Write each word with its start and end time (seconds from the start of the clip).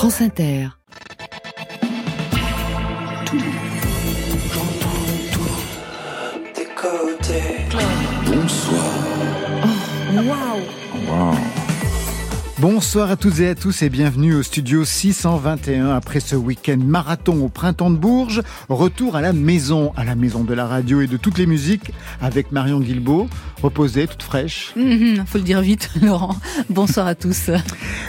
France 0.00 0.22
Inter. 0.22 0.70
Bonsoir. 8.24 8.80
Waouh 10.14 10.62
Wow. 11.06 11.59
Bonsoir 12.60 13.10
à 13.10 13.16
toutes 13.16 13.40
et 13.40 13.48
à 13.48 13.54
tous 13.54 13.80
et 13.82 13.88
bienvenue 13.88 14.34
au 14.34 14.42
studio 14.42 14.84
621 14.84 15.90
après 15.94 16.20
ce 16.20 16.36
week-end 16.36 16.76
marathon 16.76 17.42
au 17.42 17.48
printemps 17.48 17.88
de 17.90 17.96
Bourges. 17.96 18.42
Retour 18.68 19.16
à 19.16 19.22
la 19.22 19.32
maison, 19.32 19.92
à 19.96 20.04
la 20.04 20.14
maison 20.14 20.44
de 20.44 20.52
la 20.52 20.66
radio 20.66 21.00
et 21.00 21.06
de 21.06 21.16
toutes 21.16 21.38
les 21.38 21.46
musiques 21.46 21.90
avec 22.20 22.52
Marion 22.52 22.80
Guilbault, 22.80 23.28
reposée, 23.62 24.06
toute 24.06 24.22
fraîche. 24.22 24.72
Mhm, 24.76 25.24
Faut 25.26 25.38
le 25.38 25.44
dire 25.44 25.62
vite, 25.62 25.88
Laurent. 26.02 26.36
Bonsoir 26.68 27.06
à 27.06 27.14
tous. 27.14 27.50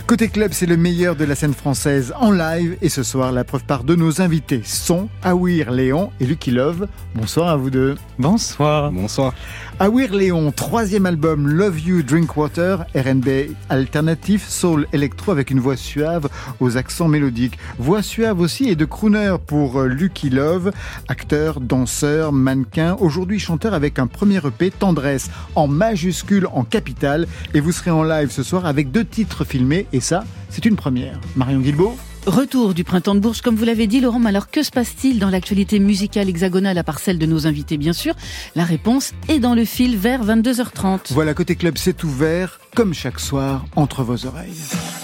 Côté 0.06 0.28
club, 0.28 0.52
c'est 0.54 0.66
le 0.66 0.76
meilleur 0.76 1.16
de 1.16 1.24
la 1.24 1.36
scène 1.36 1.54
française 1.54 2.14
en 2.20 2.32
live 2.32 2.76
et 2.82 2.90
ce 2.90 3.04
soir, 3.04 3.32
la 3.32 3.46
preuve 3.46 3.64
par 3.64 3.86
de 3.86 3.96
nos 3.96 4.22
invités 4.22 4.62
sont 4.66 5.08
Awir 5.24 5.72
Léon 5.72 6.12
et 6.20 6.26
Lucky 6.26 6.52
Love. 6.52 6.88
Bonsoir 7.16 7.48
à 7.48 7.56
vous 7.56 7.70
deux. 7.70 7.96
Bonsoir. 8.20 8.92
Bonsoir. 8.92 9.34
Awir 9.80 10.14
Léon, 10.14 10.52
troisième 10.52 11.06
album 11.06 11.48
Love 11.48 11.80
You 11.80 12.04
Drink 12.04 12.36
Water, 12.36 12.86
R&B 12.96 13.54
alternatif, 13.70 14.41
soul 14.48 14.88
électro 14.94 15.32
avec 15.32 15.52
une 15.52 15.60
voix 15.60 15.76
suave 15.76 16.30
aux 16.60 16.78
accents 16.78 17.08
mélodiques. 17.08 17.58
Voix 17.78 18.02
suave 18.02 18.40
aussi 18.40 18.70
et 18.70 18.76
de 18.76 18.86
crooner 18.86 19.36
pour 19.46 19.80
euh, 19.80 19.88
Lucky 19.88 20.30
Love, 20.30 20.72
acteur, 21.08 21.62
danseur, 21.62 22.32
mannequin, 22.32 22.96
aujourd'hui 23.00 23.40
chanteur 23.40 23.74
avec 23.74 24.00
un 24.00 24.08
premier 24.08 24.38
EP 24.46 24.72
Tendresse 24.72 25.30
en 25.56 25.68
majuscule 25.68 26.48
en 26.54 26.64
capitale 26.64 27.28
et 27.54 27.60
vous 27.60 27.72
serez 27.72 27.92
en 27.92 28.04
live 28.04 28.32
ce 28.32 28.44
soir 28.44 28.66
avec 28.66 28.92
deux 28.92 29.06
titres 29.06 29.46
filmés 29.46 29.88
et 29.94 30.00
ça, 30.00 30.24
c'est 30.50 30.66
une 30.66 30.76
première. 30.76 31.20
Marion 31.36 31.60
Guilbault 31.60 31.98
Retour 32.28 32.76
du 32.76 32.84
printemps 32.84 33.16
de 33.16 33.20
Bourges, 33.20 33.42
comme 33.42 33.56
vous 33.56 33.66
l'avez 33.66 33.88
dit, 33.88 34.00
Laurent. 34.00 34.20
Mais 34.20 34.30
alors, 34.30 34.52
que 34.52 34.62
se 34.62 34.70
passe-t-il 34.70 35.18
dans 35.18 35.30
l'actualité 35.30 35.80
musicale 35.80 36.30
hexagonale 36.30 36.78
à 36.78 36.84
part 36.84 37.00
celle 37.00 37.18
de 37.18 37.26
nos 37.26 37.48
invités, 37.48 37.78
bien 37.78 37.94
sûr? 37.94 38.14
La 38.56 38.64
réponse 38.64 39.14
est 39.28 39.40
dans 39.40 39.56
le 39.56 39.66
fil 39.66 39.98
vers 39.98 40.24
22h30. 40.24 41.14
Voilà, 41.14 41.34
côté 41.34 41.56
club, 41.56 41.80
c'est 41.80 42.04
ouvert, 42.04 42.60
comme 42.76 42.94
chaque 42.94 43.20
soir, 43.20 43.66
entre 43.76 44.04
vos 44.04 44.28
oreilles. 44.28 44.54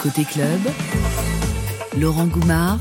Côté 0.01 0.25
club, 0.25 0.59
Laurent 1.99 2.27
Goumard 2.27 2.79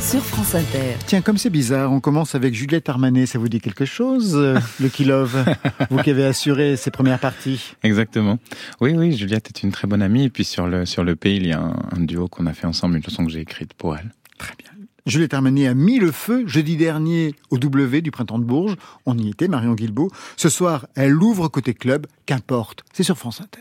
sur 0.00 0.24
France 0.24 0.54
Inter. 0.54 0.96
Tiens, 1.06 1.20
comme 1.20 1.38
c'est 1.38 1.50
bizarre, 1.50 1.92
on 1.92 2.00
commence 2.00 2.34
avec 2.34 2.54
Juliette 2.54 2.88
Armanet. 2.88 3.26
Ça 3.26 3.38
vous 3.38 3.48
dit 3.48 3.60
quelque 3.60 3.84
chose, 3.84 4.34
euh, 4.36 4.58
Lucky 4.80 5.04
Love 5.04 5.44
Vous 5.90 5.98
qui 6.02 6.10
avez 6.10 6.24
assuré 6.24 6.76
ces 6.76 6.90
premières 6.90 7.18
parties. 7.18 7.74
Exactement. 7.82 8.38
Oui, 8.80 8.94
oui, 8.96 9.16
Juliette 9.16 9.48
est 9.48 9.62
une 9.62 9.72
très 9.72 9.86
bonne 9.86 10.02
amie. 10.02 10.24
Et 10.24 10.30
puis 10.30 10.44
sur 10.44 10.66
le, 10.66 10.86
sur 10.86 11.04
le 11.04 11.16
pays, 11.16 11.36
il 11.36 11.46
y 11.46 11.52
a 11.52 11.60
un, 11.60 11.76
un 11.92 12.00
duo 12.00 12.28
qu'on 12.28 12.46
a 12.46 12.52
fait 12.52 12.66
ensemble, 12.66 12.96
une 12.96 13.02
chanson 13.02 13.24
que 13.24 13.30
j'ai 13.30 13.40
écrite 13.40 13.74
pour 13.74 13.96
elle. 13.96 14.10
Très 14.38 14.54
bien. 14.56 14.70
Juliette 15.06 15.34
Armanet 15.34 15.66
a 15.66 15.74
mis 15.74 15.98
le 15.98 16.12
feu 16.12 16.46
jeudi 16.46 16.76
dernier 16.76 17.34
au 17.50 17.58
W 17.58 18.00
du 18.02 18.10
printemps 18.10 18.38
de 18.38 18.44
Bourges. 18.44 18.76
On 19.06 19.16
y 19.16 19.30
était, 19.30 19.48
Marion 19.48 19.74
Guilbault. 19.74 20.10
Ce 20.36 20.48
soir, 20.48 20.86
elle 20.94 21.14
ouvre 21.16 21.48
côté 21.48 21.74
club. 21.74 22.06
Qu'importe, 22.26 22.84
c'est 22.92 23.02
sur 23.02 23.16
France 23.16 23.40
Inter. 23.40 23.60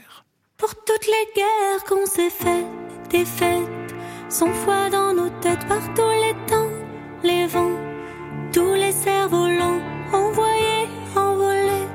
Pour 0.57 0.75
toutes 0.75 1.05
les 1.05 1.33
guerres 1.35 1.83
qu'on 1.87 2.05
s'est 2.05 2.29
faites, 2.29 2.65
des 3.11 3.25
fêtes, 3.25 3.95
sans 4.29 4.51
foi 4.51 4.89
dans 4.89 5.13
nos 5.13 5.29
par 5.55 5.81
tous 5.95 6.15
les 6.23 6.35
temps, 6.47 6.71
les 7.23 7.47
vents, 7.47 7.77
tous 8.51 8.73
les 8.73 8.91
cerfs-volants, 8.91 9.79
envoyés, 10.11 10.87
envolés, 11.15 11.87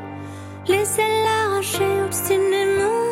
laissez 0.67 1.03
l'arracher 1.25 2.03
obstinément. 2.05 3.03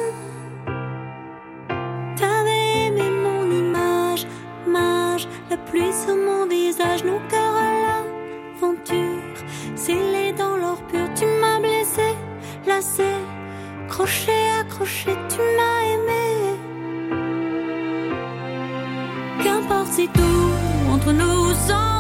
T'avais 2.16 2.86
aimé 2.86 3.10
mon 3.10 3.50
image, 3.50 4.26
mage, 4.66 5.28
la 5.50 5.56
pluie 5.56 5.92
sur 5.92 6.16
mon 6.16 6.46
visage, 6.46 7.04
nos 7.04 7.20
cœurs 7.28 7.56
à 7.68 7.72
l'aventure, 7.84 9.38
scellés 9.76 10.32
dans 10.32 10.56
l'or 10.56 10.80
pur, 10.88 11.06
tu 11.14 11.26
m'as 11.40 11.58
blessé, 11.58 12.14
lassé. 12.66 13.04
Crochet, 13.88 14.50
accroché, 14.60 15.10
tu 15.28 15.38
m'as 15.56 15.92
aimé. 15.92 15.99
Entre 20.88 21.12
nous 21.12 21.52
s'entame. 21.66 21.99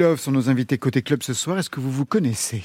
Love 0.00 0.18
sont 0.18 0.32
nos 0.32 0.48
invités 0.48 0.78
côté 0.78 1.02
club 1.02 1.22
ce 1.22 1.34
soir. 1.34 1.58
Est-ce 1.58 1.68
que 1.68 1.78
vous 1.78 1.90
vous 1.90 2.06
connaissez 2.06 2.62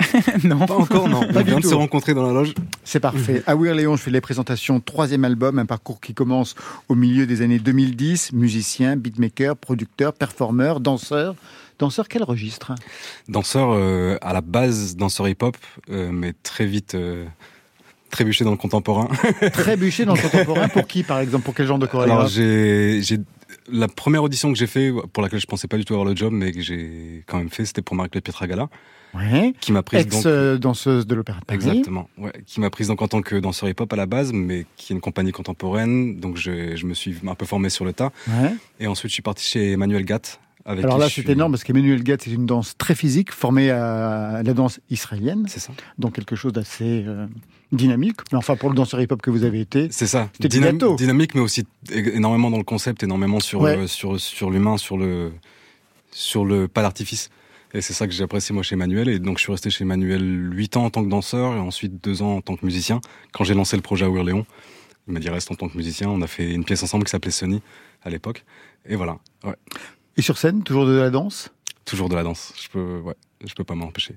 non. 0.44 0.66
Pas 0.66 0.76
encore, 0.76 1.06
non. 1.06 1.20
Pas 1.28 1.40
On 1.40 1.44
vient 1.44 1.60
de 1.60 1.66
se 1.66 1.74
rencontrer 1.74 2.14
dans 2.14 2.26
la 2.26 2.32
loge. 2.32 2.54
C'est 2.84 3.00
parfait. 3.00 3.42
Awir 3.46 3.74
Léon, 3.74 3.96
je 3.96 4.02
fais 4.02 4.10
les 4.10 4.22
présentations. 4.22 4.80
Troisième 4.80 5.26
album, 5.26 5.58
un 5.58 5.66
parcours 5.66 6.00
qui 6.00 6.14
commence 6.14 6.54
au 6.88 6.94
milieu 6.94 7.26
des 7.26 7.42
années 7.42 7.58
2010. 7.58 8.32
Musicien, 8.32 8.96
beatmaker, 8.96 9.56
producteur, 9.56 10.14
performeur, 10.14 10.80
danseur. 10.80 11.36
Danseur, 11.78 12.08
quel 12.08 12.22
registre? 12.22 12.74
Danseur 13.28 13.72
euh, 13.72 14.16
à 14.22 14.32
la 14.32 14.40
base, 14.40 14.96
danseur 14.96 15.28
hip-hop, 15.28 15.56
euh, 15.90 16.10
mais 16.10 16.32
très 16.42 16.64
vite 16.64 16.94
euh, 16.94 17.26
trébuché 18.10 18.44
dans 18.44 18.52
le 18.52 18.56
contemporain. 18.56 19.08
Trébuché 19.52 20.06
dans 20.06 20.14
le 20.14 20.22
contemporain. 20.30 20.68
Pour 20.68 20.86
qui, 20.86 21.02
par 21.02 21.18
exemple? 21.18 21.44
Pour 21.44 21.54
quel 21.54 21.66
genre 21.66 21.78
de 21.78 21.86
Alors 21.86 22.06
chorégraphe? 22.06 22.32
j'ai 22.32 23.00
j'ai 23.02 23.18
la 23.70 23.88
première 23.88 24.22
audition 24.22 24.52
que 24.52 24.58
j'ai 24.58 24.66
fait, 24.66 24.92
pour 25.12 25.22
laquelle 25.22 25.40
je 25.40 25.46
pensais 25.46 25.68
pas 25.68 25.76
du 25.76 25.84
tout 25.84 25.94
avoir 25.94 26.08
le 26.08 26.16
job, 26.16 26.32
mais 26.32 26.52
que 26.52 26.60
j'ai 26.60 27.24
quand 27.26 27.38
même 27.38 27.50
fait, 27.50 27.64
c'était 27.64 27.82
pour 27.82 27.96
Marie-Claude 27.96 28.24
Pietragala, 28.24 28.68
Ouais. 29.14 29.52
qui 29.60 29.72
m'a 29.72 29.82
prise 29.82 30.06
donc. 30.06 30.24
Ex-danseuse 30.24 31.06
de 31.06 31.14
l'Opéra 31.14 31.38
de 31.40 31.44
Paris. 31.44 31.56
Exactement, 31.56 32.08
ouais, 32.16 32.32
qui 32.46 32.60
m'a 32.60 32.70
prise 32.70 32.88
donc 32.88 33.02
en 33.02 33.08
tant 33.08 33.20
que 33.20 33.36
danseur 33.36 33.68
hip-hop 33.68 33.92
à 33.92 33.96
la 33.96 34.06
base, 34.06 34.32
mais 34.32 34.64
qui 34.76 34.92
est 34.92 34.96
une 34.96 35.02
compagnie 35.02 35.32
contemporaine, 35.32 36.18
donc 36.18 36.36
je, 36.38 36.76
je 36.76 36.86
me 36.86 36.94
suis 36.94 37.16
un 37.26 37.34
peu 37.34 37.44
formé 37.44 37.68
sur 37.68 37.84
le 37.84 37.92
tas. 37.92 38.10
Ouais. 38.28 38.54
Et 38.80 38.86
ensuite, 38.86 39.10
je 39.10 39.14
suis 39.14 39.22
parti 39.22 39.44
chez 39.44 39.72
Emmanuel 39.72 40.04
Gatt. 40.04 40.40
Avec 40.64 40.84
Alors 40.84 40.98
là, 40.98 41.06
c'est 41.06 41.22
suis- 41.22 41.30
énorme 41.30 41.52
parce 41.52 41.64
qu'Emmanuel 41.64 42.02
Gatt, 42.04 42.22
c'est 42.22 42.30
une 42.30 42.46
danse 42.46 42.76
très 42.78 42.94
physique, 42.94 43.32
formée 43.32 43.70
à 43.70 44.42
la 44.44 44.54
danse 44.54 44.78
israélienne, 44.90 45.44
C'est 45.48 45.58
ça. 45.60 45.72
donc 45.98 46.14
quelque 46.14 46.36
chose 46.36 46.52
d'assez 46.52 47.04
euh, 47.06 47.26
dynamique. 47.72 48.18
Mais 48.30 48.38
enfin, 48.38 48.54
pour 48.56 48.68
le 48.70 48.76
danseur 48.76 49.00
hip-hop 49.00 49.20
que 49.20 49.30
vous 49.30 49.42
avez 49.44 49.60
été, 49.60 49.88
C'est 49.90 50.06
ça. 50.06 50.28
C'était 50.34 50.48
Dynam-. 50.48 50.96
Dynamique, 50.96 51.34
mais 51.34 51.40
aussi 51.40 51.64
énormément 51.90 52.50
dans 52.50 52.58
le 52.58 52.64
concept, 52.64 53.02
énormément 53.02 53.40
sur 53.40 53.60
Ouais. 53.62 53.76
euh, 53.76 53.86
sur 53.88 54.20
sur 54.20 54.50
l'humain, 54.50 54.76
sur 54.76 54.96
le 54.98 55.32
sur 56.12 56.44
le 56.44 56.68
pas 56.68 56.82
d'artifice. 56.82 57.30
Et 57.74 57.80
c'est 57.80 57.94
ça 57.94 58.06
que 58.06 58.12
j'ai 58.12 58.22
apprécié 58.22 58.52
moi 58.52 58.62
chez 58.62 58.74
Emmanuel. 58.74 59.08
Et 59.08 59.18
donc 59.18 59.38
je 59.38 59.42
suis 59.44 59.50
resté 59.52 59.70
chez 59.70 59.82
Emmanuel 59.82 60.52
8 60.52 60.76
ans 60.76 60.84
en 60.84 60.90
tant 60.90 61.02
que 61.02 61.08
danseur 61.08 61.54
et 61.54 61.58
ensuite 61.58 62.04
2 62.04 62.22
ans 62.22 62.36
en 62.36 62.40
tant 62.42 62.54
que 62.54 62.64
musicien. 62.66 63.00
Quand 63.32 63.44
j'ai 63.44 63.54
lancé 63.54 63.76
le 63.76 63.82
projet 63.82 64.04
à 64.04 64.08
Léon, 64.22 64.44
il 65.08 65.14
m'a 65.14 65.20
dit 65.20 65.30
reste 65.30 65.50
en 65.50 65.54
tant 65.54 65.68
que 65.68 65.76
musicien. 65.76 66.08
On 66.10 66.20
a 66.22 66.26
fait 66.26 66.52
une 66.52 66.64
pièce 66.64 66.82
ensemble 66.82 67.04
qui 67.04 67.10
s'appelait 67.10 67.30
Sony 67.32 67.62
à 68.02 68.10
l'époque. 68.10 68.44
Et 68.86 68.94
voilà. 68.94 69.18
Ouais. 69.44 69.54
Et 70.16 70.22
sur 70.22 70.38
scène, 70.38 70.62
toujours 70.62 70.86
de 70.86 70.92
la 70.92 71.10
danse 71.10 71.50
Toujours 71.84 72.08
de 72.08 72.14
la 72.14 72.22
danse. 72.22 72.52
Je 72.62 72.68
peux 72.68 73.00
ouais. 73.00 73.16
Je 73.44 73.54
peux 73.54 73.64
pas 73.64 73.74
m'empêcher. 73.74 74.14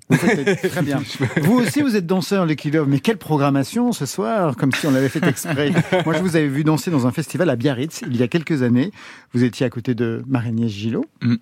Très 0.70 0.84
bien. 0.84 1.02
Vous 1.42 1.56
aussi, 1.56 1.82
vous 1.82 1.96
êtes 1.96 2.06
danseur, 2.06 2.46
les 2.46 2.56
Love. 2.56 2.88
Mais 2.88 3.00
quelle 3.00 3.18
programmation 3.18 3.92
ce 3.92 4.06
soir, 4.06 4.56
comme 4.56 4.72
si 4.72 4.86
on 4.86 4.92
l'avait 4.92 5.10
fait 5.10 5.26
exprès. 5.26 5.72
Moi, 6.06 6.14
je 6.14 6.22
vous 6.22 6.36
avais 6.36 6.48
vu 6.48 6.64
danser 6.64 6.92
dans 6.92 7.08
un 7.08 7.12
festival 7.12 7.50
à 7.50 7.56
Biarritz 7.56 8.04
il 8.08 8.18
y 8.18 8.24
a 8.24 8.28
quelques 8.28 8.62
années. 8.62 8.92
Vous 9.34 9.44
étiez 9.44 9.66
à 9.66 9.70
côté 9.70 9.96
de 9.96 10.24
Marie-Agnès 10.28 10.70
Gillot. 10.70 11.06
Mm. 11.22 11.36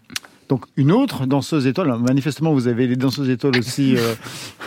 Donc, 0.49 0.65
une 0.77 0.91
autre 0.91 1.25
danseuse 1.25 1.67
étoile. 1.67 1.87
Alors, 1.87 1.99
manifestement, 1.99 2.53
vous 2.53 2.67
avez 2.67 2.87
les 2.87 2.95
danseuses 2.95 3.29
étoiles 3.29 3.57
aussi, 3.57 3.95
euh, 3.97 4.13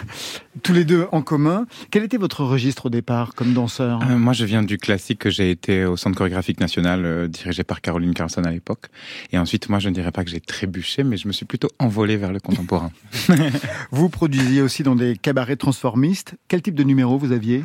tous 0.63 0.73
les 0.73 0.85
deux 0.85 1.07
en 1.13 1.23
commun. 1.23 1.67
Quel 1.91 2.03
était 2.05 2.17
votre 2.17 2.43
registre 2.45 2.87
au 2.87 2.89
départ 2.91 3.35
comme 3.35 3.53
danseur? 3.53 4.01
Euh, 4.09 4.17
moi, 4.17 4.33
je 4.33 4.45
viens 4.45 4.63
du 4.63 4.79
classique 4.79 5.19
que 5.21 5.31
j'ai 5.31 5.51
été 5.51 5.85
au 5.85 5.97
Centre 5.97 6.17
chorégraphique 6.17 6.61
national, 6.61 7.05
euh, 7.05 7.29
dirigé 7.29 7.63
par 7.65 7.81
Caroline 7.81 8.15
Carlson 8.15 8.43
à 8.45 8.51
l'époque. 8.51 8.87
Et 9.33 9.39
ensuite, 9.39 9.69
moi, 9.69 9.79
je 9.79 9.89
ne 9.89 9.95
dirais 9.95 10.13
pas 10.13 10.25
que 10.25 10.31
j'ai 10.31 10.41
trébuché, 10.41 11.05
mais 11.05 11.17
je 11.17 11.29
me 11.29 11.33
suis 11.33 11.45
plutôt 11.47 11.69
envolé 11.79 12.17
vers 12.17 12.33
le 12.33 12.41
contemporain. 12.41 12.91
Vous 13.91 14.09
produisiez 14.09 14.63
aussi 14.63 14.83
dans 14.83 14.97
des 14.97 15.17
cabarets 15.17 15.57
transformistes. 15.57 16.35
Quel 16.49 16.63
type 16.63 16.75
de 16.75 16.83
numéro 16.83 17.19
vous 17.19 17.33
aviez? 17.33 17.65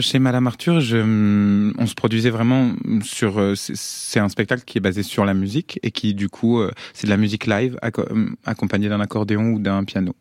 Chez 0.00 0.18
Madame 0.18 0.46
Arthur, 0.46 0.80
je, 0.80 0.96
hum, 0.98 1.74
on 1.78 1.86
se 1.86 1.94
produisait 1.94 2.30
vraiment 2.30 2.72
sur. 3.02 3.40
c'est- 3.56 4.16
un 4.16 4.28
spectacle 4.30 4.62
qui 4.64 4.78
est 4.78 4.80
basé 4.80 5.02
sur 5.02 5.24
la 5.26 5.34
musique 5.34 5.78
et 5.82 5.90
qui, 5.90 6.14
du 6.14 6.28
coup, 6.30 6.62
c'est 6.94 7.06
de 7.06 7.10
la 7.10 7.16
musique 7.18 7.45
live 7.46 7.78
acco- 7.82 8.10
hum, 8.10 8.36
accompagnée 8.44 8.88
d'un 8.88 9.00
accordéon 9.00 9.50
ou 9.52 9.58
d'un 9.58 9.84
piano. 9.84 10.14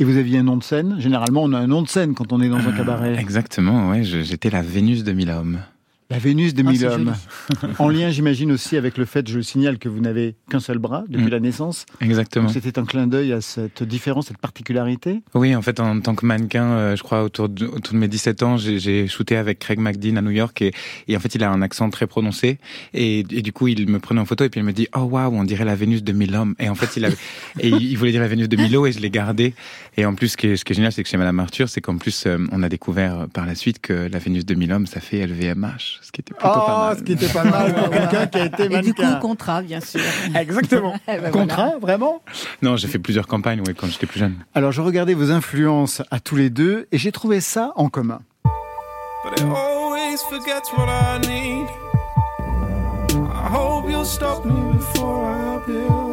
Et 0.00 0.04
vous 0.04 0.16
aviez 0.16 0.38
un 0.38 0.42
nom 0.42 0.56
de 0.56 0.62
scène? 0.64 0.96
Généralement, 0.98 1.42
on 1.44 1.52
a 1.52 1.58
un 1.58 1.66
nom 1.66 1.82
de 1.82 1.88
scène 1.88 2.14
quand 2.14 2.32
on 2.32 2.40
est 2.40 2.48
dans 2.48 2.56
un 2.66 2.72
cabaret. 2.72 3.14
Exactement, 3.18 3.90
ouais. 3.90 4.02
J'étais 4.02 4.50
la 4.50 4.62
Vénus 4.62 5.04
de 5.04 5.12
mille 5.12 5.30
hommes. 5.30 5.58
La 6.12 6.18
Vénus 6.18 6.52
des 6.54 6.62
Ah, 6.66 6.70
mille 6.70 6.84
hommes. 6.86 7.14
en 7.78 7.88
lien, 7.88 8.10
j'imagine 8.10 8.52
aussi 8.52 8.76
avec 8.76 8.98
le 8.98 9.04
fait, 9.06 9.26
je 9.28 9.36
le 9.38 9.42
signale, 9.42 9.78
que 9.78 9.88
vous 9.88 10.00
n'avez 10.00 10.36
qu'un 10.50 10.60
seul 10.60 10.78
bras 10.78 11.04
depuis 11.08 11.24
Mm. 11.26 11.28
la 11.30 11.40
naissance. 11.40 11.86
Exactement. 12.00 12.44
Donc, 12.44 12.52
C'était 12.54 12.78
un 12.78 12.84
clin 12.84 13.06
d'œil 13.06 13.32
à 13.32 13.40
cette 13.40 13.82
différence, 13.82 14.26
cette 14.26 14.36
particularité. 14.38 15.22
Oui, 15.34 15.56
en 15.56 15.62
fait, 15.62 15.80
en 15.80 16.00
tant 16.00 16.14
que 16.14 16.26
mannequin, 16.26 16.64
euh, 16.64 16.96
je 16.96 17.02
crois 17.02 17.24
autour 17.24 17.48
de, 17.48 17.66
autour 17.66 17.94
de 17.94 17.98
mes 17.98 18.08
17 18.08 18.42
ans, 18.42 18.56
j'ai- 18.58 18.78
j'ai 18.78 19.08
shooté 19.08 19.36
avec 19.36 19.58
Craig 19.58 19.78
McDean 19.78 20.16
à 20.16 20.22
New 20.22 20.30
York 20.30 20.60
et, 20.62 20.72
et 21.08 21.16
en 21.16 21.20
fait, 21.20 21.34
il 21.34 21.42
a 21.44 21.50
un 21.50 21.62
accent 21.62 21.88
très 21.90 22.06
prononcé 22.06 22.58
et, 22.94 23.20
et 23.20 23.42
du 23.42 23.52
coup, 23.52 23.68
il 23.68 23.88
me 23.88 23.98
prenait 23.98 24.20
en 24.20 24.26
photo 24.26 24.44
et 24.44 24.50
puis 24.50 24.60
il 24.60 24.64
me 24.64 24.72
dit, 24.72 24.88
oh 24.94 25.00
waouh, 25.00 25.32
on 25.34 25.44
dirait 25.44 25.64
la 25.64 25.74
Vénus 25.74 26.02
de 26.04 26.12
mille 26.12 26.34
hommes. 26.34 26.54
Et 26.58 26.68
en 26.68 26.74
fait, 26.74 26.96
il 26.96 27.04
avait, 27.06 27.16
et 27.58 27.68
il 27.68 27.82
il 27.92 27.96
voulait 27.98 28.12
dire 28.12 28.20
la 28.20 28.28
Vénus 28.28 28.48
de 28.48 28.56
Milo 28.56 28.86
et 28.86 28.92
je 28.92 29.00
l'ai 29.00 29.10
gardé. 29.10 29.54
Et 29.96 30.04
en 30.06 30.14
plus, 30.14 30.28
ce 30.28 30.36
qui 30.36 30.48
est, 30.48 30.56
ce 30.56 30.64
qui 30.64 30.72
est 30.72 30.76
génial, 30.76 30.92
c'est 30.92 31.02
que 31.02 31.08
chez 31.08 31.16
Madame 31.16 31.40
Arthur, 31.40 31.68
c'est 31.68 31.80
qu'en 31.80 31.96
plus, 31.96 32.24
euh, 32.26 32.38
on 32.52 32.62
a 32.62 32.68
découvert 32.68 33.26
par 33.32 33.46
la 33.46 33.54
suite 33.54 33.80
que 33.80 34.08
la 34.10 34.18
Vénus 34.18 34.44
de 34.44 34.54
mille 34.54 34.72
hommes, 34.72 34.86
ça 34.86 35.00
fait 35.00 35.26
LVMH, 35.26 35.98
ce 36.02 36.12
qui 36.12 36.20
était 36.20 36.34
plutôt 36.34 36.48
pas 36.48 36.66
mal. 36.66 36.94
Oh, 36.94 36.98
ce 36.98 37.04
qui 37.04 37.12
était 37.12 37.28
pas 37.32 37.44
mal 37.44 37.74
pour 37.76 37.90
quelqu'un 37.90 38.26
qui 38.26 38.38
a 38.38 38.44
été 38.46 38.64
Et 38.64 38.80
du 38.80 38.94
coup, 38.94 39.02
contrat, 39.20 39.62
bien 39.62 39.80
sûr. 39.80 40.00
Exactement. 40.34 40.94
Eh 41.08 41.18
ben 41.18 41.30
Contrat, 41.30 41.74
vraiment 41.80 42.22
Non, 42.62 42.76
j'ai 42.76 42.88
fait 42.88 42.98
plusieurs 42.98 43.26
campagnes, 43.26 43.60
ouais, 43.60 43.74
quand 43.74 43.86
j'étais 43.86 44.06
plus 44.06 44.20
jeune. 44.20 44.36
Alors, 44.54 44.72
je 44.72 44.80
regardais 44.80 45.14
vos 45.14 45.30
influences 45.30 46.02
à 46.10 46.20
tous 46.20 46.36
les 46.36 46.50
deux 46.50 46.86
et 46.92 46.98
j'ai 46.98 47.12
trouvé 47.12 47.40
ça 47.40 47.72
en 47.76 47.88
commun. 47.88 48.20
but 55.66 56.11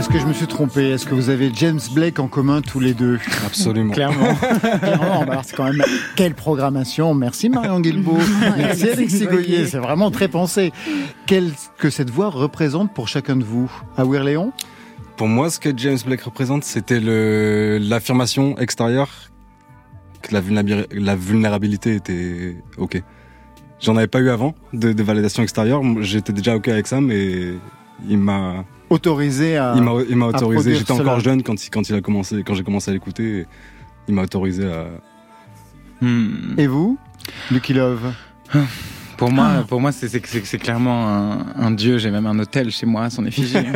Est-ce 0.00 0.08
que 0.08 0.18
je 0.18 0.24
me 0.24 0.32
suis 0.32 0.46
trompé? 0.46 0.88
Est-ce 0.92 1.04
que 1.04 1.14
vous 1.14 1.28
avez 1.28 1.50
James 1.54 1.78
Blake 1.92 2.18
en 2.20 2.26
commun 2.26 2.62
tous 2.62 2.80
les 2.80 2.94
deux? 2.94 3.18
Absolument. 3.44 3.92
Clairement. 3.92 4.34
Clairement. 4.80 5.26
Bah 5.26 5.42
c'est 5.44 5.54
quand 5.54 5.64
même 5.64 5.82
quelle 6.16 6.32
programmation. 6.34 7.12
Merci 7.12 7.50
Marion 7.50 7.80
Guilbault. 7.80 8.16
Merci 8.56 8.88
Alexis 8.88 9.26
Goyer. 9.26 9.66
C'est 9.66 9.76
vraiment 9.76 10.10
très 10.10 10.28
pensé. 10.28 10.72
Qu'est-ce 11.26 11.68
que 11.76 11.90
cette 11.90 12.08
voix 12.08 12.30
représente 12.30 12.94
pour 12.94 13.08
chacun 13.08 13.36
de 13.36 13.44
vous? 13.44 13.70
À 13.98 14.04
Léon? 14.04 14.54
Pour 15.18 15.28
moi, 15.28 15.50
ce 15.50 15.60
que 15.60 15.68
James 15.76 15.98
Blake 16.06 16.22
représente, 16.22 16.64
c'était 16.64 16.98
le 16.98 17.76
l'affirmation 17.78 18.56
extérieure 18.56 19.10
que 20.22 20.32
la, 20.32 20.40
vulnérabil- 20.40 20.86
la 20.92 21.14
vulnérabilité 21.14 21.96
était 21.96 22.56
ok. 22.78 23.02
J'en 23.80 23.96
avais 23.98 24.06
pas 24.06 24.20
eu 24.20 24.30
avant 24.30 24.54
de, 24.72 24.94
de 24.94 25.02
validation 25.02 25.42
extérieure. 25.42 25.82
J'étais 26.00 26.32
déjà 26.32 26.56
ok 26.56 26.68
avec 26.68 26.86
ça, 26.86 27.02
mais 27.02 27.52
il 28.08 28.16
m'a 28.16 28.64
autorisé 28.90 29.56
à. 29.56 29.74
il 29.76 29.82
m'a 29.82 29.92
il 30.08 30.16
m'a 30.16 30.26
autorisé. 30.26 30.74
J'étais 30.74 30.92
encore 30.92 31.20
jeune 31.20 31.42
quand 31.42 31.64
il 31.64 31.70
quand 31.70 31.88
il 31.88 31.94
a 31.94 32.00
commencé 32.00 32.42
quand 32.44 32.54
j'ai 32.54 32.64
commencé 32.64 32.90
à 32.90 32.94
l'écouter. 32.94 33.46
Il 34.08 34.14
m'a 34.14 34.22
autorisé 34.22 34.70
à 34.70 34.86
Hmm. 36.00 36.54
Et 36.56 36.66
vous 36.66 36.98
Lucky 37.50 37.74
Love 37.74 38.12
Pour 39.18 39.30
moi, 39.30 39.66
pour 39.68 39.82
moi, 39.82 39.92
c'est 39.92 40.58
clairement 40.58 41.06
un, 41.06 41.46
un 41.54 41.70
dieu. 41.72 41.98
J'ai 41.98 42.10
même 42.10 42.24
un 42.24 42.38
hôtel 42.38 42.70
chez 42.70 42.86
moi, 42.86 43.10
son 43.10 43.26
effigie. 43.26 43.56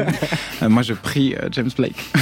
Euh, 0.62 0.68
moi, 0.68 0.82
je 0.82 0.94
prie 0.94 1.34
euh, 1.34 1.48
James 1.50 1.70
Blake. 1.76 2.12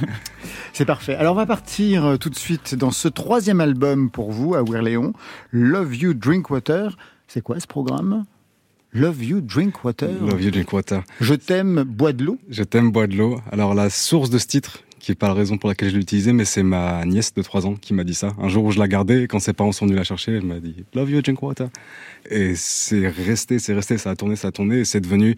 C'est 0.72 0.84
parfait. 0.84 1.14
Alors 1.14 1.34
on 1.34 1.36
va 1.36 1.46
partir 1.46 2.04
euh, 2.04 2.16
tout 2.16 2.28
de 2.28 2.34
suite 2.34 2.74
dans 2.74 2.90
ce 2.90 3.06
troisième 3.08 3.60
album 3.60 4.10
pour 4.10 4.32
vous, 4.32 4.54
à 4.54 4.62
Léon. 4.82 5.12
Love 5.52 5.96
You 5.96 6.12
Drink 6.12 6.50
Water. 6.50 6.96
C'est 7.28 7.40
quoi 7.40 7.58
ce 7.60 7.66
programme? 7.68 8.24
Love 8.94 9.22
You 9.22 9.40
Drink 9.42 9.84
Water. 9.84 10.08
Love 10.08 10.42
You 10.42 10.50
Drink 10.50 10.72
Water. 10.72 11.02
Je 11.20 11.34
t'aime, 11.34 11.82
bois 11.82 12.14
de 12.14 12.24
l'eau. 12.24 12.38
Je 12.48 12.62
t'aime, 12.62 12.90
bois 12.90 13.06
de 13.06 13.16
l'eau. 13.16 13.38
Alors 13.52 13.74
la 13.74 13.90
source 13.90 14.30
de 14.30 14.38
ce 14.38 14.46
titre, 14.46 14.82
qui 14.98 15.12
est 15.12 15.14
pas 15.14 15.28
la 15.28 15.34
raison 15.34 15.58
pour 15.58 15.68
laquelle 15.68 15.90
je 15.90 15.94
l'ai 15.94 16.00
utilisé, 16.00 16.32
mais 16.32 16.46
c'est 16.46 16.62
ma 16.62 17.04
nièce 17.04 17.34
de 17.34 17.42
3 17.42 17.66
ans 17.66 17.74
qui 17.74 17.92
m'a 17.92 18.02
dit 18.02 18.14
ça. 18.14 18.34
Un 18.40 18.48
jour 18.48 18.64
où 18.64 18.70
je 18.70 18.78
la 18.78 18.88
gardais, 18.88 19.28
quand 19.28 19.40
ses 19.40 19.52
parents 19.52 19.72
sont 19.72 19.84
venus 19.84 19.98
la 19.98 20.04
chercher, 20.04 20.32
elle 20.32 20.46
m'a 20.46 20.58
dit 20.58 20.84
Love 20.94 21.10
you, 21.10 21.20
drink 21.20 21.42
water. 21.42 21.68
Et 22.30 22.54
c'est 22.56 23.08
resté, 23.08 23.58
c'est 23.58 23.74
resté, 23.74 23.98
ça 23.98 24.10
a 24.10 24.16
tourné, 24.16 24.36
ça 24.36 24.48
a 24.48 24.52
tourné, 24.52 24.78
et 24.78 24.84
c'est 24.86 25.00
devenu, 25.00 25.34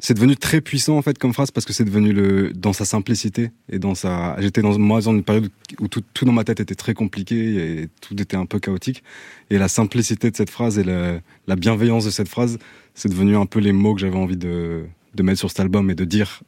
c'est 0.00 0.12
devenu 0.14 0.36
très 0.36 0.60
puissant 0.60 0.98
en 0.98 1.02
fait 1.02 1.18
comme 1.18 1.32
phrase 1.32 1.50
parce 1.50 1.64
que 1.64 1.72
c'est 1.72 1.84
devenu 1.84 2.12
le, 2.12 2.52
dans 2.52 2.72
sa 2.74 2.84
simplicité 2.84 3.50
et 3.70 3.78
dans 3.78 3.94
sa. 3.94 4.36
J'étais 4.38 4.60
dans 4.60 4.78
moi 4.78 5.00
dans 5.00 5.12
une 5.12 5.22
période 5.24 5.50
où 5.80 5.88
tout, 5.88 6.02
tout 6.12 6.24
dans 6.26 6.32
ma 6.32 6.44
tête 6.44 6.60
était 6.60 6.74
très 6.74 6.92
compliqué 6.94 7.82
et 7.82 7.88
tout 8.02 8.20
était 8.20 8.36
un 8.36 8.44
peu 8.46 8.58
chaotique. 8.58 9.02
Et 9.50 9.56
la 9.58 9.68
simplicité 9.68 10.30
de 10.30 10.36
cette 10.36 10.50
phrase 10.50 10.78
et 10.78 10.84
la, 10.84 11.20
la 11.46 11.56
bienveillance 11.56 12.04
de 12.04 12.10
cette 12.10 12.28
phrase, 12.28 12.58
c'est 12.94 13.08
devenu 13.08 13.36
un 13.36 13.46
peu 13.46 13.60
les 13.60 13.72
mots 13.72 13.94
que 13.94 14.00
j'avais 14.00 14.16
envie 14.18 14.36
de, 14.36 14.84
de 15.14 15.22
mettre 15.22 15.38
sur 15.38 15.48
cet 15.48 15.60
album 15.60 15.90
et 15.90 15.94
de 15.94 16.04
dire 16.04 16.42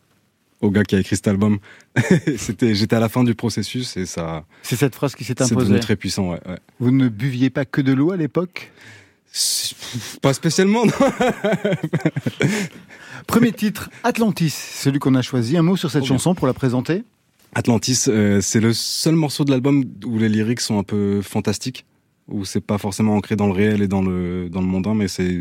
au 0.61 0.71
gars 0.71 0.85
qui 0.85 0.95
a 0.95 1.01
écrit 1.01 1.17
cet 1.17 1.27
album. 1.29 1.59
C'était, 2.37 2.75
j'étais 2.75 2.97
à 2.97 3.01
la 3.01 3.09
fin 3.09 3.25
du 3.25 3.35
processus 3.35 3.97
et 3.97 4.05
ça, 4.05 4.45
C'est 4.63 4.77
cette 4.77 4.95
phrase 4.95 5.15
qui 5.15 5.25
s'est 5.25 5.33
c'est 5.39 5.45
imposée. 5.45 5.69
devenu 5.69 5.81
très 5.81 5.97
puissant. 5.97 6.31
Ouais, 6.33 6.41
ouais. 6.47 6.59
Vous 6.79 6.91
ne 6.91 7.09
buviez 7.09 7.49
pas 7.49 7.65
que 7.65 7.81
de 7.81 7.95
l'eau 7.95 8.13
à 8.13 8.19
l'époque? 8.19 8.71
C'est- 8.77 9.00
Pas 10.23 10.33
spécialement, 10.35 10.85
non. 10.87 10.93
Premier 13.27 13.53
titre, 13.53 13.91
Atlantis, 14.03 14.51
celui 14.51 14.99
qu'on 14.99 15.15
a 15.15 15.23
choisi. 15.23 15.57
Un 15.57 15.63
mot 15.63 15.77
sur 15.77 15.91
cette 15.91 16.03
bien. 16.03 16.09
chanson 16.09 16.35
pour 16.35 16.47
la 16.47 16.55
présenter 16.55 17.05
Atlantis, 17.55 18.05
euh, 18.09 18.41
c'est 18.41 18.61
le 18.61 18.73
seul 18.73 19.15
morceau 19.17 19.45
de 19.45 19.51
l'album 19.51 19.85
où 20.05 20.19
les 20.19 20.29
lyrics 20.29 20.61
sont 20.61 20.79
un 20.79 20.83
peu 20.85 21.21
fantastiques, 21.21 21.85
où 22.29 22.45
c'est 22.45 22.61
pas 22.61 22.79
forcément 22.79 23.17
ancré 23.17 23.35
dans 23.37 23.47
le 23.47 23.53
réel 23.53 23.83
et 23.83 23.89
dans 23.89 24.03
le 24.03 24.49
dans 24.49 24.61
le 24.61 24.67
mondain, 24.67 24.95
mais 24.95 25.09
c'est 25.09 25.41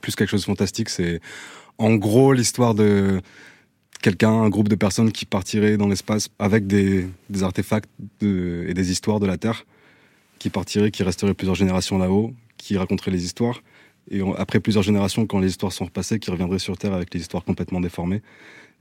plus 0.00 0.14
quelque 0.14 0.28
chose 0.30 0.42
de 0.42 0.46
fantastique. 0.46 0.88
C'est 0.90 1.20
en 1.78 1.94
gros 1.94 2.32
l'histoire 2.34 2.74
de 2.74 3.20
quelqu'un, 4.02 4.30
un 4.30 4.48
groupe 4.50 4.68
de 4.68 4.74
personnes 4.74 5.10
qui 5.10 5.24
partirait 5.24 5.78
dans 5.78 5.88
l'espace 5.88 6.28
avec 6.38 6.66
des, 6.66 7.06
des 7.30 7.42
artefacts 7.42 7.88
de- 8.20 8.66
et 8.68 8.74
des 8.74 8.90
histoires 8.90 9.18
de 9.20 9.26
la 9.26 9.38
Terre, 9.38 9.64
qui 10.38 10.50
partirait, 10.50 10.90
qui 10.90 11.02
resterait 11.02 11.32
plusieurs 11.34 11.56
générations 11.56 11.96
là-haut, 11.96 12.34
qui 12.56 12.76
raconterait 12.76 13.10
les 13.10 13.24
histoires. 13.24 13.60
Et 14.10 14.22
on- 14.22 14.34
après 14.34 14.60
plusieurs 14.60 14.82
générations, 14.84 15.26
quand 15.26 15.38
les 15.40 15.48
histoires 15.48 15.72
sont 15.72 15.84
repassées, 15.86 16.18
qui 16.18 16.30
reviendrait 16.30 16.58
sur 16.60 16.76
Terre 16.78 16.92
avec 16.92 17.12
les 17.12 17.20
histoires 17.20 17.44
complètement 17.44 17.80
déformées. 17.80 18.22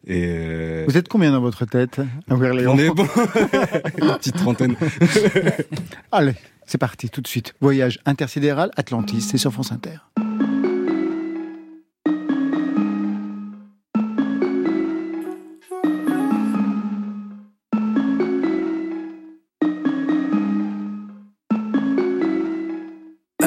Et 0.07 0.25
euh, 0.27 0.85
Vous 0.87 0.97
êtes 0.97 1.07
combien 1.07 1.31
dans 1.31 1.41
votre 1.41 1.65
tête 1.65 1.99
à 2.29 2.35
on 2.35 2.77
est 2.77 2.89
bon, 2.91 3.07
une 3.97 4.13
petite 4.17 4.35
trentaine. 4.35 4.75
Allez, 6.11 6.33
c'est 6.67 6.77
parti 6.77 7.09
tout 7.09 7.21
de 7.21 7.27
suite. 7.27 7.53
Voyage 7.59 7.99
intersidéral 8.05 8.69
Atlantis, 8.77 9.21
c'est 9.21 9.37
sur 9.39 9.51
France 9.51 9.71
Inter. 9.71 9.97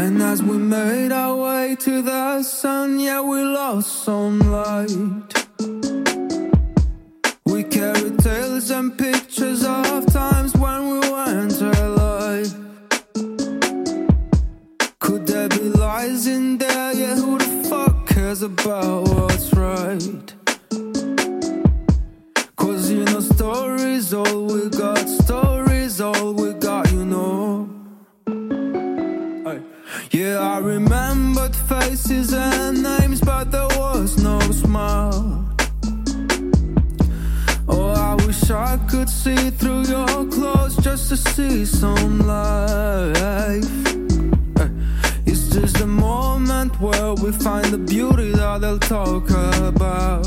And 0.00 0.22
as 0.22 0.40
we 0.44 0.58
made 0.58 1.10
our 1.10 1.34
way 1.34 1.74
to 1.80 2.02
the 2.02 2.44
sun, 2.44 3.00
yeah, 3.00 3.20
we 3.20 3.42
lost 3.42 4.04
some 4.04 4.38
light. 4.38 5.28
We 7.44 7.64
carried 7.64 8.20
tales 8.20 8.70
and 8.70 8.96
pictures 8.96 9.64
of 9.64 10.06
times 10.06 10.54
when 10.54 10.80
we 10.90 10.98
weren't 11.10 11.60
alive. 11.60 12.54
Could 15.00 15.26
there 15.26 15.48
be 15.48 15.64
lies 15.84 16.28
in 16.28 16.58
there? 16.58 16.92
Yeah, 16.92 17.16
who 17.16 17.36
the 17.38 17.68
fuck 17.68 18.06
cares 18.06 18.42
about 18.42 19.07
just 40.98 41.10
to 41.26 41.32
see 41.32 41.64
some 41.64 42.18
life. 42.26 43.64
Eh, 44.58 44.68
It's 45.26 45.48
just 45.50 45.80
a 45.80 45.86
moment 45.86 46.80
where 46.80 47.14
we 47.14 47.30
find 47.30 47.66
the 47.66 47.78
beauty 47.78 48.32
that 48.32 48.60
they'll 48.62 48.80
talk 48.80 49.30
about. 49.30 50.26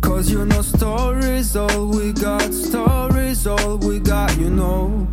Cause 0.00 0.30
you 0.32 0.44
know, 0.46 0.62
stories 0.62 1.54
all 1.54 1.86
we 1.86 2.12
got, 2.12 2.52
stories 2.52 3.46
all 3.46 3.78
we 3.78 4.00
got, 4.00 4.36
you 4.36 4.50
know. 4.50 5.06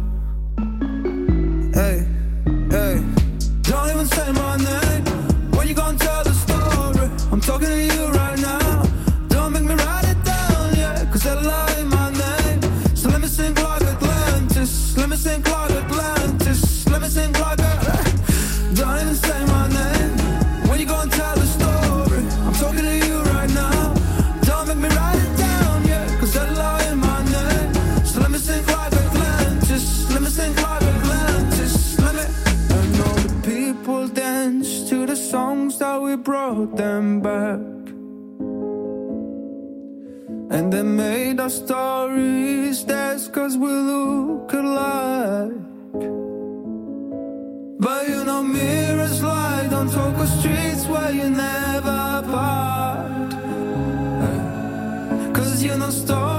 Our 41.46 41.50
stories 41.52 42.84
theirs 42.86 43.28
cause 43.28 43.56
we 43.56 43.70
look 43.70 44.52
alike. 44.52 45.52
But 47.86 48.02
you 48.10 48.24
know 48.24 48.42
mirrors 48.42 49.22
lie, 49.22 49.68
don't 49.70 49.92
talk 49.92 50.16
of 50.24 50.28
streets 50.40 50.88
where 50.88 51.12
you 51.12 51.30
never 51.30 52.24
part. 52.34 53.32
Cause 55.36 55.62
you 55.62 55.78
know 55.78 55.92
stories 55.92 56.35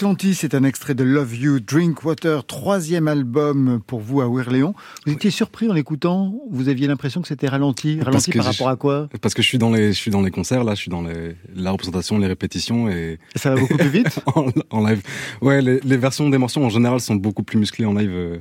Atlantis 0.00 0.40
est 0.42 0.54
un 0.54 0.62
extrait 0.62 0.94
de 0.94 1.02
Love 1.04 1.34
You, 1.34 1.58
Drink 1.58 2.04
Water, 2.04 2.44
troisième 2.44 3.08
album 3.08 3.80
pour 3.86 4.00
vous 4.00 4.20
à 4.20 4.28
Werléon. 4.28 4.74
Vous 5.06 5.12
étiez 5.14 5.30
surpris 5.30 5.70
en 5.70 5.72
l'écoutant? 5.72 6.34
Vous 6.50 6.68
aviez 6.68 6.86
l'impression 6.86 7.22
que 7.22 7.28
c'était 7.28 7.48
ralenti? 7.48 7.98
Ralenti 8.02 8.30
par 8.32 8.42
je- 8.42 8.48
rapport 8.50 8.68
à 8.68 8.76
quoi? 8.76 9.08
Parce 9.22 9.32
que 9.32 9.40
je 9.40 9.48
suis 9.48 9.56
dans 9.56 9.70
les, 9.70 9.94
je 9.94 9.98
suis 9.98 10.10
dans 10.10 10.20
les 10.20 10.30
concerts 10.30 10.64
là, 10.64 10.74
je 10.74 10.80
suis 10.80 10.90
dans 10.90 11.00
les, 11.00 11.34
la 11.54 11.70
représentation, 11.70 12.18
les 12.18 12.26
répétitions 12.26 12.90
et 12.90 13.18
Ça 13.36 13.54
va 13.54 13.58
beaucoup 13.62 13.78
plus 13.78 13.88
vite? 13.88 14.20
En, 14.36 14.48
en 14.68 14.86
live. 14.86 15.00
Ouais, 15.40 15.62
les, 15.62 15.80
les 15.80 15.96
versions 15.96 16.28
des 16.28 16.36
morceaux 16.36 16.62
en 16.62 16.68
général 16.68 17.00
sont 17.00 17.14
beaucoup 17.14 17.42
plus 17.42 17.58
musclées 17.58 17.86
en 17.86 17.94
live 17.94 18.10
euh, 18.12 18.36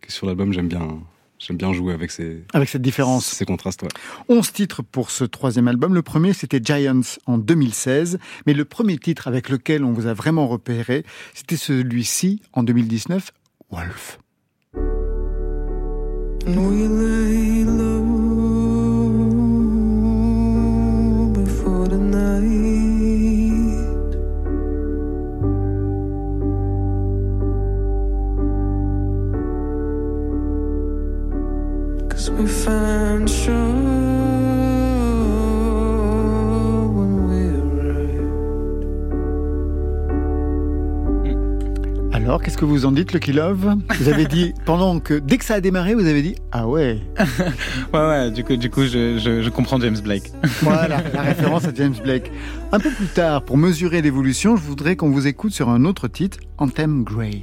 que 0.00 0.10
sur 0.10 0.26
l'album. 0.26 0.52
J'aime 0.52 0.66
bien, 0.66 0.88
j'aime 1.46 1.56
bien 1.56 1.72
jouer 1.72 1.92
avec 1.92 2.10
ces, 2.10 2.44
avec 2.52 2.68
cette 2.68 2.82
différence. 2.82 3.26
ces 3.26 3.44
contrastes. 3.44 3.82
Ouais. 3.82 3.88
11 4.28 4.52
titres 4.52 4.82
pour 4.82 5.10
ce 5.10 5.24
troisième 5.24 5.68
album. 5.68 5.94
Le 5.94 6.02
premier, 6.02 6.32
c'était 6.32 6.60
Giants 6.62 7.00
en 7.26 7.38
2016. 7.38 8.18
Mais 8.46 8.54
le 8.54 8.64
premier 8.64 8.98
titre 8.98 9.28
avec 9.28 9.48
lequel 9.48 9.84
on 9.84 9.92
vous 9.92 10.06
a 10.06 10.14
vraiment 10.14 10.48
repéré, 10.48 11.04
c'était 11.34 11.56
celui-ci 11.56 12.42
en 12.52 12.62
2019, 12.62 13.32
Wolf. 13.70 14.18
And 16.48 16.56
we 16.58 16.86
lay 16.88 17.64
low 17.64 18.25
qu'est-ce 42.56 42.66
que 42.66 42.70
vous 42.70 42.86
en 42.86 42.92
dites, 42.92 43.12
Lucky 43.12 43.32
Love 43.32 43.76
Vous 44.00 44.08
avez 44.08 44.24
dit, 44.24 44.54
pendant 44.64 44.98
que, 44.98 45.14
dès 45.14 45.36
que 45.36 45.44
ça 45.44 45.54
a 45.54 45.60
démarré, 45.60 45.94
vous 45.94 46.06
avez 46.06 46.22
dit, 46.22 46.36
ah 46.52 46.66
ouais, 46.66 47.00
Ouais, 47.92 48.00
ouais, 48.00 48.30
du 48.30 48.44
coup, 48.44 48.56
du 48.56 48.70
coup 48.70 48.84
je, 48.84 49.18
je, 49.18 49.42
je 49.42 49.50
comprends 49.50 49.78
James 49.78 49.98
Blake. 50.02 50.32
voilà, 50.62 51.02
la 51.12 51.20
référence 51.20 51.66
à 51.66 51.74
James 51.74 51.94
Blake. 52.02 52.32
Un 52.72 52.80
peu 52.80 52.90
plus 52.90 53.08
tard, 53.08 53.42
pour 53.42 53.58
mesurer 53.58 54.00
l'évolution, 54.00 54.56
je 54.56 54.62
voudrais 54.62 54.96
qu'on 54.96 55.10
vous 55.10 55.26
écoute 55.26 55.52
sur 55.52 55.68
un 55.68 55.84
autre 55.84 56.08
titre, 56.08 56.38
Anthem 56.56 57.04
Grey. 57.04 57.42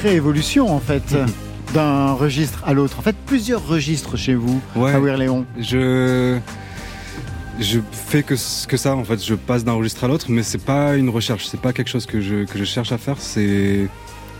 Sacrée 0.00 0.16
évolution, 0.16 0.74
en 0.74 0.80
fait, 0.80 1.14
d'un 1.74 2.12
registre 2.14 2.62
à 2.64 2.72
l'autre. 2.72 2.98
En 2.98 3.02
fait, 3.02 3.14
plusieurs 3.26 3.66
registres 3.66 4.16
chez 4.16 4.34
vous, 4.34 4.58
Ouais. 4.74 4.92
à 4.94 5.16
Léon. 5.18 5.44
Je 5.58 6.38
je 7.58 7.80
fais 7.92 8.22
que 8.22 8.32
que 8.66 8.76
ça 8.78 8.96
en 8.96 9.04
fait. 9.04 9.22
Je 9.22 9.34
passe 9.34 9.62
d'un 9.62 9.74
registre 9.74 10.04
à 10.04 10.08
l'autre, 10.08 10.26
mais 10.30 10.42
c'est 10.42 10.64
pas 10.64 10.96
une 10.96 11.10
recherche. 11.10 11.44
C'est 11.48 11.60
pas 11.60 11.74
quelque 11.74 11.88
chose 11.90 12.06
que 12.06 12.22
je 12.22 12.46
que 12.46 12.58
je 12.58 12.64
cherche 12.64 12.92
à 12.92 12.96
faire. 12.96 13.16
C'est 13.18 13.88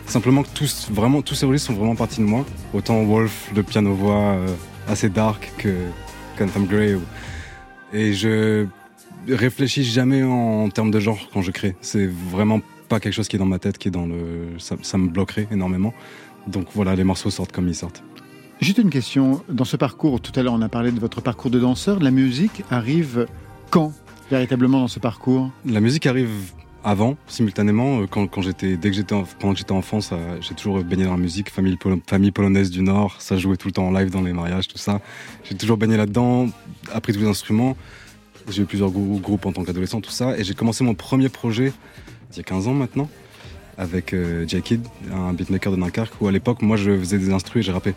simplement 0.06 0.44
que 0.44 0.48
tous 0.54 0.88
vraiment 0.90 1.20
tous 1.20 1.34
ces 1.34 1.44
registres 1.44 1.66
sont 1.66 1.74
vraiment 1.78 1.94
partis 1.94 2.20
de 2.20 2.26
moi. 2.26 2.46
Autant 2.72 3.02
Wolf, 3.04 3.50
le 3.54 3.62
piano 3.62 3.92
voix 3.92 4.14
euh, 4.32 4.46
assez 4.88 5.10
dark 5.10 5.52
que 5.58 5.74
Quantum 6.38 6.64
Grey. 6.66 6.94
ou- 6.94 7.02
Et 7.92 8.14
je 8.14 8.64
réfléchis 9.28 9.84
jamais 9.84 10.22
en, 10.22 10.70
termes 10.70 10.90
de 10.90 11.00
genre 11.00 11.18
quand 11.34 11.42
je 11.42 11.50
crée. 11.50 11.76
C'est 11.82 12.08
vraiment 12.32 12.62
pas 12.90 13.00
quelque 13.00 13.14
chose 13.14 13.28
qui 13.28 13.36
est 13.36 13.38
dans 13.38 13.46
ma 13.46 13.58
tête, 13.58 13.78
qui 13.78 13.88
est 13.88 13.90
dans 13.90 14.04
le. 14.06 14.58
Ça, 14.58 14.76
ça 14.82 14.98
me 14.98 15.08
bloquerait 15.08 15.48
énormément. 15.50 15.94
Donc 16.46 16.66
voilà, 16.74 16.94
les 16.94 17.04
morceaux 17.04 17.30
sortent 17.30 17.52
comme 17.52 17.68
ils 17.68 17.74
sortent. 17.74 18.02
Juste 18.60 18.78
une 18.78 18.90
question. 18.90 19.42
Dans 19.48 19.64
ce 19.64 19.76
parcours, 19.78 20.20
tout 20.20 20.32
à 20.38 20.42
l'heure, 20.42 20.52
on 20.52 20.60
a 20.60 20.68
parlé 20.68 20.90
de 20.92 21.00
votre 21.00 21.22
parcours 21.22 21.50
de 21.50 21.58
danseur. 21.58 22.00
La 22.00 22.10
musique 22.10 22.62
arrive 22.70 23.26
quand, 23.70 23.92
véritablement, 24.30 24.80
dans 24.80 24.88
ce 24.88 24.98
parcours? 24.98 25.50
La 25.64 25.80
musique 25.80 26.04
arrive 26.06 26.30
avant, 26.82 27.16
simultanément. 27.26 28.00
euh, 28.00 28.06
Quand, 28.10 28.26
quand 28.26 28.42
j'étais, 28.42 28.76
dès 28.76 28.90
que 28.90 28.96
j'étais, 28.96 29.14
en- 29.14 29.24
pendant 29.38 29.52
que 29.54 29.58
j'étais 29.60 29.72
enfant, 29.72 30.00
ça, 30.00 30.18
j'ai 30.40 30.54
toujours 30.54 30.82
baigné 30.82 31.04
dans 31.04 31.12
la 31.12 31.16
musique. 31.18 31.48
Famille, 31.50 31.76
polo- 31.76 32.00
famille 32.06 32.32
polonaise 32.32 32.70
du 32.70 32.82
Nord, 32.82 33.16
ça 33.20 33.36
jouait 33.38 33.56
tout 33.56 33.68
le 33.68 33.72
temps 33.72 33.86
en 33.86 33.92
live 33.92 34.10
dans 34.10 34.22
les 34.22 34.32
mariages, 34.32 34.66
tout 34.68 34.78
ça. 34.78 35.00
J'ai 35.44 35.54
toujours 35.56 35.76
baigné 35.78 35.96
là-dedans, 35.96 36.48
appris 36.92 37.12
tous 37.12 37.20
les 37.20 37.28
instruments. 37.28 37.76
J'ai 38.50 38.62
eu 38.62 38.64
plusieurs 38.66 38.90
grou- 38.90 39.20
groupes 39.20 39.46
en 39.46 39.52
tant 39.52 39.62
qu'adolescent, 39.64 40.00
tout 40.00 40.10
ça. 40.10 40.36
Et 40.38 40.42
j'ai 40.44 40.54
commencé 40.54 40.82
mon 40.84 40.94
premier 40.94 41.28
projet 41.28 41.72
il 42.32 42.36
y 42.36 42.40
a 42.40 42.42
15 42.44 42.68
ans 42.68 42.74
maintenant 42.74 43.08
avec 43.78 44.12
euh, 44.12 44.46
J-Kid, 44.46 44.82
un 45.12 45.32
beatmaker 45.32 45.72
de 45.72 45.80
Dunkerque, 45.80 46.20
où 46.20 46.28
à 46.28 46.32
l'époque, 46.32 46.60
moi, 46.60 46.76
je 46.76 46.96
faisais 46.98 47.18
des 47.18 47.32
instrus 47.32 47.62
et 47.62 47.66
j'ai 47.66 47.72
rappé. 47.72 47.94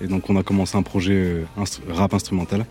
Et 0.00 0.06
donc, 0.06 0.30
on 0.30 0.36
a 0.36 0.42
commencé 0.44 0.76
un 0.76 0.82
projet 0.82 1.14
euh, 1.14 1.42
instru- 1.58 1.80
rap 1.90 2.14
instrumental. 2.14 2.64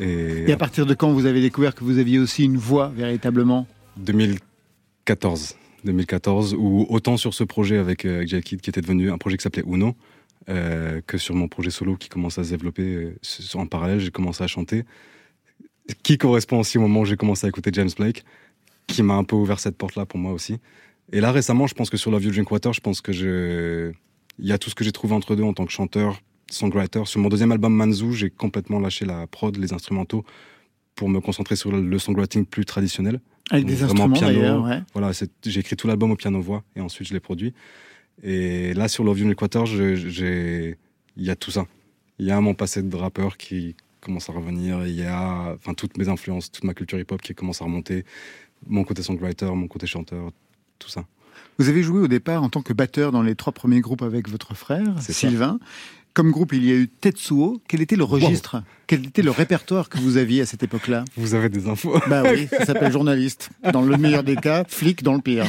Et, 0.00 0.48
Et 0.48 0.52
à 0.52 0.56
partir 0.56 0.84
de 0.84 0.94
quand 0.94 1.12
vous 1.12 1.26
avez 1.26 1.40
découvert 1.40 1.74
que 1.76 1.84
vous 1.84 1.98
aviez 1.98 2.18
aussi 2.18 2.44
une 2.44 2.56
voix, 2.56 2.88
véritablement? 2.96 3.66
2014. 3.98 5.56
2014, 5.84 6.54
où 6.58 6.86
autant 6.88 7.16
sur 7.16 7.32
ce 7.34 7.44
projet 7.44 7.76
avec, 7.78 8.04
euh, 8.04 8.16
avec 8.16 8.28
J-Kid, 8.28 8.60
qui 8.60 8.70
était 8.70 8.80
devenu 8.80 9.10
un 9.12 9.18
projet 9.18 9.36
qui 9.36 9.44
s'appelait 9.44 9.62
Uno, 9.66 9.94
euh, 10.48 11.00
que 11.06 11.18
sur 11.18 11.34
mon 11.36 11.46
projet 11.46 11.70
solo 11.70 11.96
qui 11.96 12.08
commence 12.08 12.38
à 12.38 12.44
se 12.44 12.50
développer 12.50 12.82
euh, 12.82 13.14
en 13.54 13.66
parallèle, 13.66 14.00
j'ai 14.00 14.10
commencé 14.10 14.42
à 14.42 14.48
chanter. 14.48 14.84
Qui 16.02 16.18
correspond 16.18 16.58
aussi 16.58 16.78
au 16.78 16.80
moment 16.80 17.00
où 17.00 17.04
j'ai 17.04 17.16
commencé 17.16 17.46
à 17.46 17.48
écouter 17.48 17.70
James 17.72 17.90
Blake, 17.96 18.24
qui 18.86 19.02
m'a 19.02 19.14
un 19.14 19.24
peu 19.24 19.36
ouvert 19.36 19.60
cette 19.60 19.76
porte-là 19.76 20.06
pour 20.06 20.18
moi 20.18 20.32
aussi. 20.32 20.58
Et 21.12 21.20
là, 21.20 21.32
récemment, 21.32 21.66
je 21.66 21.74
pense 21.74 21.90
que 21.90 21.96
sur 21.96 22.10
Love 22.10 22.24
You 22.24 22.30
Drink 22.30 22.50
Water, 22.50 22.72
je 22.72 22.80
pense 22.80 23.00
que 23.00 23.12
je... 23.12 23.92
il 24.38 24.46
y 24.46 24.52
a 24.52 24.58
tout 24.58 24.70
ce 24.70 24.74
que 24.74 24.84
j'ai 24.84 24.92
trouvé 24.92 25.14
entre 25.14 25.36
deux 25.36 25.44
en 25.44 25.52
tant 25.52 25.64
que 25.64 25.72
chanteur, 25.72 26.20
songwriter. 26.50 27.04
Sur 27.04 27.20
mon 27.20 27.28
deuxième 27.28 27.52
album 27.52 27.74
Manzou, 27.74 28.12
j'ai 28.12 28.30
complètement 28.30 28.80
lâché 28.80 29.04
la 29.04 29.26
prod, 29.26 29.56
les 29.56 29.72
instrumentaux, 29.72 30.24
pour 30.94 31.08
me 31.08 31.20
concentrer 31.20 31.56
sur 31.56 31.70
le 31.72 31.98
songwriting 31.98 32.44
plus 32.44 32.64
traditionnel. 32.64 33.20
Avec 33.50 33.66
des 33.66 33.82
instruments, 33.84 34.10
piano. 34.10 34.64
Ouais. 34.64 34.80
Voilà, 34.92 35.12
j'ai 35.44 35.60
écrit 35.60 35.76
tout 35.76 35.86
l'album 35.86 36.10
au 36.10 36.16
piano-voix 36.16 36.64
et 36.74 36.80
ensuite 36.80 37.06
je 37.06 37.14
l'ai 37.14 37.20
produit. 37.20 37.54
Et 38.22 38.74
là, 38.74 38.88
sur 38.88 39.04
Love 39.04 39.20
You 39.20 39.34
j'ai- 39.64 40.76
il 41.16 41.24
y 41.24 41.30
a 41.30 41.36
tout 41.36 41.50
ça. 41.50 41.66
Il 42.18 42.26
y 42.26 42.30
a 42.30 42.40
mon 42.40 42.54
passé 42.54 42.82
de 42.82 42.96
rappeur 42.96 43.36
qui 43.36 43.76
commence 44.00 44.28
à 44.30 44.32
revenir. 44.32 44.86
Il 44.86 44.94
y 44.94 45.04
a 45.04 45.54
enfin, 45.54 45.74
toutes 45.74 45.96
mes 45.98 46.08
influences, 46.08 46.50
toute 46.50 46.64
ma 46.64 46.74
culture 46.74 46.98
hip-hop 46.98 47.20
qui 47.22 47.34
commence 47.34 47.60
à 47.62 47.66
remonter. 47.66 48.04
Mon 48.68 48.84
côté 48.84 49.02
songwriter, 49.02 49.46
mon 49.46 49.68
côté 49.68 49.86
chanteur, 49.86 50.30
tout 50.78 50.88
ça. 50.88 51.04
Vous 51.58 51.68
avez 51.68 51.82
joué 51.82 52.00
au 52.00 52.08
départ 52.08 52.42
en 52.42 52.48
tant 52.48 52.62
que 52.62 52.72
batteur 52.72 53.12
dans 53.12 53.22
les 53.22 53.34
trois 53.34 53.52
premiers 53.52 53.80
groupes 53.80 54.02
avec 54.02 54.28
votre 54.28 54.54
frère, 54.54 55.00
ça. 55.30 55.38
Comme 56.16 56.30
groupe, 56.30 56.54
il 56.54 56.64
y 56.64 56.70
a 56.72 56.74
eu 56.74 56.88
Tetsuo. 56.88 57.60
Quel 57.68 57.82
était 57.82 57.94
le 57.94 58.04
registre? 58.04 58.62
Quel 58.86 59.04
était 59.04 59.20
le 59.20 59.30
répertoire 59.30 59.90
que 59.90 59.98
vous 59.98 60.16
aviez 60.16 60.40
à 60.40 60.46
cette 60.46 60.62
époque-là? 60.62 61.04
Vous 61.14 61.34
avez 61.34 61.50
des 61.50 61.68
infos 61.68 62.00
Bah 62.08 62.22
oui, 62.24 62.48
ça 62.50 62.64
s'appelle 62.64 62.90
journaliste. 62.90 63.50
Dans 63.70 63.82
le 63.82 63.98
meilleur 63.98 64.22
des 64.22 64.36
cas, 64.36 64.64
flic 64.66 65.02
dans 65.02 65.12
le 65.12 65.20
pire. 65.20 65.44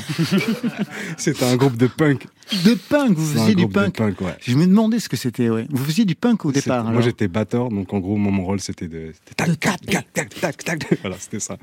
C'était 1.18 1.46
un 1.46 1.56
groupe 1.56 1.78
de 1.78 1.88
punk. 1.88 2.28
De 2.66 2.74
punk, 2.74 3.16
vous 3.16 3.38
un 3.38 3.42
faisiez 3.44 3.56
du 3.56 3.66
de 3.66 3.72
punk. 3.72 3.98
ouais. 4.02 4.36
Je 4.42 4.58
me 4.58 4.68
demandais 4.68 5.00
ce 5.00 5.08
que 5.08 5.16
c'était, 5.16 5.50
ouais. 5.50 5.68
Vous 5.70 5.86
faisiez 5.86 6.04
du 6.04 6.16
punk 6.16 6.44
au 6.44 6.52
départ, 6.52 6.84
Moi, 6.84 7.02
j'étais 7.02 7.30
batteur, 7.30 7.70
donc 7.70 7.94
en 7.94 8.00
gros, 8.00 8.18
mon 8.18 8.44
rôle, 8.44 8.60
c'était 8.60 8.90
de... 8.90 9.14
tac, 9.38 9.58
tac, 9.62 9.86
tac, 9.86 10.12
tac, 10.12 10.30
tac, 10.36 10.58
tac. 10.66 11.00
Voilà, 11.00 11.16
c'était 11.18 11.40
ça. 11.40 11.58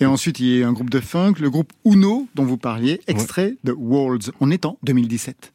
Et 0.00 0.04
ensuite, 0.06 0.40
il 0.40 0.46
y 0.46 0.54
a 0.56 0.58
eu 0.62 0.64
un 0.64 0.72
groupe 0.72 0.90
de 0.90 0.98
funk, 0.98 1.34
le 1.38 1.48
groupe 1.48 1.72
Uno, 1.84 2.26
dont 2.34 2.44
vous 2.44 2.58
parliez, 2.58 3.00
extrait 3.06 3.54
de 3.62 3.70
Worlds. 3.70 4.32
On 4.40 4.50
est 4.50 4.66
en 4.66 4.78
2017. 4.82 5.52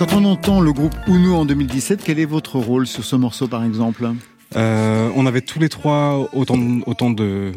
Quand 0.00 0.14
on 0.14 0.24
entend 0.24 0.62
le 0.62 0.72
groupe 0.72 0.94
Uno 1.08 1.34
en 1.34 1.44
2017, 1.44 2.00
quel 2.02 2.18
est 2.18 2.24
votre 2.24 2.56
rôle 2.58 2.86
sur 2.86 3.04
ce 3.04 3.16
morceau, 3.16 3.48
par 3.48 3.62
exemple 3.64 4.10
Euh, 4.56 5.10
on 5.14 5.26
avait 5.26 5.42
tous 5.42 5.58
les 5.58 5.68
trois 5.68 6.26
autant, 6.32 6.58
autant 6.86 7.10
de. 7.10 7.52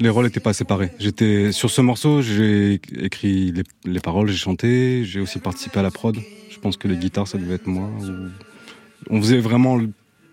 Les 0.00 0.08
rôles 0.08 0.24
n'étaient 0.24 0.40
pas 0.40 0.52
séparés. 0.52 0.90
J'étais 0.98 1.52
sur 1.52 1.70
ce 1.70 1.80
morceau, 1.80 2.20
j'ai 2.20 2.80
écrit 2.98 3.52
les, 3.52 3.62
les 3.84 4.00
paroles, 4.00 4.26
j'ai 4.28 4.36
chanté, 4.36 5.04
j'ai 5.04 5.20
aussi 5.20 5.38
participé 5.38 5.78
à 5.78 5.82
la 5.84 5.92
prod. 5.92 6.16
Je 6.50 6.58
pense 6.58 6.76
que 6.76 6.88
les 6.88 6.96
guitares, 6.96 7.28
ça 7.28 7.38
devait 7.38 7.54
être 7.54 7.68
moi. 7.68 7.88
ou- 8.00 8.28
On 9.10 9.20
faisait 9.22 9.38
vraiment 9.38 9.78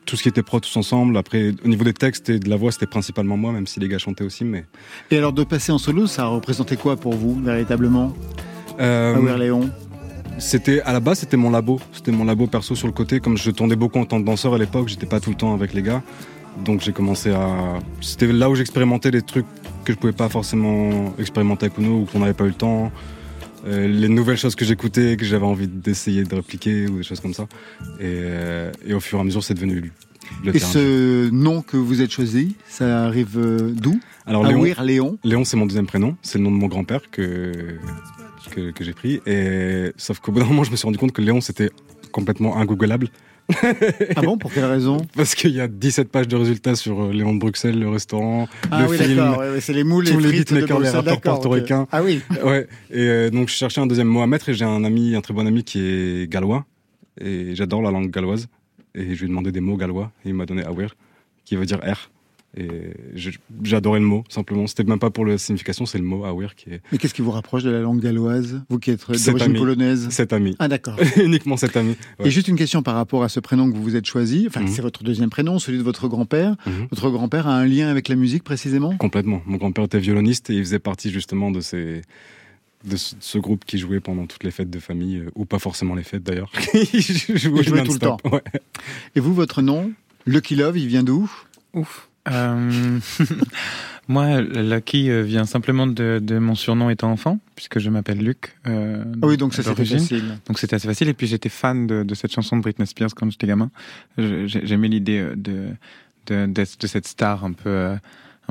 tout 0.08 0.16
ce 0.18 0.24
qui 0.24 0.30
était 0.30 0.42
prod 0.42 0.64
tous 0.64 0.76
ensemble. 0.78 1.16
Après, 1.16 1.54
au 1.64 1.68
niveau 1.68 1.84
des 1.84 1.94
textes 1.94 2.30
et 2.32 2.40
de 2.40 2.50
la 2.50 2.56
voix, 2.56 2.72
c'était 2.72 2.88
principalement 2.88 3.38
moi, 3.38 3.52
même 3.52 3.68
si 3.68 3.80
les 3.80 3.88
gars 3.88 4.00
chantaient 4.00 4.24
aussi. 4.24 4.46
Mais 4.46 4.66
Et 5.12 5.18
alors, 5.20 5.32
de 5.32 5.44
passer 5.44 5.72
en 5.72 5.78
solo, 5.78 6.08
ça 6.08 6.26
représentait 6.26 6.76
quoi 6.78 6.96
pour 6.98 7.14
vous, 7.14 7.40
véritablement? 7.40 8.16
Euh, 8.80 9.38
Léon 9.38 9.70
C'était 10.38 10.82
à 10.82 10.94
la 10.94 11.00
base, 11.00 11.20
c'était 11.20 11.38
mon 11.38 11.52
labo. 11.52 11.80
C'était 11.92 12.12
mon 12.12 12.26
labo 12.26 12.48
perso 12.48 12.76
sur 12.76 12.88
le 12.88 12.94
côté. 12.94 13.20
Comme 13.20 13.38
je 13.38 13.52
tournais 13.52 13.76
beaucoup 13.76 14.00
en 14.00 14.06
tant 14.06 14.20
que 14.20 14.26
danseur 14.26 14.54
à 14.54 14.58
l'époque, 14.58 14.88
j'étais 14.88 15.06
pas 15.06 15.20
tout 15.20 15.30
le 15.30 15.36
temps 15.36 15.54
avec 15.54 15.74
les 15.74 15.82
gars. 15.82 16.02
Donc 16.66 16.82
j'ai 16.82 16.94
commencé 16.94 17.32
à. 17.32 17.80
C'était 18.02 18.32
là 18.32 18.50
où 18.50 18.56
j'expérimentais 18.56 19.12
des 19.12 19.22
trucs 19.22 19.46
que 19.86 19.94
je 19.94 19.98
pouvais 19.98 20.14
pas 20.14 20.30
forcément 20.30 21.14
expérimenter 21.18 21.68
avec 21.68 21.78
Uno 21.78 22.02
ou 22.02 22.06
qu'on 22.06 22.20
n'avait 22.20 22.34
pas 22.34 22.46
eu 22.46 22.50
le 22.50 22.54
temps. 22.54 22.92
Euh, 23.68 23.88
les 23.88 24.10
nouvelles 24.10 24.38
choses 24.38 24.56
que 24.56 24.66
j'écoutais, 24.66 25.18
que 25.18 25.26
j'avais 25.26 25.46
envie 25.46 25.68
d'essayer 25.68 26.24
de 26.24 26.34
répliquer 26.36 26.88
ou 26.88 26.98
des 26.98 27.04
choses 27.04 27.20
comme 27.20 27.34
ça. 27.36 27.44
Et, 28.00 28.06
euh, 28.06 28.72
et 28.86 28.94
au 28.96 29.00
fur 29.00 29.20
et 29.20 29.22
à 29.22 29.24
mesure, 29.24 29.44
c'est 29.44 29.54
devenu 29.54 29.92
le 30.44 30.50
Et 30.50 30.60
terrain. 30.60 30.72
ce 30.72 31.30
nom 31.30 31.62
que 31.62 31.78
vous 31.78 32.02
êtes 32.02 32.10
choisi, 32.12 32.56
ça 32.68 33.06
arrive 33.06 33.38
euh, 33.38 33.72
d'où? 33.72 34.00
Alors 34.26 34.44
Léon, 34.46 34.64
Léon. 34.84 35.18
Léon, 35.24 35.44
c'est 35.44 35.58
mon 35.58 35.68
deuxième 35.68 35.86
prénom. 35.86 36.16
C'est 36.24 36.40
le 36.40 36.44
nom 36.44 36.52
de 36.52 36.56
mon 36.56 36.68
grand-père 36.68 37.02
que, 37.12 37.52
que, 38.52 38.72
que 38.72 38.84
j'ai 38.84 38.94
pris. 38.94 39.22
Et, 39.26 39.92
sauf 39.98 40.20
qu'au 40.20 40.32
bout 40.32 40.40
d'un 40.40 40.46
moment, 40.46 40.64
je 40.64 40.72
me 40.72 40.76
suis 40.76 40.86
rendu 40.86 40.98
compte 40.98 41.12
que 41.12 41.22
Léon, 41.22 41.42
c'était 41.42 41.72
complètement 42.12 42.58
ingoogleable. 42.58 43.08
Ah 44.16 44.22
bon, 44.22 44.38
pour 44.38 44.54
quelle 44.54 44.66
raison 44.66 44.98
Parce 45.16 45.36
qu'il 45.36 45.52
y 45.52 45.60
a 45.60 45.68
17 45.68 46.10
pages 46.10 46.28
de 46.28 46.36
résultats 46.36 46.76
sur 46.76 47.02
euh, 47.02 47.12
Léon 47.12 47.34
de 47.34 47.40
Bruxelles, 47.40 47.78
le 47.80 47.90
restaurant, 47.90 48.48
Ah 48.70 48.84
le 48.84 48.90
oui, 48.90 48.98
film. 48.98 49.20
ouais, 49.32 49.38
ouais, 49.52 49.62
c'est 49.62 49.74
les 49.74 49.84
moules, 49.84 50.06
tous 50.06 50.20
les 50.20 50.32
beatmakers, 50.32 50.80
les 50.80 50.90
rappeurs 50.90 51.20
portoricains. 51.22 51.88
Ah 51.92 52.02
oui, 52.04 52.22
Ouais. 52.44 52.68
Et 52.92 53.00
euh, 53.08 53.30
donc 53.30 53.50
je 53.50 53.54
cherchais 53.56 53.82
un 53.82 53.88
deuxième 53.88 54.08
mot 54.08 54.22
à 54.22 54.28
mettre 54.28 54.50
et 54.50 54.54
j'ai 54.54 54.64
un 54.66 54.84
ami, 54.84 55.16
un 55.16 55.22
très 55.22 55.34
bon 55.34 55.46
ami 55.48 55.64
qui 55.64 55.80
est 55.82 56.32
gallois. 56.32 56.66
Et 57.20 57.56
j'adore 57.56 57.82
la 57.82 57.92
langue 57.92 58.10
galloise. 58.10 58.48
Et 58.96 59.16
je 59.16 59.20
lui 59.20 59.26
ai 59.26 59.30
demandé 59.30 59.52
des 59.52 59.60
mots 59.62 59.76
gallois 59.78 60.12
et 60.26 60.30
il 60.30 60.34
m'a 60.36 60.46
donné 60.46 60.64
Awir, 60.64 60.96
qui 61.46 61.56
veut 61.56 61.66
dire 61.66 61.80
R. 61.80 62.10
Et 62.58 62.94
adoré 63.74 64.00
le 64.00 64.06
mot, 64.06 64.24
simplement. 64.28 64.68
C'était 64.68 64.84
même 64.84 65.00
pas 65.00 65.10
pour 65.10 65.26
la 65.26 65.38
signification, 65.38 65.86
c'est 65.86 65.98
le 65.98 66.04
mot 66.04 66.26
Awir 66.26 66.56
qui 66.56 66.70
est 66.70 66.82
mais 66.92 66.98
qu'est-ce 66.98 67.14
qui 67.14 67.22
vous 67.22 67.32
rapproche 67.32 67.64
de 67.64 67.70
la 67.70 67.80
langue 67.80 68.02
galloise 68.02 68.62
Vous 68.70 68.80
qui 68.80 68.92
êtes 68.92 69.08
d'origine 69.08 69.54
polonaise 69.54 70.10
cet 70.10 70.34
ami. 70.34 70.56
Ah 70.60 70.68
d'accord. 70.68 70.98
Uniquement 71.24 71.56
cet 71.56 71.78
ami. 71.78 71.96
Ouais. 72.20 72.28
Et 72.28 72.32
juste 72.32 72.50
une 72.50 72.58
question 72.58 72.84
par 72.84 72.96
rapport 72.96 73.24
à 73.24 73.30
ce 73.30 73.40
prénom 73.40 73.70
que 73.72 73.76
vous 73.76 73.84
vous 73.84 73.96
êtes 73.96 74.06
choisi. 74.06 74.46
Enfin, 74.48 74.62
Mhm. 74.62 74.68
c'est 74.68 74.82
votre 74.82 75.04
deuxième 75.04 75.30
prénom, 75.30 75.60
celui 75.60 75.78
de 75.78 75.84
votre 75.84 76.08
grand-père. 76.10 76.56
Mhm. 76.66 76.88
Votre 76.92 77.10
grand-père 77.10 77.48
a 77.48 77.56
un 77.58 77.66
lien 77.66 77.88
avec 77.90 78.10
la 78.10 78.16
musique 78.16 78.44
précisément? 78.44 78.96
Complètement. 78.98 79.42
Mon 79.46 79.58
grand-père 79.58 79.86
était 79.86 80.00
violoniste 80.00 80.50
et 80.50 80.54
il 80.56 80.64
faisait 80.64 80.80
partie 80.80 81.10
justement 81.12 81.52
de 81.52 81.62
ces 81.62 82.02
de 82.84 82.98
ce, 82.98 83.38
groupe 83.38 83.64
qui 83.64 83.78
jouait 83.78 84.00
pendant 84.00 84.26
toutes 84.26 84.44
les 84.44 84.50
fêtes 84.50 84.72
de 84.72 84.80
famille, 84.80 85.18
euh, 85.18 85.30
ou 85.36 85.46
pas 85.46 85.60
forcément 85.60 85.94
les 85.94 86.02
fêtes 86.02 86.24
d'ailleurs. 86.24 86.52
il 86.74 87.00
jouait, 87.00 87.36
Il 87.38 87.64
jouait 87.64 87.84
tout 87.84 87.94
le. 88.02 88.30
Ouais. 88.32 88.42
Et 89.16 89.20
vous, 89.20 89.36
votre 89.36 89.62
nom, 89.62 89.92
Lucky 90.26 90.56
Love, 90.56 90.80
il 90.80 90.88
vient 90.88 91.04
d'où? 91.04 91.32
Ouf. 91.76 92.10
Euh, 92.30 93.00
Moi, 94.08 94.42
Lucky 94.42 95.10
euh, 95.10 95.22
vient 95.22 95.46
simplement 95.46 95.88
de, 95.88 96.20
de 96.22 96.38
mon 96.38 96.56
surnom 96.56 96.90
étant 96.90 97.12
enfant, 97.12 97.40
puisque 97.56 97.80
je 97.80 97.90
m'appelle 97.90 98.18
Luc. 98.18 98.58
Euh, 98.68 99.04
Ah 99.22 99.28
oui, 99.28 99.38
donc 99.38 99.54
ça 99.54 99.64
c'était 99.64 99.86
facile. 99.86 100.38
Donc 100.48 100.60
c'était 100.60 100.76
assez 100.76 100.88
facile. 100.88 101.08
Et 101.08 101.14
puis 101.14 101.28
j'étais 101.28 101.50
fan 101.50 101.88
de, 101.88 102.04
de 102.04 102.16
cette 102.16 102.34
chanson 102.34 102.58
de 102.58 102.62
Britney 102.62 102.88
Spears 102.88 103.14
quand 103.16 103.30
j'étais 103.32 103.48
gamin. 103.48 103.70
J'aimais 104.18 104.88
l'idée 104.90 105.20
euh, 105.20 105.36
de, 105.36 106.48
de 106.48 106.88
cette 106.88 107.08
star 107.08 107.46
un 107.46 107.54
peu, 107.54 107.70
euh, 107.70 107.96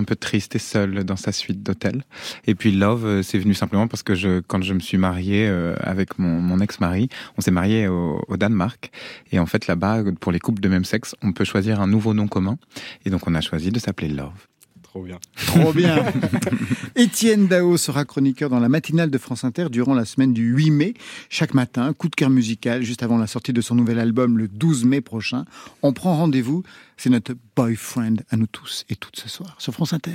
un 0.00 0.04
peu 0.04 0.16
triste 0.16 0.56
et 0.56 0.58
seule 0.58 1.04
dans 1.04 1.16
sa 1.16 1.32
suite 1.32 1.62
d'hôtel. 1.62 2.04
Et 2.46 2.54
puis 2.54 2.72
Love, 2.72 3.06
euh, 3.06 3.22
c'est 3.22 3.38
venu 3.38 3.54
simplement 3.54 3.88
parce 3.88 4.02
que 4.02 4.14
je, 4.14 4.40
quand 4.40 4.62
je 4.62 4.74
me 4.74 4.80
suis 4.80 4.98
marié 4.98 5.46
euh, 5.48 5.74
avec 5.80 6.18
mon, 6.18 6.58
ex-mari, 6.60 7.08
on 7.38 7.40
s'est 7.40 7.50
marié 7.50 7.88
au, 7.88 8.22
au 8.28 8.36
Danemark. 8.36 8.90
Et 9.32 9.38
en 9.38 9.46
fait, 9.46 9.66
là-bas, 9.66 10.02
pour 10.20 10.32
les 10.32 10.40
couples 10.40 10.60
de 10.60 10.68
même 10.68 10.84
sexe, 10.84 11.14
on 11.22 11.32
peut 11.32 11.44
choisir 11.44 11.80
un 11.80 11.86
nouveau 11.86 12.14
nom 12.14 12.28
commun. 12.28 12.58
Et 13.04 13.10
donc 13.10 13.26
on 13.26 13.34
a 13.34 13.40
choisi 13.40 13.70
de 13.70 13.78
s'appeler 13.78 14.08
Love. 14.08 14.49
Trop 14.90 15.05
bien. 15.05 15.20
Trop 15.46 15.72
bien. 15.72 16.05
Étienne 16.96 17.46
Dao 17.46 17.76
sera 17.76 18.05
chroniqueur 18.05 18.50
dans 18.50 18.59
la 18.59 18.68
matinale 18.68 19.09
de 19.09 19.18
France 19.18 19.44
Inter 19.44 19.66
durant 19.70 19.94
la 19.94 20.05
semaine 20.05 20.33
du 20.33 20.53
8 20.53 20.70
mai. 20.72 20.94
Chaque 21.29 21.55
matin, 21.55 21.92
coup 21.92 22.09
de 22.09 22.16
cœur 22.16 22.29
musical, 22.29 22.83
juste 22.83 23.05
avant 23.05 23.16
la 23.16 23.29
sortie 23.29 23.53
de 23.53 23.61
son 23.61 23.76
nouvel 23.76 24.00
album 24.00 24.37
le 24.37 24.48
12 24.48 24.87
mai 24.87 25.00
prochain. 25.00 25.44
On 25.83 25.92
prend 25.92 26.16
rendez-vous. 26.16 26.64
C'est 26.96 27.09
notre 27.09 27.35
boyfriend 27.55 28.16
à 28.31 28.37
nous 28.37 28.48
tous 28.48 28.85
et 28.88 28.96
toutes 28.96 29.14
ce 29.14 29.29
soir 29.29 29.55
sur 29.59 29.72
France 29.72 29.92
Inter. 29.92 30.11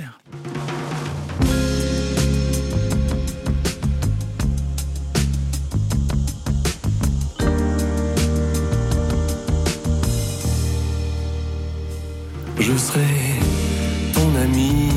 Je 12.58 12.76
serai 12.76 13.35
ton 14.46 14.95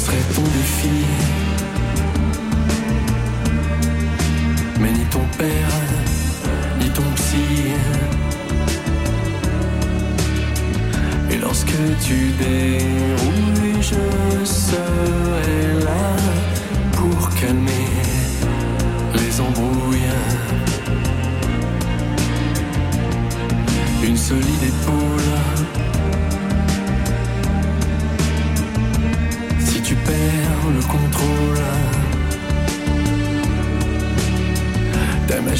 serai 0.00 0.22
ton 0.34 0.42
défi, 0.58 0.98
mais 4.80 4.92
ni 4.92 5.04
ton 5.16 5.24
père, 5.36 5.74
ni 6.80 6.88
ton 6.88 7.08
psy. 7.16 7.48
Et 11.30 11.36
lorsque 11.36 11.80
tu 12.06 12.18
dérouilles, 12.44 13.82
je 13.90 14.44
serai 14.44 15.84
là 15.84 16.06
pour 16.92 17.18
calmer 17.40 17.79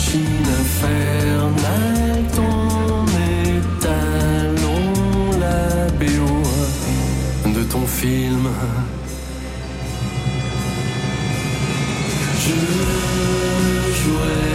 machine 0.01 0.49
infernale, 0.61 2.25
ton 2.35 3.05
étalon, 3.59 4.85
la 5.39 5.61
BO 6.01 7.51
de 7.51 7.63
ton 7.65 7.87
film. 7.87 8.49
Je 12.43 12.57
jouerai 14.01 14.51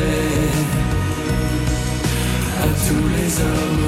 à 2.64 2.68
tous 2.88 3.08
les 3.16 3.32
hommes 3.46 3.85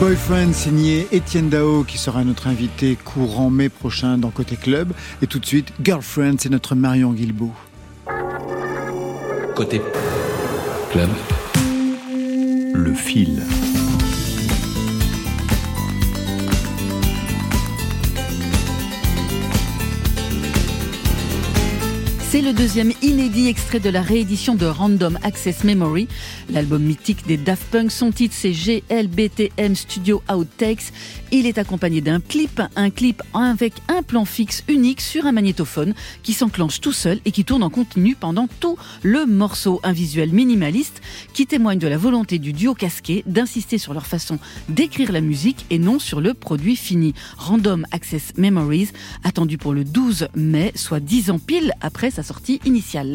Boyfriend 0.00 0.54
signé 0.54 1.06
Étienne 1.12 1.50
Dao 1.50 1.84
qui 1.84 1.98
sera 1.98 2.24
notre 2.24 2.46
invité 2.46 2.96
courant 2.96 3.50
mai 3.50 3.68
prochain 3.68 4.16
dans 4.16 4.30
Côté 4.30 4.56
Club. 4.56 4.94
Et 5.20 5.26
tout 5.26 5.38
de 5.38 5.44
suite, 5.44 5.74
Girlfriend, 5.84 6.36
c'est 6.38 6.48
notre 6.48 6.74
Marion 6.74 7.12
Guilbault. 7.12 7.52
Côté 9.54 9.82
club, 10.90 11.10
le 12.72 12.94
fil. 12.94 13.42
C'est 22.30 22.42
le 22.42 22.52
deuxième 22.52 22.92
inédit 23.02 23.48
extrait 23.48 23.80
de 23.80 23.90
la 23.90 24.02
réédition 24.02 24.54
de 24.54 24.64
Random 24.64 25.18
Access 25.24 25.64
Memory, 25.64 26.06
l'album 26.48 26.80
mythique 26.80 27.26
des 27.26 27.36
Daft 27.36 27.64
Punk. 27.72 27.90
Son 27.90 28.12
titre 28.12 28.36
c'est 28.38 28.52
GLBTM 28.52 29.74
Studio 29.74 30.22
Outtakes. 30.32 30.92
Il 31.32 31.46
est 31.46 31.58
accompagné 31.58 32.00
d'un 32.00 32.20
clip, 32.20 32.60
un 32.74 32.90
clip 32.90 33.22
avec 33.34 33.74
un 33.88 34.02
plan 34.02 34.24
fixe 34.24 34.64
unique 34.68 35.00
sur 35.00 35.26
un 35.26 35.32
magnétophone 35.32 35.94
qui 36.24 36.32
s'enclenche 36.32 36.80
tout 36.80 36.92
seul 36.92 37.20
et 37.24 37.30
qui 37.30 37.44
tourne 37.44 37.62
en 37.62 37.70
continu 37.70 38.16
pendant 38.16 38.48
tout 38.58 38.76
le 39.02 39.26
morceau. 39.26 39.80
Un 39.84 39.92
visuel 39.92 40.32
minimaliste 40.32 41.00
qui 41.32 41.46
témoigne 41.46 41.78
de 41.78 41.86
la 41.86 41.98
volonté 41.98 42.38
du 42.38 42.52
duo 42.52 42.74
casqué 42.74 43.22
d'insister 43.26 43.78
sur 43.78 43.94
leur 43.94 44.06
façon 44.06 44.38
d'écrire 44.68 45.12
la 45.12 45.20
musique 45.20 45.66
et 45.70 45.78
non 45.78 46.00
sur 46.00 46.20
le 46.20 46.34
produit 46.34 46.76
fini. 46.76 47.14
Random 47.36 47.86
Access 47.92 48.32
Memories, 48.36 48.90
attendu 49.22 49.56
pour 49.56 49.72
le 49.72 49.84
12 49.84 50.28
mai, 50.34 50.72
soit 50.74 51.00
10 51.00 51.30
ans 51.30 51.38
pile 51.38 51.72
après 51.80 52.10
sa 52.10 52.24
sortie 52.24 52.60
initiale. 52.64 53.14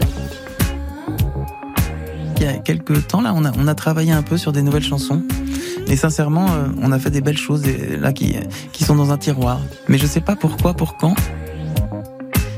Il 2.37 2.43
y 2.43 2.47
a 2.47 2.53
quelques 2.53 3.07
temps, 3.07 3.21
là, 3.21 3.33
on 3.33 3.67
a, 3.67 3.75
travaillé 3.75 4.11
un 4.11 4.21
peu 4.21 4.37
sur 4.37 4.51
des 4.51 4.61
nouvelles 4.61 4.83
chansons. 4.83 5.23
Et 5.87 5.95
sincèrement, 5.95 6.47
euh, 6.51 6.67
on 6.81 6.91
a 6.91 6.99
fait 6.99 7.11
des 7.11 7.21
belles 7.21 7.37
choses 7.37 7.63
là 7.99 8.11
qui, 8.11 8.35
qui 8.71 8.83
sont 8.83 8.95
dans 8.95 9.11
un 9.11 9.17
tiroir. 9.17 9.59
Mais 9.87 9.97
je 9.97 10.05
sais 10.05 10.21
pas 10.21 10.35
pourquoi, 10.35 10.73
pour 10.73 10.97
quand. 10.97 11.15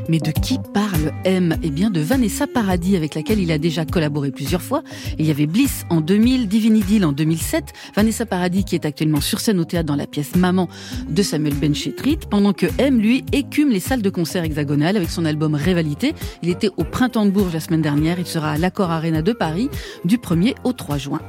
Mais 0.09 0.19
de 0.19 0.31
qui 0.31 0.57
parle 0.73 1.11
M? 1.25 1.57
Eh 1.63 1.69
bien 1.69 1.89
de 1.89 1.99
Vanessa 1.99 2.47
Paradis 2.47 2.95
avec 2.95 3.15
laquelle 3.15 3.39
il 3.39 3.51
a 3.51 3.57
déjà 3.57 3.85
collaboré 3.85 4.31
plusieurs 4.31 4.61
fois. 4.61 4.83
Il 5.19 5.25
y 5.25 5.31
avait 5.31 5.47
Bliss 5.47 5.85
en 5.89 6.01
2000, 6.01 6.47
Divinity 6.47 7.03
en 7.03 7.11
2007. 7.11 7.73
Vanessa 7.95 8.25
Paradis 8.25 8.63
qui 8.63 8.75
est 8.75 8.85
actuellement 8.85 9.21
sur 9.21 9.39
scène 9.39 9.59
au 9.59 9.65
théâtre 9.65 9.87
dans 9.87 9.95
la 9.95 10.07
pièce 10.07 10.35
Maman 10.35 10.69
de 11.09 11.21
Samuel 11.21 11.55
Benchetrit. 11.55 12.19
Pendant 12.29 12.53
que 12.53 12.67
M, 12.77 12.99
lui, 12.99 13.25
écume 13.31 13.69
les 13.69 13.79
salles 13.79 14.01
de 14.01 14.09
concert 14.09 14.43
hexagonales 14.43 14.95
avec 14.95 15.09
son 15.09 15.25
album 15.25 15.55
Rivalité. 15.55 16.13
Il 16.41 16.49
était 16.49 16.69
au 16.77 16.83
Printemps 16.83 17.25
de 17.25 17.31
Bourges 17.31 17.53
la 17.53 17.59
semaine 17.59 17.81
dernière. 17.81 18.19
Il 18.19 18.27
sera 18.27 18.51
à 18.51 18.57
l'Accord 18.57 18.91
Arena 18.91 19.21
de 19.21 19.33
Paris 19.33 19.69
du 20.05 20.17
1er 20.17 20.55
au 20.63 20.73
3 20.73 20.97
juin. 20.97 21.21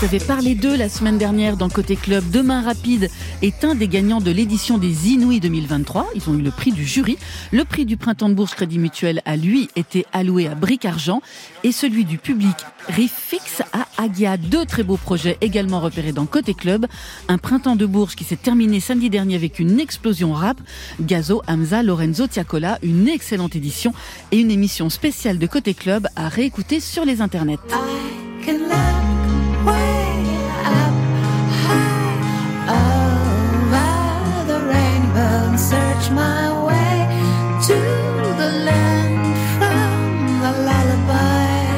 Vous 0.00 0.06
avait 0.06 0.24
parlé 0.24 0.54
d'eux 0.54 0.76
la 0.76 0.88
semaine 0.88 1.18
dernière 1.18 1.58
dans 1.58 1.68
Côté 1.68 1.94
Club. 1.94 2.24
Demain 2.30 2.62
Rapide 2.62 3.10
est 3.42 3.64
un 3.64 3.74
des 3.74 3.86
gagnants 3.86 4.20
de 4.20 4.30
l'édition 4.30 4.78
des 4.78 5.08
Inouïs 5.08 5.40
2023. 5.40 6.08
Ils 6.14 6.30
ont 6.30 6.34
eu 6.34 6.40
le 6.40 6.50
prix 6.50 6.72
du 6.72 6.86
jury. 6.86 7.18
Le 7.52 7.64
prix 7.64 7.84
du 7.84 7.98
Printemps 7.98 8.30
de 8.30 8.34
Bourse 8.34 8.54
Crédit 8.54 8.78
Mutuel 8.78 9.20
a 9.26 9.36
lui 9.36 9.68
été 9.76 10.06
alloué 10.12 10.46
à 10.48 10.54
Bric 10.54 10.86
Argent 10.86 11.20
et 11.64 11.72
celui 11.72 12.06
du 12.06 12.16
public 12.16 12.54
Riff 12.88 13.12
Fix 13.12 13.62
à 13.74 14.02
Agia. 14.02 14.38
Deux 14.38 14.64
très 14.64 14.84
beaux 14.84 14.96
projets 14.96 15.36
également 15.42 15.80
repérés 15.80 16.12
dans 16.12 16.24
Côté 16.24 16.54
Club. 16.54 16.86
Un 17.28 17.36
Printemps 17.36 17.76
de 17.76 17.84
Bourges 17.84 18.16
qui 18.16 18.24
s'est 18.24 18.36
terminé 18.36 18.80
samedi 18.80 19.10
dernier 19.10 19.34
avec 19.34 19.58
une 19.58 19.80
explosion 19.80 20.32
rap. 20.32 20.56
Gazo, 21.00 21.42
Hamza, 21.46 21.82
Lorenzo, 21.82 22.26
Tiakola. 22.26 22.78
Une 22.82 23.06
excellente 23.06 23.54
édition 23.54 23.92
et 24.32 24.38
une 24.38 24.50
émission 24.50 24.88
spéciale 24.88 25.38
de 25.38 25.46
Côté 25.46 25.74
Club 25.74 26.06
à 26.16 26.28
réécouter 26.28 26.80
sur 26.80 27.04
les 27.04 27.20
internets. 27.20 27.58
I 27.70 28.46
can 28.46 28.58
look 28.60 29.19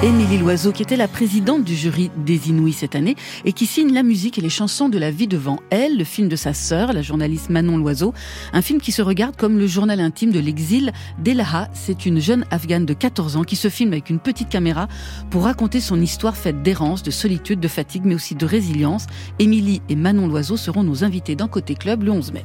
Émilie 0.05 0.39
Loiseau, 0.39 0.71
qui 0.71 0.83
était 0.83 0.97
la 0.97 1.09
présidente 1.09 1.65
du 1.65 1.75
jury 1.75 2.11
des 2.17 2.49
Inouïs 2.49 2.77
cette 2.77 2.95
année 2.95 3.17
et 3.45 3.53
qui 3.53 3.67
signe 3.67 3.93
la 3.93 4.05
musique 4.05 4.39
et 4.39 4.41
les 4.41 4.51
chansons 4.51 4.89
de 4.89 4.99
La 4.99 5.11
vie 5.11 5.27
devant 5.27 5.59
elle, 5.71 5.99
le 5.99 6.05
film 6.05 6.29
de 6.29 6.37
sa 6.37 6.55
sœur, 6.55 6.93
la 6.93 7.03
journaliste 7.03 7.51
Manon 7.51 7.77
Loiseau. 7.77 8.15
Un 8.53 8.63
film 8.63 8.81
qui 8.81 8.93
se 8.93 9.03
regarde 9.03 9.37
comme 9.37 9.59
le 9.59 9.67
journal 9.67 9.99
intime 9.99 10.31
de 10.31 10.39
l'exil 10.39 10.93
d'Elaha. 11.19 11.69
C'est 11.73 12.07
une 12.07 12.21
jeune 12.21 12.45
afghane 12.53 12.87
de 12.87 12.95
14 12.95 13.37
ans 13.37 13.45
qui 13.45 13.57
se 13.57 13.69
filme 13.69 13.93
avec 13.93 14.11
une 14.11 14.21
petite 14.21 14.49
caméra 14.49 14.87
pour 15.31 15.43
raconter 15.43 15.81
son 15.81 16.01
histoire 16.01 16.37
faite 16.37 16.63
d'errance, 16.63 17.03
de 17.03 17.11
solitude, 17.11 17.59
de 17.59 17.69
fatigue, 17.69 18.05
mais 18.05 18.15
aussi 18.15 18.37
de 18.37 18.47
résilience. 18.47 19.07
Émilie 19.41 19.83
et 19.89 19.97
Manon 19.97 20.29
Loiseau 20.29 20.57
seront 20.57 20.85
nos 20.85 21.03
invités 21.03 21.35
dans 21.35 21.49
Côté 21.49 21.75
Club 21.75 22.05
le 22.05 22.13
11 22.13 22.33
mai. 22.33 22.45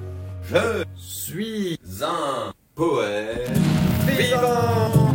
Je 0.50 0.86
suis 0.96 1.78
un 2.02 2.54
poète 2.74 3.52
vivant. 4.06 5.07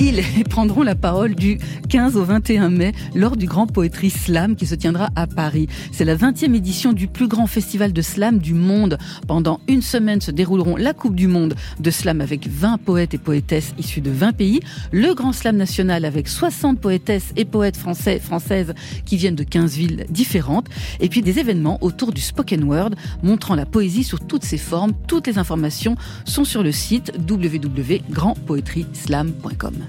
Ils 0.00 0.22
prendront 0.48 0.82
la 0.82 0.94
parole 0.94 1.34
du 1.34 1.58
15 1.88 2.16
au 2.16 2.24
21 2.24 2.70
mai 2.70 2.92
lors 3.14 3.36
du 3.36 3.46
Grand 3.46 3.66
Poétrie 3.66 4.10
Slam 4.10 4.54
qui 4.54 4.66
se 4.66 4.76
tiendra 4.76 5.08
à 5.16 5.26
Paris. 5.26 5.66
C'est 5.92 6.04
la 6.04 6.14
20e 6.14 6.54
édition 6.54 6.92
du 6.92 7.08
plus 7.08 7.26
grand 7.26 7.48
festival 7.48 7.92
de 7.92 8.02
slam 8.02 8.38
du 8.38 8.54
monde. 8.54 8.98
Pendant 9.26 9.58
une 9.66 9.82
semaine 9.82 10.20
se 10.20 10.30
dérouleront 10.30 10.76
la 10.76 10.92
Coupe 10.92 11.16
du 11.16 11.26
Monde 11.26 11.56
de 11.80 11.90
slam 11.90 12.20
avec 12.20 12.46
20 12.46 12.78
poètes 12.78 13.14
et 13.14 13.18
poétesses 13.18 13.74
issus 13.78 14.00
de 14.00 14.10
20 14.10 14.32
pays, 14.32 14.60
le 14.92 15.14
Grand 15.14 15.32
Slam 15.32 15.56
national 15.56 16.04
avec 16.04 16.28
60 16.28 16.78
poétesses 16.80 17.32
et 17.36 17.44
poètes 17.44 17.76
français, 17.76 18.20
françaises 18.20 18.74
qui 19.04 19.16
viennent 19.16 19.34
de 19.34 19.42
15 19.42 19.76
villes 19.76 20.06
différentes, 20.10 20.68
et 21.00 21.08
puis 21.08 21.22
des 21.22 21.40
événements 21.40 21.78
autour 21.80 22.12
du 22.12 22.20
spoken 22.20 22.62
word 22.64 22.90
montrant 23.22 23.56
la 23.56 23.64
poésie 23.66 24.04
sous 24.04 24.18
toutes 24.18 24.44
ses 24.44 24.58
formes. 24.58 24.92
Toutes 25.06 25.26
les 25.26 25.38
informations 25.38 25.96
sont 26.24 26.44
sur 26.44 26.62
le 26.62 26.72
site 26.72 27.12
www.grandpoetryslam.com. 27.28 29.87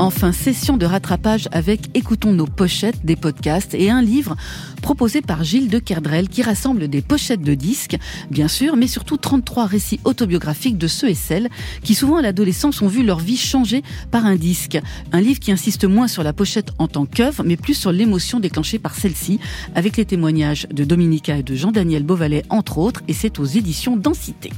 Enfin, 0.00 0.32
session 0.32 0.78
de 0.78 0.86
rattrapage 0.86 1.46
avec 1.52 1.90
Écoutons 1.92 2.32
nos 2.32 2.46
pochettes 2.46 3.04
des 3.04 3.16
podcasts 3.16 3.74
et 3.74 3.90
un 3.90 4.00
livre 4.00 4.34
proposé 4.80 5.20
par 5.20 5.44
Gilles 5.44 5.68
de 5.68 5.78
Kerdrel 5.78 6.30
qui 6.30 6.42
rassemble 6.42 6.88
des 6.88 7.02
pochettes 7.02 7.42
de 7.42 7.52
disques, 7.52 7.98
bien 8.30 8.48
sûr, 8.48 8.76
mais 8.76 8.86
surtout 8.86 9.18
33 9.18 9.66
récits 9.66 10.00
autobiographiques 10.04 10.78
de 10.78 10.86
ceux 10.86 11.10
et 11.10 11.14
celles 11.14 11.50
qui 11.84 11.94
souvent 11.94 12.16
à 12.16 12.22
l'adolescence 12.22 12.80
ont 12.80 12.88
vu 12.88 13.04
leur 13.04 13.18
vie 13.18 13.36
changer 13.36 13.82
par 14.10 14.24
un 14.24 14.36
disque. 14.36 14.78
Un 15.12 15.20
livre 15.20 15.38
qui 15.38 15.52
insiste 15.52 15.84
moins 15.84 16.08
sur 16.08 16.22
la 16.22 16.32
pochette 16.32 16.70
en 16.78 16.88
tant 16.88 17.04
qu'œuvre, 17.04 17.44
mais 17.44 17.58
plus 17.58 17.74
sur 17.74 17.92
l'émotion 17.92 18.40
déclenchée 18.40 18.78
par 18.78 18.94
celle-ci, 18.94 19.38
avec 19.74 19.98
les 19.98 20.06
témoignages 20.06 20.66
de 20.72 20.84
Dominica 20.84 21.36
et 21.36 21.42
de 21.42 21.54
Jean-Daniel 21.54 22.04
Beauvalet, 22.04 22.44
entre 22.48 22.78
autres, 22.78 23.02
et 23.06 23.12
c'est 23.12 23.38
aux 23.38 23.44
éditions 23.44 23.98
Densité. 23.98 24.50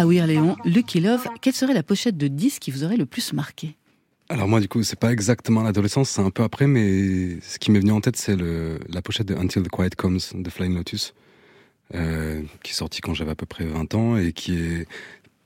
Ah 0.00 0.06
oui, 0.06 0.20
Léon, 0.24 0.56
Lucky 0.64 1.00
Love, 1.00 1.26
quelle 1.42 1.54
serait 1.54 1.74
la 1.74 1.82
pochette 1.82 2.16
de 2.16 2.28
disque 2.28 2.62
qui 2.62 2.70
vous 2.70 2.84
aurait 2.84 2.96
le 2.96 3.04
plus 3.04 3.32
marqué? 3.32 3.74
Alors 4.28 4.46
moi, 4.46 4.60
du 4.60 4.68
coup, 4.68 4.84
c'est 4.84 4.98
pas 4.98 5.10
exactement 5.10 5.64
l'adolescence, 5.64 6.10
c'est 6.10 6.20
un 6.20 6.30
peu 6.30 6.44
après, 6.44 6.68
mais 6.68 7.40
ce 7.40 7.58
qui 7.58 7.72
m'est 7.72 7.80
venu 7.80 7.90
en 7.90 8.00
tête, 8.00 8.14
c'est 8.14 8.36
la 8.36 9.02
pochette 9.02 9.26
de 9.26 9.34
Until 9.34 9.64
the 9.64 9.68
Quiet 9.68 9.90
Comes 9.96 10.20
de 10.34 10.50
Flying 10.50 10.76
Lotus, 10.76 11.14
euh, 11.96 12.42
qui 12.62 12.70
est 12.70 12.74
sortie 12.76 13.00
quand 13.00 13.12
j'avais 13.12 13.32
à 13.32 13.34
peu 13.34 13.44
près 13.44 13.64
20 13.64 13.94
ans 13.96 14.16
et 14.16 14.32
qui 14.32 14.54
est 14.54 14.86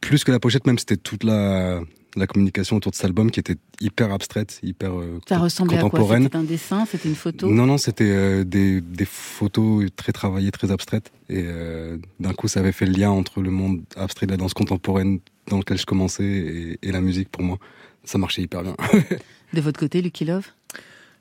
plus 0.02 0.22
que 0.22 0.30
la 0.30 0.38
pochette, 0.38 0.66
même 0.66 0.76
c'était 0.76 0.98
toute 0.98 1.24
la, 1.24 1.80
la 2.16 2.26
communication 2.26 2.76
autour 2.76 2.92
de 2.92 2.96
cet 2.96 3.06
album 3.06 3.30
qui 3.30 3.40
était 3.40 3.56
hyper 3.80 4.12
abstraite, 4.12 4.58
hyper 4.62 4.92
euh, 4.98 5.18
Ça 5.28 5.38
ressemblait 5.38 5.78
à 5.78 5.80
quoi? 5.80 5.90
contemporaine. 5.90 6.24
C'était 6.24 6.36
un 6.36 6.42
dessin, 6.44 6.84
c'était 6.86 7.08
une 7.08 7.14
photo? 7.14 7.50
Non, 7.50 7.66
non, 7.66 7.78
c'était 7.78 8.10
euh, 8.10 8.44
des, 8.44 8.80
des 8.80 9.04
photos 9.04 9.86
très 9.96 10.12
travaillées, 10.12 10.50
très 10.50 10.70
abstraites. 10.70 11.10
Et 11.28 11.42
euh, 11.46 11.96
d'un 12.20 12.32
coup, 12.34 12.48
ça 12.48 12.60
avait 12.60 12.72
fait 12.72 12.86
le 12.86 12.92
lien 12.92 13.10
entre 13.10 13.40
le 13.40 13.50
monde 13.50 13.80
abstrait 13.96 14.26
de 14.26 14.32
la 14.32 14.36
danse 14.36 14.54
contemporaine 14.54 15.20
dans 15.48 15.58
lequel 15.58 15.78
je 15.78 15.86
commençais 15.86 16.24
et, 16.24 16.78
et 16.82 16.92
la 16.92 17.00
musique 17.00 17.28
pour 17.30 17.42
moi. 17.42 17.58
Ça 18.04 18.18
marchait 18.18 18.42
hyper 18.42 18.62
bien. 18.62 18.76
De 19.54 19.60
votre 19.60 19.78
côté, 19.78 20.00
Lucky 20.02 20.24
Love? 20.24 20.46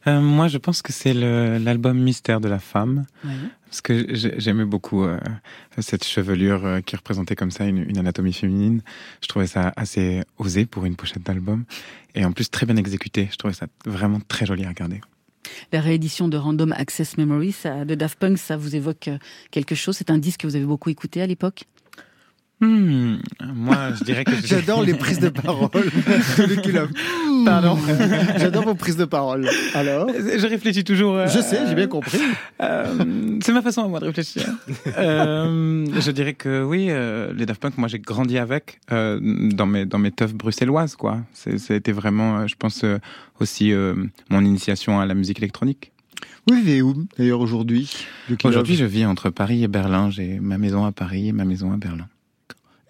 Euh, 0.08 0.20
moi, 0.20 0.48
je 0.48 0.58
pense 0.58 0.82
que 0.82 0.92
c'est 0.94 1.14
l'album 1.14 2.00
Mystère 2.00 2.42
de 2.42 2.48
la 2.50 2.60
femme. 2.60 3.06
Ouais. 3.24 3.32
Parce 3.72 3.80
que 3.80 4.14
j'ai- 4.14 4.38
j'aimais 4.38 4.66
beaucoup 4.66 5.06
euh, 5.06 5.18
cette 5.80 6.04
chevelure 6.04 6.66
euh, 6.66 6.82
qui 6.82 6.98
représentait 6.98 7.38
comme 7.38 7.52
ça 7.52 7.66
une, 7.66 7.78
une 7.78 7.98
anatomie 7.98 8.34
féminine. 8.34 8.82
Je 9.22 9.30
trouvais 9.30 9.48
ça 9.48 9.72
assez 9.78 10.24
osé 10.38 10.66
pour 10.66 10.84
une 10.84 10.98
pochette 10.98 11.24
d'album. 11.24 11.64
Et 12.14 12.26
en 12.26 12.34
plus, 12.34 12.52
très 12.52 12.66
bien 12.66 12.76
exécuté. 12.76 13.30
Je 13.32 13.38
trouvais 13.38 13.54
ça 13.54 13.68
vraiment 13.86 14.20
très 14.28 14.46
joli 14.46 14.66
à 14.66 14.68
regarder. 14.68 15.00
La 15.72 15.80
réédition 15.80 16.28
de 16.28 16.36
Random 16.36 16.74
Access 16.74 17.18
Memory 17.18 17.54
ça, 17.54 17.86
de 17.86 17.96
Daft 17.96 18.20
Punk, 18.20 18.38
ça 18.38 18.58
vous 18.58 18.76
évoque 18.76 19.08
euh, 19.08 19.18
quelque 19.52 19.74
chose? 19.74 19.96
C'est 19.96 20.12
un 20.12 20.18
disque 20.18 20.42
que 20.42 20.48
vous 20.48 20.58
avez 20.58 20.66
beaucoup 20.66 20.90
écouté 20.90 21.22
à 21.22 21.26
l'époque? 21.26 21.64
Hmm, 22.62 23.16
moi, 23.56 23.92
je 24.00 24.04
dirais 24.04 24.24
que... 24.24 24.32
J'adore 24.46 24.84
les 24.84 24.94
prises 25.04 25.20
de 25.20 25.30
parole 25.30 25.70
Love. 26.72 26.90
Pardon. 27.44 27.76
J'adore 28.38 28.66
vos 28.66 28.76
prises 28.76 28.98
de 28.98 29.06
parole. 29.06 29.50
Alors? 29.74 30.08
Je 30.10 30.46
réfléchis 30.48 30.84
toujours. 30.84 31.16
euh, 31.16 31.28
Je 31.28 31.40
sais, 31.42 31.68
j'ai 31.68 31.74
bien 31.76 31.88
compris. 31.88 32.20
Euh, 32.62 33.40
c'est 33.42 33.52
ma 33.52 33.64
façon 33.64 33.84
à 33.84 33.88
moi 33.88 34.00
de 34.00 34.06
réfléchir. 34.06 34.44
Euh, 34.98 35.86
je 36.00 36.12
dirais 36.12 36.34
que 36.36 36.64
oui, 36.64 36.92
les 37.36 37.46
Daft 37.48 37.62
Punk, 37.62 37.78
moi 37.78 37.88
j'ai 37.88 38.00
grandi 38.00 38.38
avec 38.38 38.80
dans 38.90 39.66
mes 39.66 39.86
dans 39.86 39.98
mes 39.98 40.12
teufs 40.12 40.34
bruxelloises 40.34 40.96
quoi. 40.96 41.22
Ça 41.34 41.50
a 41.74 41.76
été 41.76 41.92
vraiment, 41.92 42.48
je 42.48 42.56
pense 42.56 42.86
aussi 43.40 43.74
mon 44.30 44.42
initiation 44.46 45.00
à 45.00 45.06
la 45.06 45.16
musique 45.16 45.40
électronique. 45.40 45.92
Vous 46.48 46.56
vivez 46.56 46.82
où 46.82 47.08
d'ailleurs 47.18 47.40
aujourd'hui? 47.40 47.92
Aujourd'hui, 48.44 48.76
je 48.76 48.86
vis 48.86 49.06
entre 49.06 49.30
Paris 49.30 49.64
et 49.64 49.68
Berlin. 49.68 50.10
J'ai 50.10 50.40
ma 50.40 50.58
maison 50.58 50.86
à 50.86 50.92
Paris 50.92 51.30
et 51.30 51.32
ma 51.32 51.46
maison 51.46 51.72
à 51.72 51.78
Berlin. 51.78 52.08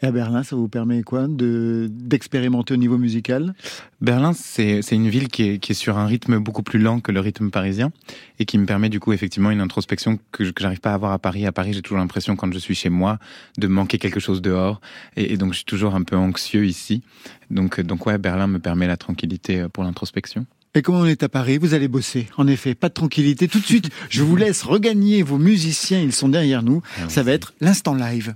Et 0.04 0.08
à 0.08 0.12
Berlin, 0.12 0.42
ça 0.42 0.56
vous 0.56 0.68
permet 0.68 1.04
quoi 1.04 1.28
de 1.28 1.88
d'expérimenter 1.92 2.74
au 2.74 2.78
niveau 2.78 2.98
musical? 2.98 3.54
Berlin, 4.02 4.34
c'est 4.34 4.82
c'est 4.82 4.96
une 4.96 5.10
ville 5.10 5.28
qui 5.28 5.44
est, 5.44 5.58
qui 5.60 5.74
est 5.74 5.76
sur 5.76 5.98
un 6.00 6.08
rythme 6.08 6.40
beaucoup 6.40 6.64
plus 6.64 6.80
lent 6.80 7.00
que 7.02 7.12
le 7.12 7.20
rythme 7.20 7.52
parisien 7.52 7.92
et 8.40 8.46
qui 8.46 8.58
me 8.58 8.66
permet 8.66 8.90
du 8.90 9.00
coup 9.00 9.14
effectivement 9.14 9.52
une 9.52 9.62
introspection 9.62 10.18
que, 10.32 10.44
je- 10.44 10.52
que 10.52 10.62
j'arrive 10.64 10.80
pas 10.80 10.92
à 10.92 10.96
avoir 10.96 11.12
à 11.12 11.20
Paris. 11.20 11.46
À 11.46 11.52
Paris, 11.52 11.74
j'ai 11.74 11.84
toujours 11.84 12.00
l'impression 12.00 12.36
quand 12.36 12.52
je 12.52 12.58
suis 12.58 12.74
chez 12.74 12.90
moi 12.90 13.20
de 13.60 13.68
manquer 13.68 14.00
quelque 14.00 14.20
chose 14.20 14.42
dehors 14.42 14.82
et, 15.16 15.34
et 15.34 15.38
donc 15.38 15.52
je 15.54 15.58
suis 15.58 15.66
toujours 15.66 15.94
un 15.94 16.02
peu 16.02 16.16
anxieux 16.16 16.66
ici. 16.66 17.04
Donc 17.52 17.80
euh, 17.80 17.84
donc 17.84 18.06
ouais, 18.08 18.18
Berlin 18.18 18.48
me 18.48 18.58
permet 18.60 18.88
la 18.88 18.98
tranquillité 18.98 19.60
euh, 19.62 19.70
pour 19.70 19.84
l'introspection. 19.84 20.46
Et 20.74 20.82
comme 20.82 20.96
on 20.96 21.06
est 21.06 21.22
à 21.22 21.30
Paris, 21.30 21.58
vous 21.60 21.74
allez 21.74 21.90
bosser. 21.90 22.28
En 22.38 22.48
effet, 22.48 22.74
pas 22.76 22.88
de 22.90 22.94
tranquillité. 22.94 23.48
Tout 23.50 23.60
de 23.60 23.66
suite, 23.66 23.90
je 24.10 24.24
vous 24.24 24.36
laisse 24.38 24.64
regagner 24.64 25.22
vos 25.22 25.38
musiciens. 25.38 26.00
Ils 26.02 26.14
sont 26.14 26.30
derrière 26.30 26.64
nous. 26.64 26.82
Ça 27.10 27.24
va 27.24 27.34
être 27.34 27.54
l'instant 27.60 27.94
live. 27.94 28.34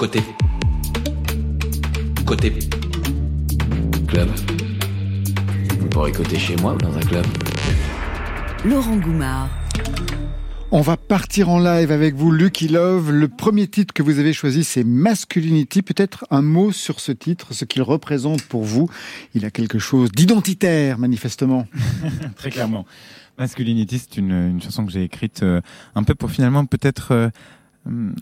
Côté. 0.00 0.22
Côté. 2.24 2.54
Club. 4.08 4.30
Vous 5.78 5.88
pourrez 5.90 6.10
côté 6.10 6.38
chez 6.38 6.56
moi 6.56 6.72
ou 6.72 6.78
dans 6.78 6.96
un 6.96 7.02
club. 7.02 7.26
Laurent 8.64 8.96
Goumard. 8.96 9.50
On 10.70 10.80
va 10.80 10.96
partir 10.96 11.50
en 11.50 11.58
live 11.58 11.92
avec 11.92 12.14
vous, 12.14 12.30
Lucky 12.30 12.68
Love. 12.68 13.12
Le 13.12 13.28
premier 13.28 13.66
titre 13.68 13.92
que 13.92 14.02
vous 14.02 14.18
avez 14.18 14.32
choisi, 14.32 14.64
c'est 14.64 14.84
Masculinity. 14.84 15.82
Peut-être 15.82 16.24
un 16.30 16.40
mot 16.40 16.72
sur 16.72 16.98
ce 16.98 17.12
titre, 17.12 17.52
ce 17.52 17.66
qu'il 17.66 17.82
représente 17.82 18.40
pour 18.40 18.64
vous. 18.64 18.88
Il 19.34 19.44
a 19.44 19.50
quelque 19.50 19.78
chose 19.78 20.10
d'identitaire, 20.12 20.96
manifestement. 20.96 21.66
Très 22.36 22.48
clairement. 22.48 22.86
Masculinity, 23.36 23.98
c'est 23.98 24.16
une, 24.16 24.30
une 24.32 24.62
chanson 24.62 24.86
que 24.86 24.92
j'ai 24.92 25.02
écrite 25.02 25.42
euh, 25.42 25.60
un 25.94 26.04
peu 26.04 26.14
pour 26.14 26.30
finalement 26.30 26.64
peut-être 26.64 27.12
euh, 27.12 27.28
hum, 27.84 28.14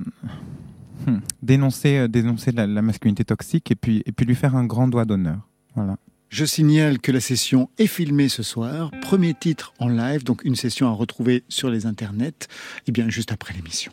hum, 1.06 1.20
dénoncer, 1.42 1.98
euh, 1.98 2.08
dénoncer 2.08 2.52
la, 2.52 2.66
la 2.66 2.82
masculinité 2.82 3.24
toxique 3.24 3.70
et 3.70 3.74
puis, 3.74 4.02
et 4.06 4.12
puis 4.12 4.26
lui 4.26 4.34
faire 4.34 4.56
un 4.56 4.64
grand 4.64 4.88
doigt 4.88 5.04
d'honneur. 5.04 5.40
Voilà. 5.74 5.96
Je 6.30 6.44
signale 6.44 6.98
que 6.98 7.11
la 7.11 7.20
session 7.20 7.70
est 7.78 7.87
filmée 7.87 8.28
ce 8.28 8.42
soir. 8.42 8.90
Premier 9.00 9.32
titre 9.32 9.72
en 9.78 9.88
live, 9.88 10.24
donc 10.24 10.44
une 10.44 10.56
session 10.56 10.87
à 10.88 10.90
retrouver 10.90 11.42
sur 11.48 11.70
les 11.70 11.87
internets. 11.87 12.48
Et 12.87 12.92
bien, 12.92 13.08
juste 13.08 13.32
après 13.32 13.54
l'émission. 13.54 13.92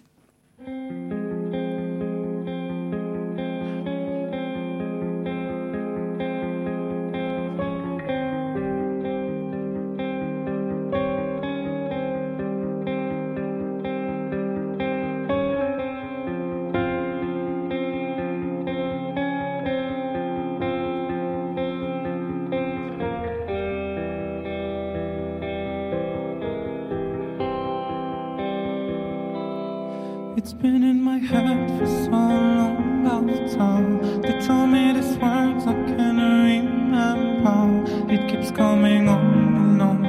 It's 30.45 30.53
been 30.53 30.83
in 30.83 31.01
my 31.01 31.17
head 31.17 31.79
for 31.79 31.87
so 31.87 32.11
long 32.11 33.07
I've 33.07 33.51
told. 33.57 34.21
They 34.21 34.39
told 34.45 34.69
me 34.69 34.93
these 34.93 35.17
words 35.17 35.65
I 35.65 35.73
can't 35.89 36.19
remember. 36.21 38.13
It 38.13 38.29
keeps 38.29 38.51
coming 38.51 39.09
on 39.09 39.55
and 39.57 39.81
on. 39.81 40.01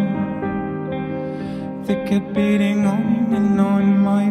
They 1.87 1.96
keep 2.07 2.35
beating 2.35 2.85
on 2.85 3.33
and 3.33 3.59
on 3.59 3.99
my 3.99 4.29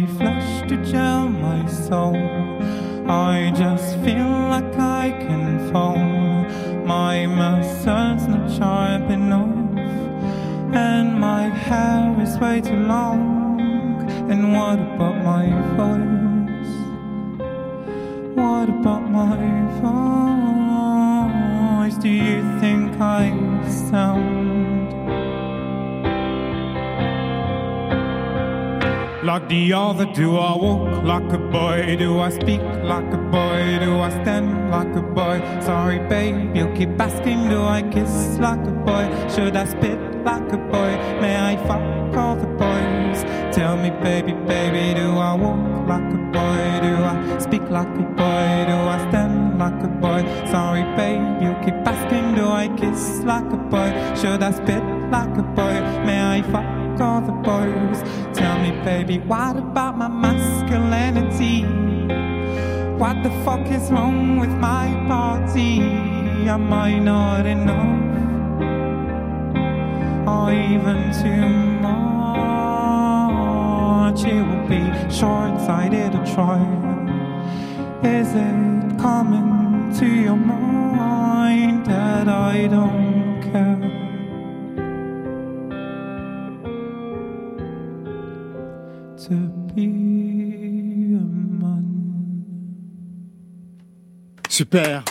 my 0.00 0.06
flesh 0.06 0.68
to 0.68 0.76
gel 0.84 1.28
my 1.28 1.66
soul. 1.66 2.16
I 3.08 3.50
just 3.54 3.96
feel 4.04 4.30
like 4.54 4.78
I 4.78 5.10
can 5.10 5.72
fall. 5.72 5.98
My 6.86 7.26
muscles 7.26 8.26
not 8.28 8.50
sharp 8.50 9.10
enough, 9.10 9.76
and 10.74 11.18
my 11.18 11.48
hair 11.48 12.14
is 12.20 12.38
way 12.38 12.60
too 12.60 12.82
long. 12.94 14.08
And 14.30 14.52
what 14.52 14.78
about 14.78 15.16
my 15.24 15.46
voice? 15.78 16.74
What 18.36 18.68
about 18.68 19.10
my 19.10 19.36
voice? 19.80 20.17
Like 29.38 29.48
the 29.48 29.72
other? 29.72 30.04
Do 30.04 30.36
I 30.36 30.56
walk 30.56 31.04
like 31.04 31.32
a 31.32 31.38
boy? 31.38 31.96
Do 31.96 32.18
I 32.18 32.30
speak 32.30 32.60
like 32.60 33.12
a 33.12 33.22
boy? 33.30 33.78
Do 33.80 33.98
I 34.00 34.10
stand 34.22 34.70
like 34.70 34.94
a 34.96 35.02
boy? 35.02 35.38
Sorry, 35.60 36.00
babe, 36.08 36.56
you 36.56 36.66
keep 36.74 37.00
asking. 37.00 37.48
Do 37.48 37.62
I 37.62 37.82
kiss 37.82 38.38
like 38.38 38.66
a 38.66 38.70
boy? 38.70 39.04
Should 39.34 39.54
I 39.54 39.64
spit 39.64 40.00
like 40.24 40.52
a 40.52 40.56
boy? 40.56 40.92
May 41.22 41.36
I 41.36 41.56
fuck 41.68 42.16
all 42.16 42.36
the 42.36 42.50
boys? 42.64 43.22
Tell 43.54 43.76
me, 43.76 43.90
baby, 44.02 44.32
baby, 44.32 44.94
do 44.98 45.08
I 45.10 45.34
walk 45.34 45.88
like 45.88 46.12
a 46.12 46.22
boy? 46.36 46.62
Do 46.86 46.92
I 47.12 47.38
speak 47.38 47.62
like 47.70 47.94
a 48.04 48.06
boy? 48.20 48.46
Do 48.70 48.76
I 48.94 48.98
stand 49.08 49.58
like 49.58 49.80
a 49.84 49.88
boy? 49.88 50.20
Sorry, 50.50 50.82
babe, 50.96 51.42
you 51.42 51.54
keep 51.64 51.78
asking. 51.86 52.34
Do 52.34 52.48
I 52.48 52.66
kiss 52.76 53.20
like 53.22 53.50
a 53.52 53.56
boy? 53.56 53.90
Should 54.20 54.42
I 54.42 54.50
spit 54.50 54.82
like 55.12 55.36
a 55.38 55.42
boy? 55.42 55.74
May 56.06 56.20
I 56.38 56.42
fuck 56.42 56.77
all 57.00 57.20
the 57.20 57.32
boys? 57.32 58.02
Tell 58.36 58.58
me, 58.60 58.70
baby, 58.84 59.18
what 59.18 59.56
about 59.56 59.96
my 59.96 60.08
masculinity? 60.08 61.64
What 62.98 63.22
the 63.22 63.30
fuck 63.44 63.66
is 63.70 63.90
wrong 63.90 64.38
with 64.38 64.50
my 64.50 64.88
party? 65.06 65.80
Am 66.48 66.72
I 66.72 66.98
not 66.98 67.46
enough? 67.46 68.04
Or 70.26 70.52
even 70.52 71.12
too 71.22 71.48
much? 71.82 71.98
It 74.24 74.42
will 74.48 74.66
be 74.66 74.82
short-sighted 75.10 76.12
to 76.12 76.18
try. 76.34 76.58
Is 78.02 78.34
it 78.34 78.98
coming 78.98 79.92
to 79.98 80.06
your 80.06 80.36
mind 80.36 81.86
that 81.86 82.28
I 82.28 82.66
don't 82.66 83.07
Super. 94.58 95.04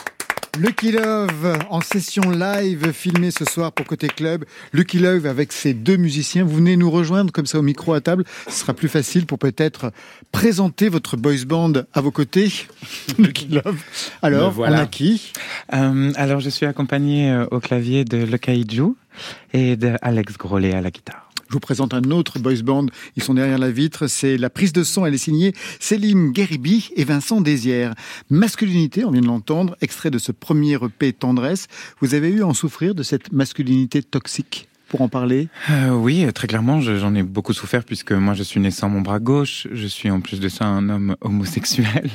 Lucky 0.58 0.92
Love 0.92 1.58
en 1.70 1.80
session 1.80 2.20
live 2.30 2.92
filmée 2.92 3.30
ce 3.30 3.46
soir 3.46 3.72
pour 3.72 3.86
Côté 3.86 4.08
Club. 4.08 4.44
Lucky 4.74 4.98
Love 4.98 5.24
avec 5.24 5.54
ses 5.54 5.72
deux 5.72 5.96
musiciens. 5.96 6.44
Vous 6.44 6.56
venez 6.56 6.76
nous 6.76 6.90
rejoindre 6.90 7.32
comme 7.32 7.46
ça 7.46 7.58
au 7.58 7.62
micro 7.62 7.94
à 7.94 8.02
table. 8.02 8.24
Ce 8.46 8.60
sera 8.60 8.74
plus 8.74 8.90
facile 8.90 9.24
pour 9.24 9.38
peut-être 9.38 9.90
présenter 10.32 10.90
votre 10.90 11.16
boys 11.16 11.46
band 11.46 11.72
à 11.94 12.02
vos 12.02 12.10
côtés. 12.10 12.52
Lucky 13.18 13.48
Love. 13.48 13.82
Alors, 14.20 14.50
voilà. 14.50 14.80
on 14.80 14.82
a 14.82 14.86
qui? 14.86 15.32
Euh, 15.72 16.12
alors, 16.16 16.40
je 16.40 16.50
suis 16.50 16.66
accompagné 16.66 17.30
euh, 17.30 17.46
au 17.50 17.58
clavier 17.58 18.04
de 18.04 18.18
Le 18.18 18.36
Kaiju 18.36 18.96
et 19.54 19.76
de 19.76 19.94
Alex 20.02 20.36
Grolet 20.36 20.74
à 20.74 20.82
la 20.82 20.90
guitare. 20.90 21.27
Je 21.48 21.54
vous 21.54 21.60
présente 21.60 21.94
un 21.94 22.10
autre 22.10 22.38
boys 22.38 22.62
band. 22.62 22.86
Ils 23.16 23.22
sont 23.22 23.34
derrière 23.34 23.58
la 23.58 23.70
vitre. 23.70 24.06
C'est 24.06 24.36
la 24.36 24.50
prise 24.50 24.72
de 24.72 24.82
son. 24.82 25.06
Elle 25.06 25.14
est 25.14 25.18
signée 25.18 25.54
Céline 25.80 26.30
Guériby 26.32 26.90
et 26.94 27.04
Vincent 27.04 27.40
Désière. 27.40 27.94
Masculinité, 28.28 29.04
on 29.04 29.10
vient 29.10 29.22
de 29.22 29.26
l'entendre, 29.26 29.76
extrait 29.80 30.10
de 30.10 30.18
ce 30.18 30.30
premier 30.30 30.74
EP 30.74 31.12
Tendresse. 31.14 31.66
Vous 32.00 32.14
avez 32.14 32.28
eu 32.28 32.42
à 32.42 32.46
en 32.46 32.54
souffrir 32.54 32.94
de 32.94 33.02
cette 33.02 33.32
masculinité 33.32 34.02
toxique? 34.02 34.68
Pour 34.88 35.02
en 35.02 35.08
parler? 35.08 35.48
Euh, 35.70 35.90
oui, 35.90 36.26
très 36.32 36.46
clairement, 36.48 36.80
je- 36.80 36.96
j'en 36.98 37.14
ai 37.14 37.22
beaucoup 37.22 37.52
souffert 37.52 37.84
puisque 37.84 38.12
moi 38.12 38.34
je 38.34 38.42
suis 38.42 38.58
né 38.60 38.70
sans 38.70 38.88
mon 38.88 39.00
bras 39.00 39.18
gauche, 39.20 39.66
je 39.72 39.86
suis 39.86 40.10
en 40.10 40.20
plus 40.20 40.40
de 40.40 40.48
ça 40.48 40.64
un 40.66 40.88
homme 40.88 41.16
homosexuel. 41.20 42.10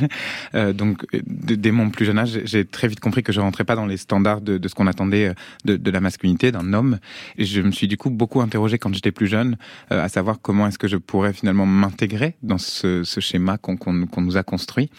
Euh, 0.56 0.74
donc 0.74 1.06
euh, 1.14 1.20
dès 1.26 1.72
mon 1.72 1.90
plus 1.90 2.06
jeune 2.06 2.20
âge, 2.20 2.40
j'ai- 2.46 2.66
très 2.66 2.88
vite 2.88 3.00
compris 3.00 3.24
que 3.24 3.32
je 3.32 3.40
rentrais 3.40 3.64
pas 3.64 3.76
dans 3.76 3.86
les 3.86 3.98
standards 3.98 4.42
de, 4.42 4.58
de 4.58 4.68
ce 4.68 4.76
qu'on 4.76 4.88
attendait 4.88 5.28
euh, 5.30 5.34
de, 5.66 5.78
de 5.78 5.92
la 5.92 6.00
masculinité 6.02 6.52
d'un 6.52 6.74
homme. 6.74 7.00
Et 7.38 7.46
je 7.46 7.62
me 7.62 7.72
suis 7.72 7.88
du 7.88 7.98
coup 7.98 8.10
beaucoup 8.10 8.42
interrogé 8.42 8.78
quand 8.78 8.94
j'étais 8.94 9.12
plus 9.12 9.28
jeune, 9.28 9.58
euh, 9.92 10.04
à 10.04 10.10
savoir 10.10 10.38
comment 10.42 10.68
est-ce 10.68 10.80
que 10.80 10.88
je 10.88 10.98
pourrais 10.98 11.34
finalement 11.34 11.66
m'intégrer 11.66 12.36
dans 12.44 12.58
ce, 12.58 13.04
ce 13.04 13.20
schéma 13.20 13.58
qu'on 13.58 13.78
qu'on- 13.78 14.06
qu'on 14.08 14.22
nous 14.22 14.38
a 14.38 14.44
construit. 14.44 14.90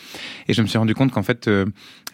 Et 0.49 0.55
je 0.55 0.62
me 0.62 0.66
suis 0.66 0.79
rendu 0.79 0.95
compte 0.95 1.11
qu'en 1.12 1.22
fait, 1.22 1.49
euh, 1.49 1.66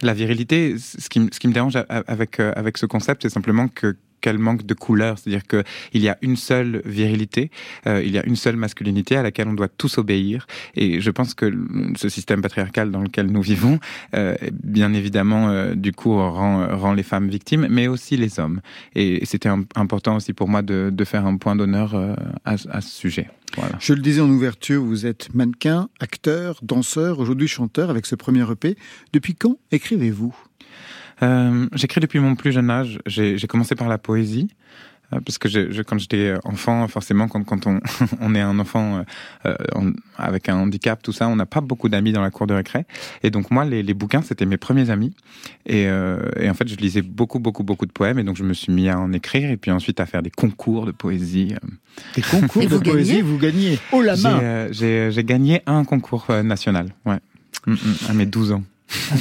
la 0.02 0.14
virilité, 0.14 0.76
ce 0.78 1.08
qui, 1.08 1.28
ce 1.32 1.38
qui 1.38 1.48
me 1.48 1.52
dérange 1.52 1.76
avec, 1.88 2.40
euh, 2.40 2.52
avec 2.56 2.78
ce 2.78 2.86
concept, 2.86 3.22
c'est 3.22 3.28
simplement 3.28 3.68
que 3.68 3.96
qu'elle 4.20 4.38
manque 4.38 4.64
de 4.64 4.74
couleur, 4.74 5.18
c'est-à-dire 5.18 5.46
que 5.46 5.64
il 5.92 6.02
y 6.02 6.08
a 6.08 6.16
une 6.22 6.36
seule 6.36 6.82
virilité, 6.84 7.50
euh, 7.86 8.02
il 8.04 8.12
y 8.12 8.18
a 8.18 8.24
une 8.26 8.36
seule 8.36 8.56
masculinité 8.56 9.16
à 9.16 9.22
laquelle 9.22 9.48
on 9.48 9.54
doit 9.54 9.68
tous 9.68 9.98
obéir. 9.98 10.46
Et 10.74 11.00
je 11.00 11.10
pense 11.10 11.34
que 11.34 11.52
ce 11.96 12.08
système 12.08 12.42
patriarcal 12.42 12.90
dans 12.90 13.02
lequel 13.02 13.26
nous 13.26 13.42
vivons, 13.42 13.78
euh, 14.14 14.34
bien 14.62 14.92
évidemment, 14.92 15.48
euh, 15.48 15.74
du 15.74 15.92
coup, 15.92 16.14
rend, 16.14 16.92
les 16.94 17.02
femmes 17.02 17.28
victimes, 17.28 17.66
mais 17.70 17.86
aussi 17.86 18.16
les 18.16 18.40
hommes. 18.40 18.60
Et 18.94 19.24
c'était 19.24 19.48
im- 19.48 19.64
important 19.76 20.16
aussi 20.16 20.32
pour 20.32 20.48
moi 20.48 20.62
de, 20.62 20.92
faire 21.04 21.26
un 21.26 21.36
point 21.38 21.56
d'honneur 21.56 21.94
à, 22.44 22.56
ce 22.56 22.90
sujet. 22.90 23.28
Je 23.80 23.94
le 23.94 24.00
disais 24.00 24.20
en 24.20 24.28
ouverture, 24.28 24.82
vous 24.82 25.06
êtes 25.06 25.34
mannequin, 25.34 25.88
acteur, 25.98 26.60
danseur, 26.62 27.18
aujourd'hui 27.18 27.48
chanteur 27.48 27.90
avec 27.90 28.06
ce 28.06 28.14
premier 28.14 28.48
EP. 28.50 28.76
Depuis 29.12 29.34
quand 29.34 29.56
écrivez-vous? 29.72 30.34
Euh, 31.22 31.66
J'écris 31.74 32.00
depuis 32.00 32.18
mon 32.20 32.34
plus 32.34 32.52
jeune 32.52 32.70
âge. 32.70 32.98
J'ai 33.06 33.38
commencé 33.48 33.74
par 33.74 33.88
la 33.88 33.98
poésie. 33.98 34.48
euh, 35.12 35.18
Parce 35.26 35.38
que 35.38 35.48
je, 35.48 35.70
je- 35.72 35.82
quand 35.82 35.98
j'étais 35.98 36.34
enfant, 36.44 36.86
forcément, 36.88 37.26
quand, 37.28 37.42
quand 37.44 37.66
on, 37.66 37.80
on 38.20 38.34
est 38.34 38.40
un 38.40 38.58
enfant 38.58 39.04
euh, 39.44 39.54
avec 40.16 40.48
un 40.48 40.56
handicap, 40.56 41.02
tout 41.02 41.12
ça, 41.12 41.28
on 41.28 41.36
n'a 41.36 41.46
pas 41.46 41.60
beaucoup 41.60 41.88
d'amis 41.88 42.12
dans 42.12 42.22
la 42.22 42.30
cour 42.30 42.46
de 42.46 42.54
récré. 42.54 42.86
Et 43.22 43.30
donc 43.30 43.50
moi, 43.50 43.64
les, 43.64 43.82
les 43.82 43.92
bouquins, 43.94 44.22
c'était 44.22 44.46
mes 44.46 44.56
premiers 44.56 44.88
amis. 44.90 45.14
Et, 45.66 45.86
euh, 45.88 46.20
et 46.38 46.48
en 46.48 46.54
fait, 46.54 46.68
je 46.68 46.76
lisais 46.76 47.02
beaucoup, 47.02 47.38
beaucoup, 47.40 47.64
beaucoup 47.64 47.86
de 47.86 47.92
poèmes. 47.92 48.18
Et 48.18 48.24
donc 48.24 48.36
je 48.36 48.44
me 48.44 48.54
suis 48.54 48.72
mis 48.72 48.88
à 48.88 48.98
en 48.98 49.12
écrire 49.12 49.50
et 49.50 49.56
puis 49.56 49.70
ensuite 49.72 50.00
à 50.00 50.06
faire 50.06 50.22
des 50.22 50.30
concours 50.30 50.86
de 50.86 50.92
poésie. 50.92 51.54
Des 52.14 52.22
concours 52.22 52.62
Et 52.62 52.66
de 52.66 52.74
vous 52.76 52.80
poésie, 52.82 53.10
gagnez 53.10 53.22
vous 53.22 53.38
gagnez 53.38 53.78
haut 53.92 54.00
la 54.02 54.14
J'ai 54.14 54.22
main. 54.28 54.68
j'ai- 54.70 55.24
gagné 55.24 55.62
un 55.66 55.84
concours 55.84 56.26
national, 56.44 56.94
ouais, 57.04 57.18
Mm, 57.66 57.72
mm, 57.72 57.76
à 58.08 58.12
mes 58.14 58.26
12 58.26 58.52
ans. 58.52 58.62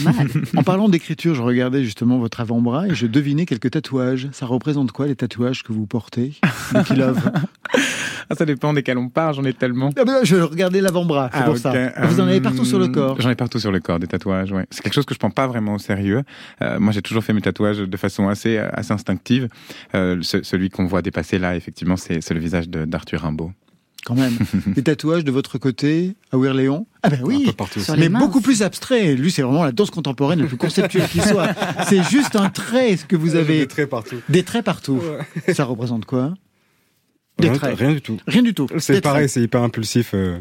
Pas 0.04 0.12
mal. 0.14 0.28
En 0.58 0.64
parlant 0.64 0.90
d'écriture, 0.90 1.36
je 1.36 1.42
regardais 1.42 1.84
justement 1.84 2.18
votre 2.20 2.40
avant-bras 2.40 2.88
et 2.88 2.96
je 2.96 3.06
devinais 3.08 3.46
quelques 3.46 3.72
tatouages. 3.72 4.28
Ça 4.32 4.46
représente 4.46 4.92
quoi 4.92 5.08
les 5.08 5.16
tatouages 5.16 5.64
que 5.64 5.72
vous 5.74 5.86
portez 5.86 6.34
Love? 6.96 7.32
Ah, 8.32 8.36
ça 8.36 8.46
dépend 8.46 8.74
desquels 8.74 8.98
on 8.98 9.10
part, 9.10 9.34
j'en 9.34 9.44
ai 9.44 9.54
tellement. 9.54 9.90
Ah 9.98 10.04
ben, 10.06 10.20
Je 10.24 10.36
regardais 10.36 10.82
l'avant-bras, 10.82 11.30
c'est 11.34 11.40
Ah, 11.42 11.44
pour 11.46 11.58
ça. 11.58 11.74
Vous 12.04 12.20
en 12.20 12.28
avez 12.28 12.42
partout 12.42 12.66
sur 12.66 12.78
le 12.80 12.88
corps. 12.88 13.20
J'en 13.20 13.30
ai 13.30 13.36
partout 13.36 13.60
sur 13.60 13.72
le 13.72 13.80
corps, 13.80 14.00
des 14.00 14.08
tatouages, 14.08 14.52
ouais. 14.52 14.66
C'est 14.70 14.82
quelque 14.84 14.94
chose 14.94 15.06
que 15.06 15.14
je 15.14 15.20
prends 15.20 15.32
pas 15.32 15.48
vraiment 15.48 15.76
au 15.76 15.80
sérieux. 15.80 16.22
Euh, 16.62 16.80
moi, 16.80 16.92
j'ai 16.92 17.02
toujours 17.02 17.24
fait 17.24 17.34
mes 17.34 17.42
tatouages 17.42 17.78
de 17.80 17.98
façon 17.98 18.28
assez, 18.28 18.58
assez 18.58 18.92
instinctive. 18.92 19.50
Euh, 19.96 20.18
ce- 20.22 20.44
celui 20.44 20.70
qu'on 20.70 20.86
voit 20.86 21.02
dépasser 21.02 21.40
là, 21.40 21.56
effectivement, 21.56 21.96
c'est 21.98 22.30
le 22.32 22.40
visage 22.40 22.70
d'Arthur 22.70 23.22
Rimbaud. 23.22 23.52
Quand 24.06 24.16
même. 24.16 24.38
Des 24.68 24.84
tatouages 24.84 25.24
de 25.24 25.32
votre 25.32 25.58
côté 25.58 26.16
à 26.32 26.38
Léon 26.38 26.88
Ah 27.04 27.10
ben 27.10 27.20
Un 27.22 27.26
oui 27.26 27.44
peu 27.46 27.54
partout. 27.54 27.80
Sur 27.80 27.94
aussi. 27.94 28.02
les 28.02 28.10
mais 28.10 28.20
beaucoup 28.20 28.42
plus 28.42 28.62
abstrait. 28.64 29.16
Lui, 29.16 29.32
c'est 29.32 29.42
vraiment 29.42 29.64
la 29.64 29.72
danse 29.72 29.92
contemporaine 29.92 30.42
la 30.42 30.48
plus 30.48 30.58
conceptuelle 30.58 31.08
qui 31.10 31.20
soit. 31.22 31.50
C'est 31.88 32.04
juste 32.04 32.36
un 32.36 32.50
trait, 32.50 32.98
ce 32.98 33.06
que 33.06 33.16
vous 33.16 33.36
avez. 33.36 33.60
Des 33.60 33.68
traits 33.68 33.90
partout. 33.90 34.16
Des 34.30 34.44
traits 34.44 34.66
partout. 34.66 35.02
Ça 35.54 35.66
représente 35.66 36.06
quoi? 36.06 36.34
Des 37.40 37.50
Rien, 37.50 37.58
traits. 37.58 37.78
rien 37.78 37.92
du 37.94 38.02
tout. 38.02 38.18
Rien 38.28 38.42
du 38.42 38.54
tout. 38.54 38.68
C'est 38.80 39.02
pareil, 39.02 39.28
c'est 39.30 39.42
hyper 39.42 39.62
impulsif. 39.64 40.12
euh. 40.14 40.40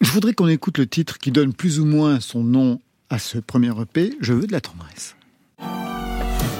Je 0.00 0.10
voudrais 0.10 0.34
qu'on 0.34 0.48
écoute 0.48 0.78
le 0.78 0.86
titre 0.86 1.18
qui 1.18 1.30
donne 1.30 1.52
plus 1.54 1.80
ou 1.80 1.84
moins 1.86 2.20
son 2.20 2.42
nom 2.42 2.80
à 3.10 3.18
ce 3.18 3.38
premier 3.38 3.70
EP. 3.80 4.14
Je 4.20 4.32
veux 4.32 4.46
de 4.46 4.52
la 4.52 4.60
tendresse. 4.60 5.16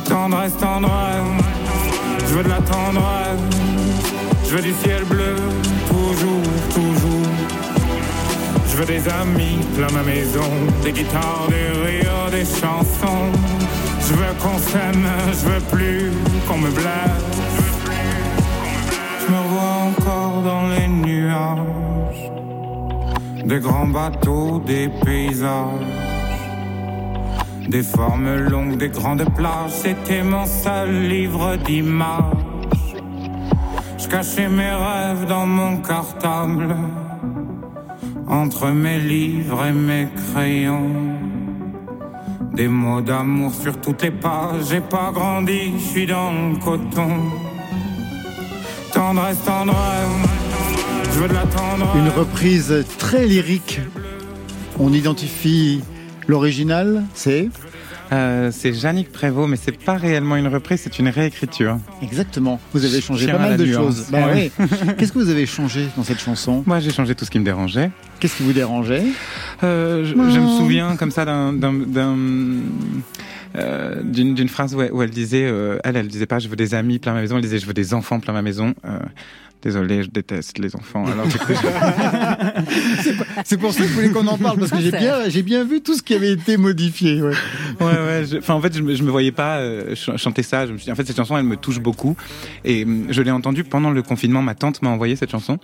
Tendresse, 0.07 0.57
tendresse, 0.59 1.45
je 2.29 2.35
veux 2.35 2.45
de 2.45 2.49
la 2.49 2.61
tendresse, 2.61 3.41
je 4.55 4.59
veux 4.59 4.63
du 4.63 4.75
ciel 4.85 5.03
bleu, 5.05 5.35
toujours, 5.89 6.43
toujours. 6.73 7.33
Je 8.69 8.77
veux 8.77 8.85
des 8.85 9.09
amis 9.09 9.59
plein 9.77 9.89
ma 9.93 10.03
maison, 10.05 10.49
des 10.85 10.93
guitares, 10.93 11.49
des 11.49 11.81
rires, 11.85 12.31
des 12.31 12.45
chansons. 12.45 13.33
Je 14.01 14.15
veux 14.15 14.35
qu'on 14.41 14.59
s'aime, 14.59 15.09
je 15.33 15.49
veux 15.49 15.61
plus 15.73 16.11
qu'on 16.47 16.59
me 16.59 16.71
blesse. 16.71 17.35
Je 19.21 19.33
me 19.33 19.41
vois 19.49 19.89
encore 19.89 20.43
dans 20.43 20.69
les 20.69 20.87
nuages, 20.87 22.31
des 23.45 23.59
grands 23.59 23.89
bateaux, 23.89 24.63
des 24.65 24.89
paysages. 25.05 25.81
Des 27.69 27.83
formes 27.83 28.37
longues, 28.37 28.77
des 28.77 28.91
grandes 28.91 29.25
plages, 29.35 29.73
c'était 29.73 30.23
mon 30.23 30.47
seul 30.47 31.09
livre 31.09 31.57
d'images. 31.57 32.54
Je 33.99 34.09
cachais 34.09 34.49
mes 34.49 34.71
rêves 34.71 35.27
dans 35.29 35.47
mon 35.47 35.79
cartable, 35.79 36.75
entre 38.27 38.69
mes 38.69 38.99
livres 38.99 39.65
et 39.67 39.73
mes 39.73 40.09
crayons. 40.33 40.91
Des 42.55 42.69
mots 42.69 43.01
d'amour 43.01 43.53
sur 43.53 43.81
toutes 43.81 44.03
les 44.03 44.11
pages, 44.11 44.67
j'ai 44.71 44.81
pas 44.81 45.11
grandi, 45.13 45.73
je 45.79 45.85
suis 45.85 46.07
dans 46.07 46.31
le 46.31 46.57
coton. 46.57 47.11
Tendresse, 48.93 49.43
tendresse, 49.45 49.77
je 51.13 51.19
veux 51.19 51.29
de 51.29 51.35
la 51.35 51.47
tendresse. 51.47 51.97
Une 51.97 52.11
reprise 52.11 52.85
très 52.99 53.27
lyrique. 53.27 53.81
On 54.79 54.93
identifie 54.93 55.83
l'original, 56.29 57.05
c'est? 57.15 57.49
Euh, 58.13 58.51
c'est 58.53 58.71
Yannick 58.71 59.11
Prévost, 59.11 59.49
mais 59.49 59.57
c'est 59.57 59.77
pas 59.77 59.95
réellement 59.95 60.37
une 60.37 60.49
reprise, 60.49 60.81
c'est 60.83 60.99
une 60.99 61.09
réécriture. 61.09 61.79
exactement. 62.03 62.61
Vous 62.73 62.85
avez 62.85 63.01
changé 63.01 63.27
pas 63.27 63.39
mal 63.39 63.57
de 63.57 63.65
nuance. 63.65 63.77
choses. 63.77 64.07
Bah 64.11 64.27
Ouais. 64.27 64.51
oui. 64.59 64.67
Qu'est-ce 64.99 65.13
que 65.13 65.19
vous 65.19 65.31
avez 65.31 65.47
changé 65.47 65.89
dans 65.97 66.05
cette 66.05 66.21
chanson? 66.21 66.63
Moi, 66.67 66.81
j'ai 66.81 66.91
changé 66.91 67.15
tout 67.15 67.25
ce 67.25 67.31
qui 67.31 67.39
me 67.39 67.45
dérangeait. 67.45 67.91
Qu'est-ce 68.21 68.37
qui 68.37 68.43
vous 68.43 68.53
dérangeait? 68.53 69.05
Euh, 69.63 70.05
je, 70.05 70.11
je 70.13 70.39
me 70.41 70.49
souviens 70.59 70.97
comme 70.97 71.11
ça 71.11 71.25
d'un 71.25 71.55
euh, 73.57 74.03
d'une 74.03 74.35
d'une 74.35 74.49
phrase 74.49 74.75
où 74.75 74.83
elle, 74.83 74.93
où 74.93 75.01
elle 75.03 75.11
disait 75.11 75.45
euh, 75.47 75.79
elle 75.85 75.97
elle 75.97 76.09
disait 76.09 76.27
pas 76.27 76.41
je 76.41 76.49
veux 76.49 76.57
des 76.57 76.75
amis 76.75 76.99
plein 76.99 77.15
ma 77.15 77.21
maison 77.21 77.37
elle 77.37 77.43
disait 77.43 77.61
je 77.61 77.67
veux 77.67 77.73
des 77.75 77.95
enfants 77.95 78.19
plein 78.19 78.33
ma 78.33 78.43
maison 78.43 78.75
euh, 78.85 78.99
désolé 79.65 80.03
je 80.05 80.11
déteste 80.11 80.59
les 80.59 80.77
enfants 80.77 81.05
alors 81.07 81.27
C'est 83.45 83.57
pour 83.57 83.73
ça 83.73 83.81
que 83.83 83.89
je 83.89 83.93
voulais 83.95 84.11
qu'on 84.11 84.27
en 84.27 84.39
parle 84.39 84.59
parce 84.59 84.71
que 84.71 84.81
j'ai 84.81 84.91
bien, 84.91 85.29
j'ai 85.29 85.43
bien 85.43 85.65
vu 85.65 85.81
tout 85.81 85.95
ce 85.95 86.03
qui 86.03 86.15
avait 86.15 86.33
été 86.33 86.57
modifié. 86.57 87.21
ouais. 87.23 87.35
ouais 87.81 87.87
ouais 87.87 88.25
je- 88.31 88.39
enfin 88.39 88.55
en 88.55 88.61
fait 88.61 88.75
je 88.77 88.83
me, 88.83 88.95
je 88.95 89.03
me 89.03 89.11
voyais 89.11 89.33
pas 89.33 89.59
euh, 89.59 89.95
ch- 89.95 90.17
chanter 90.19 90.43
ça. 90.43 90.67
Je 90.67 90.73
me 90.73 90.79
suis 90.79 90.87
dit, 90.87 90.93
en 90.93 90.95
fait 90.95 91.07
cette 91.07 91.17
chanson 91.17 91.37
elle 91.37 91.45
me 91.45 91.57
touche 91.57 91.81
beaucoup. 91.81 92.17
Et 92.65 92.85
hum, 92.85 93.07
je 93.11 93.23
l'ai 93.23 93.31
entendue 93.31 93.65
pendant 93.65 93.91
le 93.91 94.03
confinement. 94.03 94.43
Ma 94.43 94.55
tante 94.55 94.83
m'a 94.83 94.91
envoyé 94.91 95.17
cette 95.17 95.31
chanson. 95.31 95.59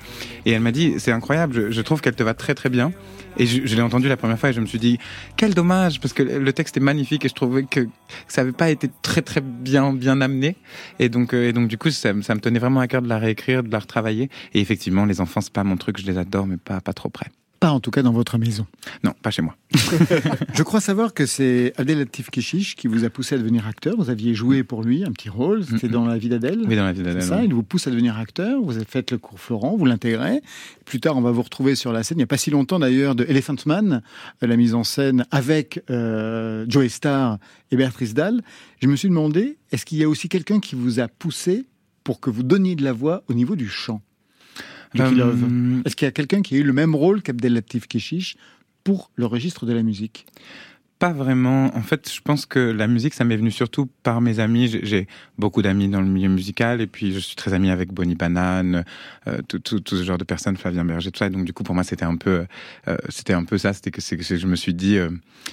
Et 0.47 0.53
elle 0.53 0.61
m'a 0.63 0.73
dit 0.73 0.95
c'est 0.99 1.13
incroyable. 1.13 1.55
Je, 1.55 1.71
je 1.71 1.81
trouve 1.83 2.01
qu'elle 2.01 2.15
te 2.17 2.23
va 2.23 2.35
très 2.35 2.55
très 2.55 2.69
bien. 2.69 2.93
Et 3.37 3.47
je, 3.47 3.65
je 3.65 3.77
l'ai 3.77 3.83
entendue 3.83 4.09
la 4.09 4.17
première 4.17 4.39
fois 4.39 4.51
et 4.51 4.53
je 4.53 4.61
me 4.61 4.67
suis 4.67 4.81
dit 4.81 4.99
quel 5.37 5.55
dommage 5.55 6.01
parce 6.01 6.13
que 6.13 6.23
le 6.25 6.53
texte 6.53 6.77
est 6.77 6.81
magnifique 6.81 7.25
et 7.25 7.29
je 7.29 7.35
trouvais 7.35 7.63
que 7.63 7.87
ça 8.27 8.41
avait 8.41 8.51
pas 8.53 8.71
été 8.71 8.91
très 9.03 9.23
très 9.23 9.41
bien 9.41 9.93
bien 9.93 10.21
amené. 10.21 10.57
Et 10.99 11.09
donc 11.09 11.33
euh, 11.33 11.49
et 11.49 11.53
donc 11.53 11.69
du 11.69 11.79
coup 11.79 11.91
ça, 11.91 12.13
me- 12.13 12.23
ça 12.23 12.35
me 12.35 12.41
tenait 12.41 12.59
vraiment 12.59 12.81
à 12.81 12.89
cœur 12.89 13.03
de 13.03 13.09
la 13.09 13.19
réécrire 13.19 13.63
de 13.63 13.71
la 13.71 13.79
retravailler 13.91 14.31
et 14.55 14.61
effectivement 14.61 15.05
les 15.05 15.21
enfants 15.21 15.41
c'est 15.41 15.53
pas 15.53 15.65
mon 15.65 15.77
truc 15.77 15.99
je 16.01 16.07
les 16.07 16.17
adore 16.19 16.47
mais 16.47 16.57
pas 16.57 16.81
pas 16.81 16.93
trop 16.93 17.09
près 17.09 17.27
Pas 17.61 17.73
en 17.73 17.81
tout 17.81 17.91
cas 17.91 18.03
dans 18.03 18.13
votre 18.13 18.39
maison. 18.39 18.67
Non, 19.05 19.13
pas 19.21 19.31
chez 19.31 19.43
moi. 19.43 19.55
Je 20.55 20.63
crois 20.63 20.81
savoir 20.81 21.13
que 21.13 21.27
c'est 21.27 21.75
Abdelatif 21.77 22.31
Keshish 22.31 22.75
qui 22.75 22.89
vous 22.89 23.05
a 23.05 23.11
poussé 23.11 23.35
à 23.35 23.39
devenir 23.39 23.67
acteur. 23.67 23.97
Vous 23.99 24.09
aviez 24.09 24.35
joué 24.35 24.65
pour 24.65 24.83
lui 24.83 25.05
un 25.05 25.13
petit 25.13 25.29
rôle, 25.29 25.63
c'était 25.67 25.89
dans 25.89 26.07
La 26.07 26.17
vie 26.17 26.31
d'Adèle. 26.31 26.63
Oui, 26.67 26.75
dans 26.75 26.85
La 26.85 26.95
vie 26.95 27.03
d'Adèle, 27.03 27.23
C'est 27.23 27.29
ça, 27.29 27.45
il 27.45 27.53
vous 27.53 27.63
pousse 27.63 27.87
à 27.87 27.91
devenir 27.91 28.17
acteur. 28.19 28.63
Vous 28.63 28.77
avez 28.77 28.87
fait 28.87 29.11
le 29.11 29.19
cours 29.19 29.39
Florent, 29.39 29.77
vous 29.77 29.85
l'intégrez. 29.85 30.41
Plus 30.87 31.01
tard, 31.01 31.19
on 31.19 31.21
va 31.21 31.33
vous 31.33 31.43
retrouver 31.43 31.75
sur 31.75 31.93
la 31.93 32.03
scène. 32.03 32.17
Il 32.17 32.21
n'y 32.25 32.31
a 32.31 32.33
pas 32.35 32.39
si 32.39 32.51
longtemps 32.51 32.79
d'ailleurs 32.79 33.15
de 33.15 33.25
Elephant 33.29 33.61
Man, 33.67 34.01
euh, 34.43 34.47
la 34.47 34.57
mise 34.57 34.75
en 34.75 34.85
scène 34.85 35.27
avec 35.31 35.83
euh, 35.91 36.65
Joey 36.67 36.89
Starr 36.89 37.37
et 37.71 37.77
Béatrice 37.77 38.15
Dalle. 38.15 38.41
Je 38.81 38.89
me 38.89 38.97
suis 38.97 39.09
demandé, 39.09 39.59
est-ce 39.71 39.85
qu'il 39.85 39.99
y 39.99 40.05
a 40.05 40.09
aussi 40.09 40.31
quelqu'un 40.31 40.61
qui 40.61 40.77
vous 40.77 40.99
a 40.99 41.09
poussé 41.09 41.67
pour 42.05 42.21
que 42.21 42.31
vous 42.31 42.43
donniez 42.43 42.77
de 42.77 42.85
la 42.85 42.93
voix 42.93 43.23
au 43.29 43.35
niveau 43.35 43.57
du 43.57 43.69
chant 43.69 44.03
Euh, 44.99 45.11
Love. 45.13 45.45
Est-ce 45.85 45.95
qu'il 45.95 46.07
y 46.07 46.09
a 46.09 46.13
quelqu'un 46.13 46.43
qui 46.43 46.57
a 46.57 46.59
eu 46.59 46.65
le 46.65 46.73
même 46.73 46.95
rôle 46.95 47.23
qu'Abdelatif 47.23 47.87
Keshish 47.87 48.37
pour 48.83 49.11
le 49.15 49.27
registre 49.27 49.65
de 49.67 49.73
la 49.73 49.83
musique? 49.83 50.27
Pas 50.99 51.13
vraiment. 51.13 51.75
En 51.77 51.81
fait, 51.81 52.13
je 52.13 52.21
pense 52.21 52.45
que 52.45 52.59
la 52.59 52.87
musique, 52.87 53.15
ça 53.15 53.25
m'est 53.25 53.37
venu 53.37 53.51
surtout 53.51 53.87
par 54.03 54.21
mes 54.21 54.39
amis. 54.39 54.69
J'ai- 54.83 55.07
beaucoup 55.39 55.63
d'amis 55.63 55.89
dans 55.89 56.03
le 56.03 56.07
milieu 56.07 56.29
musical 56.29 56.81
et 56.83 56.87
puis 56.87 57.13
je 57.13 57.19
suis 57.21 57.37
très 57.37 57.55
ami 57.55 57.71
avec 57.71 57.91
Bonnie 57.93 58.17
Banane, 58.17 58.85
euh, 59.27 59.41
tout, 59.49 59.61
tout, 59.61 59.81
tout 59.81 59.97
ce 59.97 60.03
genre 60.05 60.19
de 60.19 60.25
personnes, 60.25 60.59
Flavien 60.59 60.85
Berger, 60.85 61.11
tout 61.11 61.19
ça. 61.19 61.29
Et 61.29 61.31
donc 61.31 61.47
du 61.47 61.55
coup, 61.55 61.63
pour 61.63 61.75
moi, 61.75 61.85
c'était 61.85 62.05
un 62.05 62.17
peu, 62.17 62.45
euh, 62.89 62.97
c'était 63.09 63.33
un 63.33 63.45
peu 63.45 63.57
ça. 63.57 63.73
C'était 63.73 63.91
que, 63.91 64.01
je 64.03 64.47
me 64.47 64.57
suis 64.57 64.75
dit, 64.75 64.99
euh, 64.99 65.09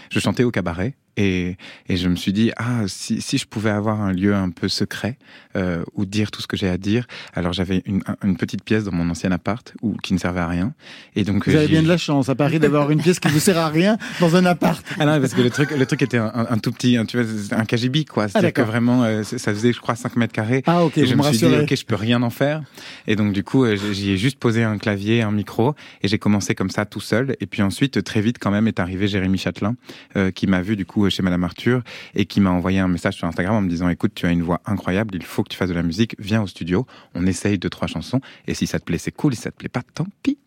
je 0.09 0.19
chantais 0.19 0.43
au 0.43 0.51
cabaret 0.51 0.95
et, 1.17 1.57
et 1.89 1.97
je 1.97 2.07
me 2.07 2.15
suis 2.15 2.31
dit, 2.31 2.51
ah, 2.57 2.83
si, 2.87 3.21
si 3.21 3.37
je 3.37 3.45
pouvais 3.45 3.69
avoir 3.71 4.01
un 4.01 4.13
lieu 4.13 4.33
un 4.35 4.49
peu 4.49 4.69
secret 4.69 5.17
euh, 5.55 5.83
où 5.95 6.05
dire 6.05 6.31
tout 6.31 6.41
ce 6.41 6.47
que 6.47 6.55
j'ai 6.55 6.69
à 6.69 6.77
dire. 6.77 7.05
Alors 7.33 7.51
j'avais 7.53 7.81
une, 7.85 8.01
un- 8.07 8.15
une 8.23 8.37
petite 8.37 8.63
pièce 8.63 8.83
dans 8.85 8.91
mon 8.93 9.09
ancien 9.09 9.31
appart 9.31 9.73
où 9.81 9.95
qui 9.97 10.13
ne 10.13 10.19
servait 10.19 10.39
à 10.39 10.47
rien. 10.47 10.73
Et 11.15 11.23
donc 11.23 11.47
Vous 11.49 11.55
avez 11.55 11.67
bien 11.67 11.81
de 11.83 11.87
la 11.87 11.97
chance 11.97 12.29
à 12.29 12.35
Paris 12.35 12.59
d'avoir 12.59 12.91
une 12.91 13.01
pièce 13.01 13.19
qui 13.19 13.27
vous 13.29 13.39
sert 13.39 13.57
à 13.57 13.67
rien 13.69 13.97
dans 14.19 14.35
un 14.35 14.45
appart. 14.45 14.85
ah 14.99 15.05
non, 15.05 15.19
parce 15.19 15.33
que 15.33 15.41
le 15.41 15.49
truc, 15.49 15.71
le 15.71 15.85
truc 15.85 16.01
était 16.03 16.17
un, 16.19 16.31
un- 16.33 16.47
un 16.51 16.57
tout 16.59 16.71
petit, 16.71 16.95
un, 16.97 17.05
tu 17.05 17.19
vois, 17.21 17.25
un 17.57 17.65
KGB, 17.65 18.05
quoi. 18.05 18.27
C'est-à-dire 18.27 18.53
que 18.53 18.61
vraiment, 18.61 19.03
euh, 19.03 19.23
ça 19.23 19.51
faisait, 19.53 19.73
je 19.73 19.79
crois, 19.81 19.95
5 19.95 20.15
mètres 20.15 20.33
carrés. 20.33 20.61
Ah, 20.67 20.83
ok, 20.85 20.97
et 20.99 21.05
je 21.07 21.15
me 21.15 21.23
me 21.23 21.23
suis 21.33 21.37
dit, 21.39 21.45
ok, 21.45 21.75
je 21.75 21.85
peux 21.85 21.95
rien 21.95 22.21
en 22.21 22.29
faire. 22.29 22.61
Et 23.07 23.15
donc, 23.15 23.33
du 23.33 23.43
coup, 23.43 23.65
euh, 23.65 23.75
j'y 23.91 24.11
ai 24.11 24.17
juste 24.17 24.37
posé 24.37 24.63
un 24.63 24.77
clavier, 24.77 25.23
un 25.23 25.31
micro, 25.31 25.73
et 26.03 26.07
j'ai 26.07 26.19
commencé 26.19 26.53
comme 26.55 26.69
ça, 26.69 26.85
tout 26.85 26.99
seul. 27.01 27.35
Et 27.41 27.47
puis 27.47 27.61
ensuite, 27.63 28.03
très 28.03 28.21
vite, 28.21 28.37
quand 28.39 28.51
même, 28.51 28.67
est 28.67 28.79
arrivé 28.79 29.07
Jérémy 29.07 29.37
Châtelain, 29.39 29.75
euh, 30.15 30.29
qui 30.31 30.45
m'a 30.45 30.61
vu, 30.61 30.75
du 30.75 30.85
coup, 30.85 31.06
chez 31.09 31.23
Madame 31.23 31.43
Arthur, 31.43 31.81
et 32.15 32.25
qui 32.25 32.41
m'a 32.41 32.49
envoyé 32.49 32.79
un 32.79 32.87
message 32.87 33.15
sur 33.15 33.27
Instagram 33.27 33.55
en 33.55 33.61
me 33.61 33.69
disant, 33.69 33.89
écoute, 33.89 34.11
tu 34.15 34.25
as 34.25 34.31
une 34.31 34.43
voix 34.43 34.61
incroyable, 34.65 35.15
il 35.15 35.23
faut 35.23 35.43
que 35.43 35.49
tu 35.49 35.57
fasses 35.57 35.69
de 35.69 35.73
la 35.73 35.83
musique, 35.83 36.15
viens 36.19 36.41
au 36.41 36.47
studio, 36.47 36.85
on 37.15 37.25
essaye 37.25 37.57
deux, 37.57 37.69
trois 37.69 37.87
chansons, 37.87 38.21
et 38.47 38.53
si 38.53 38.67
ça 38.67 38.79
te 38.79 38.85
plaît, 38.85 38.97
c'est 38.97 39.11
cool, 39.11 39.33
et 39.33 39.35
si 39.35 39.43
ça 39.43 39.51
te 39.51 39.57
plaît 39.57 39.69
pas, 39.69 39.83
tant 39.93 40.07
pis. 40.23 40.37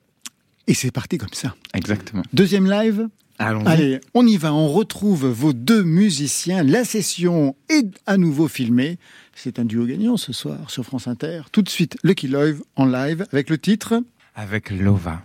Et 0.67 0.75
c'est 0.75 0.91
parti 0.91 1.19
comme 1.19 1.33
ça. 1.33 1.55
Exactement. 1.75 2.23
Deuxième 2.33 2.71
live 2.71 3.09
Allons-y. 3.41 3.69
Allez, 3.69 4.01
on 4.13 4.27
y 4.27 4.37
va, 4.37 4.53
on 4.53 4.69
retrouve 4.69 5.27
vos 5.27 5.55
deux 5.55 5.83
musiciens. 5.83 6.63
La 6.63 6.85
session 6.85 7.57
est 7.71 7.87
à 8.07 8.19
nouveau 8.19 8.49
filmée. 8.49 8.99
C'est 9.35 9.59
un 9.59 9.65
duo 9.65 9.87
gagnant 9.87 10.19
ce 10.19 10.35
soir 10.35 10.71
sur 10.71 10.85
France 10.85 11.09
Inter. 11.09 11.45
Tout 11.51 11.63
de 11.63 11.71
suite, 11.71 11.97
Lucky 12.05 12.29
Love 12.29 12.63
en 12.77 12.85
live 12.85 13.27
avec 13.33 13.49
le 13.49 13.57
titre 13.57 14.03
Avec 14.35 14.71
Lova. 14.71 15.23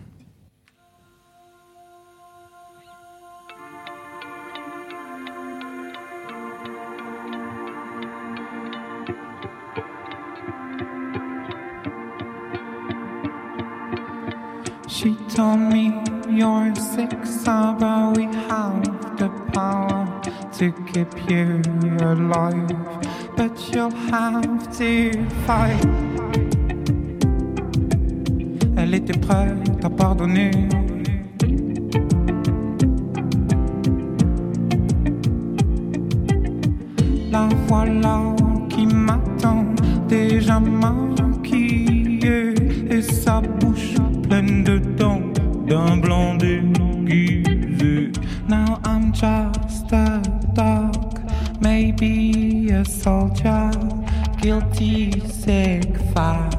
She 14.95 15.13
told 15.27 15.59
me 15.59 15.93
you're 16.29 16.73
sick, 16.73 17.11
so 17.25 17.75
but 17.77 18.15
we 18.15 18.23
have 18.47 18.81
the 19.17 19.29
power 19.51 20.07
to 20.57 20.71
keep 20.87 21.11
you 21.29 21.61
alive. 21.99 22.71
But 23.35 23.59
you'll 23.73 23.91
have 23.91 24.71
to 24.77 25.11
fight. 25.45 25.85
Elle 28.77 28.93
était 28.93 29.19
prête 29.19 29.83
à 29.83 29.89
pardonner. 29.89 30.51
La 37.31 37.49
voilà 37.67 38.33
qui 38.69 38.85
m'attend, 38.85 39.65
déjà 40.07 40.61
maquillée, 40.61 41.14
soldier, 53.05 53.69
guilty, 54.41 55.11
sick 55.29 55.93
fag, 56.11 56.51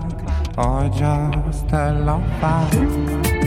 or 0.56 0.88
just 0.96 1.72
a 1.72 1.92
lover. 2.06 3.45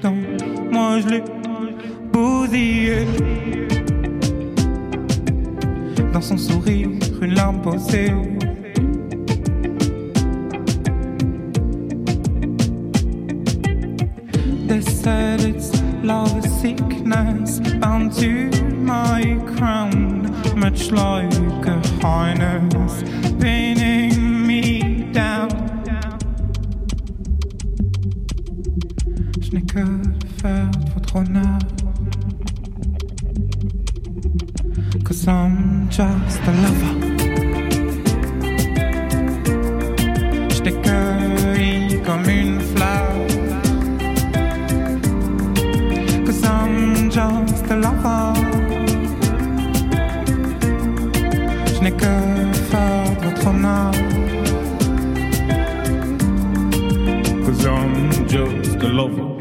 Tant. 0.00 0.14
Moi 0.70 1.00
je 1.00 1.08
l'ai 1.08 1.22
bousillée. 2.12 3.06
Dans 6.12 6.20
son 6.20 6.36
sourire, 6.36 6.88
une 7.20 7.34
larme 7.34 7.60
posée. 7.60 8.12
They 14.68 14.80
said 14.80 15.40
it's 15.40 15.72
love 16.04 16.44
sickness 16.60 17.58
bound 17.80 18.12
to 18.20 18.50
my 18.72 19.36
crown, 19.56 20.30
much 20.56 20.92
like 20.92 21.66
a 21.66 21.80
harness 22.00 23.02
n'ai 51.84 51.92
que 51.92 52.52
faire 52.70 53.04
votre 53.22 53.46
honneur. 53.46 53.92
Cause 57.44 57.66
I'm 57.66 58.26
just 58.26 58.82
a 58.82 58.88
lover. 58.88 59.34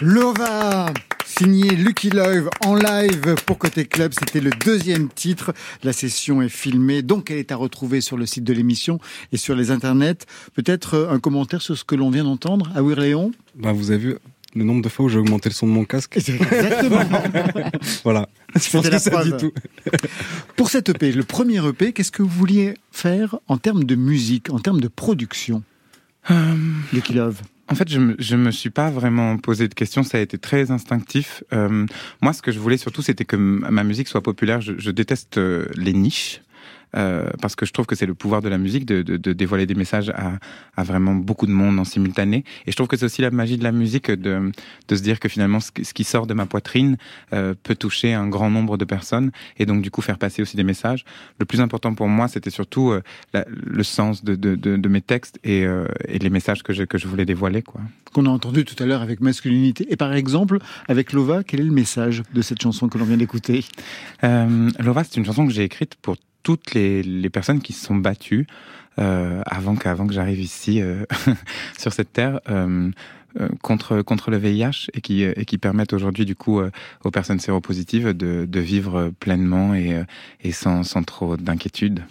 Lova 0.00 0.92
Signé 1.24 1.70
Lucky 1.76 2.10
Love 2.10 2.50
en 2.64 2.74
live 2.74 3.36
pour 3.46 3.56
Côté 3.58 3.84
Club, 3.84 4.12
c'était 4.18 4.40
le 4.40 4.50
deuxième 4.50 5.08
titre. 5.08 5.52
La 5.84 5.92
session 5.92 6.42
est 6.42 6.48
filmée, 6.48 7.02
donc 7.02 7.30
elle 7.30 7.38
est 7.38 7.52
à 7.52 7.56
retrouver 7.56 8.00
sur 8.00 8.16
le 8.16 8.26
site 8.26 8.44
de 8.44 8.52
l'émission 8.52 8.98
et 9.32 9.36
sur 9.36 9.54
les 9.54 9.70
internets. 9.70 10.26
Peut-être 10.54 10.94
euh, 10.94 11.10
un 11.10 11.20
commentaire 11.20 11.62
sur 11.62 11.78
ce 11.78 11.84
que 11.84 11.94
l'on 11.94 12.10
vient 12.10 12.24
d'entendre 12.24 12.70
à 12.74 12.82
Léon 12.82 13.30
Bah, 13.54 13.72
vous 13.72 13.90
avez 13.90 14.00
vu 14.00 14.16
le 14.54 14.64
nombre 14.64 14.82
de 14.82 14.88
fois 14.88 15.06
où 15.06 15.08
j'ai 15.08 15.18
augmenté 15.18 15.48
le 15.48 15.54
son 15.54 15.66
de 15.66 15.72
mon 15.72 15.84
casque 15.84 16.16
Exactement. 16.16 17.02
Voilà. 18.04 18.28
Je 18.54 18.70
pense 18.70 18.88
que 18.88 18.98
ça 18.98 19.24
dit 19.24 19.32
tout. 19.38 19.52
Pour 20.56 20.70
cet 20.70 20.88
EP, 20.88 21.12
le 21.12 21.24
premier 21.24 21.64
EP, 21.66 21.92
qu'est-ce 21.92 22.10
que 22.10 22.22
vous 22.22 22.28
vouliez 22.28 22.74
faire 22.90 23.36
en 23.48 23.58
termes 23.58 23.84
de 23.84 23.94
musique, 23.94 24.50
en 24.50 24.58
termes 24.58 24.80
de 24.80 24.88
production 24.88 25.62
Lucky 26.92 27.14
Love 27.14 27.40
En 27.68 27.74
fait, 27.74 27.88
je 27.88 27.98
me, 27.98 28.16
je 28.18 28.36
me 28.36 28.50
suis 28.50 28.70
pas 28.70 28.90
vraiment 28.90 29.36
posé 29.38 29.68
de 29.68 29.74
questions. 29.74 30.02
Ça 30.02 30.18
a 30.18 30.20
été 30.20 30.38
très 30.38 30.70
instinctif. 30.70 31.42
Euh, 31.52 31.86
moi, 32.20 32.32
ce 32.32 32.42
que 32.42 32.52
je 32.52 32.58
voulais 32.58 32.76
surtout, 32.76 33.02
c'était 33.02 33.24
que 33.24 33.36
ma 33.36 33.84
musique 33.84 34.08
soit 34.08 34.22
populaire. 34.22 34.60
Je, 34.60 34.74
je 34.78 34.90
déteste 34.90 35.38
euh, 35.38 35.66
les 35.76 35.92
niches. 35.92 36.42
Euh, 36.96 37.30
parce 37.40 37.56
que 37.56 37.66
je 37.66 37.72
trouve 37.72 37.86
que 37.86 37.94
c'est 37.94 38.06
le 38.06 38.14
pouvoir 38.14 38.42
de 38.42 38.48
la 38.48 38.58
musique 38.58 38.86
de, 38.86 39.02
de, 39.02 39.16
de 39.16 39.32
dévoiler 39.32 39.66
des 39.66 39.74
messages 39.74 40.10
à, 40.10 40.38
à, 40.76 40.82
vraiment 40.82 41.14
beaucoup 41.14 41.46
de 41.46 41.52
monde 41.52 41.78
en 41.78 41.84
simultané. 41.84 42.44
Et 42.66 42.70
je 42.70 42.76
trouve 42.76 42.88
que 42.88 42.96
c'est 42.96 43.04
aussi 43.04 43.22
la 43.22 43.30
magie 43.30 43.58
de 43.58 43.64
la 43.64 43.72
musique 43.72 44.10
de, 44.10 44.52
de 44.88 44.96
se 44.96 45.02
dire 45.02 45.20
que 45.20 45.28
finalement 45.28 45.60
ce, 45.60 45.70
qui 45.70 46.04
sort 46.04 46.26
de 46.26 46.34
ma 46.34 46.46
poitrine 46.46 46.96
euh, 47.32 47.54
peut 47.62 47.74
toucher 47.74 48.14
un 48.14 48.28
grand 48.28 48.50
nombre 48.50 48.76
de 48.76 48.84
personnes 48.84 49.30
et 49.58 49.66
donc 49.66 49.82
du 49.82 49.90
coup 49.90 50.02
faire 50.02 50.18
passer 50.18 50.42
aussi 50.42 50.56
des 50.56 50.64
messages. 50.64 51.04
Le 51.38 51.44
plus 51.44 51.60
important 51.60 51.94
pour 51.94 52.08
moi, 52.08 52.28
c'était 52.28 52.50
surtout 52.50 52.90
euh, 52.90 53.02
la, 53.32 53.44
le 53.48 53.82
sens 53.82 54.24
de, 54.24 54.34
de, 54.34 54.54
de, 54.54 54.76
de, 54.76 54.88
mes 54.88 55.00
textes 55.00 55.38
et, 55.44 55.64
euh, 55.64 55.86
et 56.08 56.18
les 56.18 56.30
messages 56.30 56.62
que 56.62 56.72
je, 56.72 56.84
que 56.84 56.98
je 56.98 57.06
voulais 57.06 57.24
dévoiler. 57.24 57.62
Quoi. 57.62 57.80
Qu'on 58.12 58.26
a 58.26 58.30
entendu 58.30 58.64
tout 58.64 58.80
à 58.82 58.86
l'heure 58.86 59.02
avec 59.02 59.20
masculinité. 59.20 59.86
Et 59.90 59.96
par 59.96 60.12
exemple, 60.12 60.58
avec 60.88 61.12
Lova, 61.12 61.44
quel 61.44 61.60
est 61.60 61.64
le 61.64 61.70
message 61.72 62.22
de 62.32 62.42
cette 62.42 62.60
chanson 62.60 62.88
que 62.88 62.98
l'on 62.98 63.04
vient 63.04 63.16
d'écouter? 63.16 63.64
Euh, 64.24 64.70
Lova, 64.78 65.04
c'est 65.04 65.16
une 65.16 65.24
chanson 65.24 65.46
que 65.46 65.52
j'ai 65.52 65.64
écrite 65.64 65.94
pour 65.96 66.16
toutes 66.42 66.74
les, 66.74 67.02
les, 67.02 67.30
personnes 67.30 67.60
qui 67.60 67.72
se 67.72 67.84
sont 67.84 67.96
battues 67.96 68.46
euh, 68.98 69.42
avant 69.46 69.76
qu'avant 69.76 70.06
que 70.06 70.12
j'arrive 70.12 70.40
ici 70.40 70.80
euh, 70.80 71.04
sur 71.78 71.92
cette 71.92 72.12
terre 72.12 72.40
euh, 72.48 72.90
contre 73.62 74.02
contre 74.02 74.30
le 74.30 74.38
VIH 74.38 74.90
et 74.92 75.00
qui 75.00 75.22
et 75.22 75.44
qui 75.44 75.56
permettent 75.56 75.92
aujourd'hui 75.92 76.24
du 76.24 76.34
coup 76.34 76.60
aux 77.04 77.10
personnes 77.12 77.38
séropositives 77.38 78.12
de, 78.12 78.44
de 78.44 78.60
vivre 78.60 79.12
pleinement 79.20 79.72
et 79.72 80.02
et 80.40 80.50
sans 80.50 80.82
sans 80.82 81.04
trop 81.04 81.36
d'inquiétude. 81.36 82.02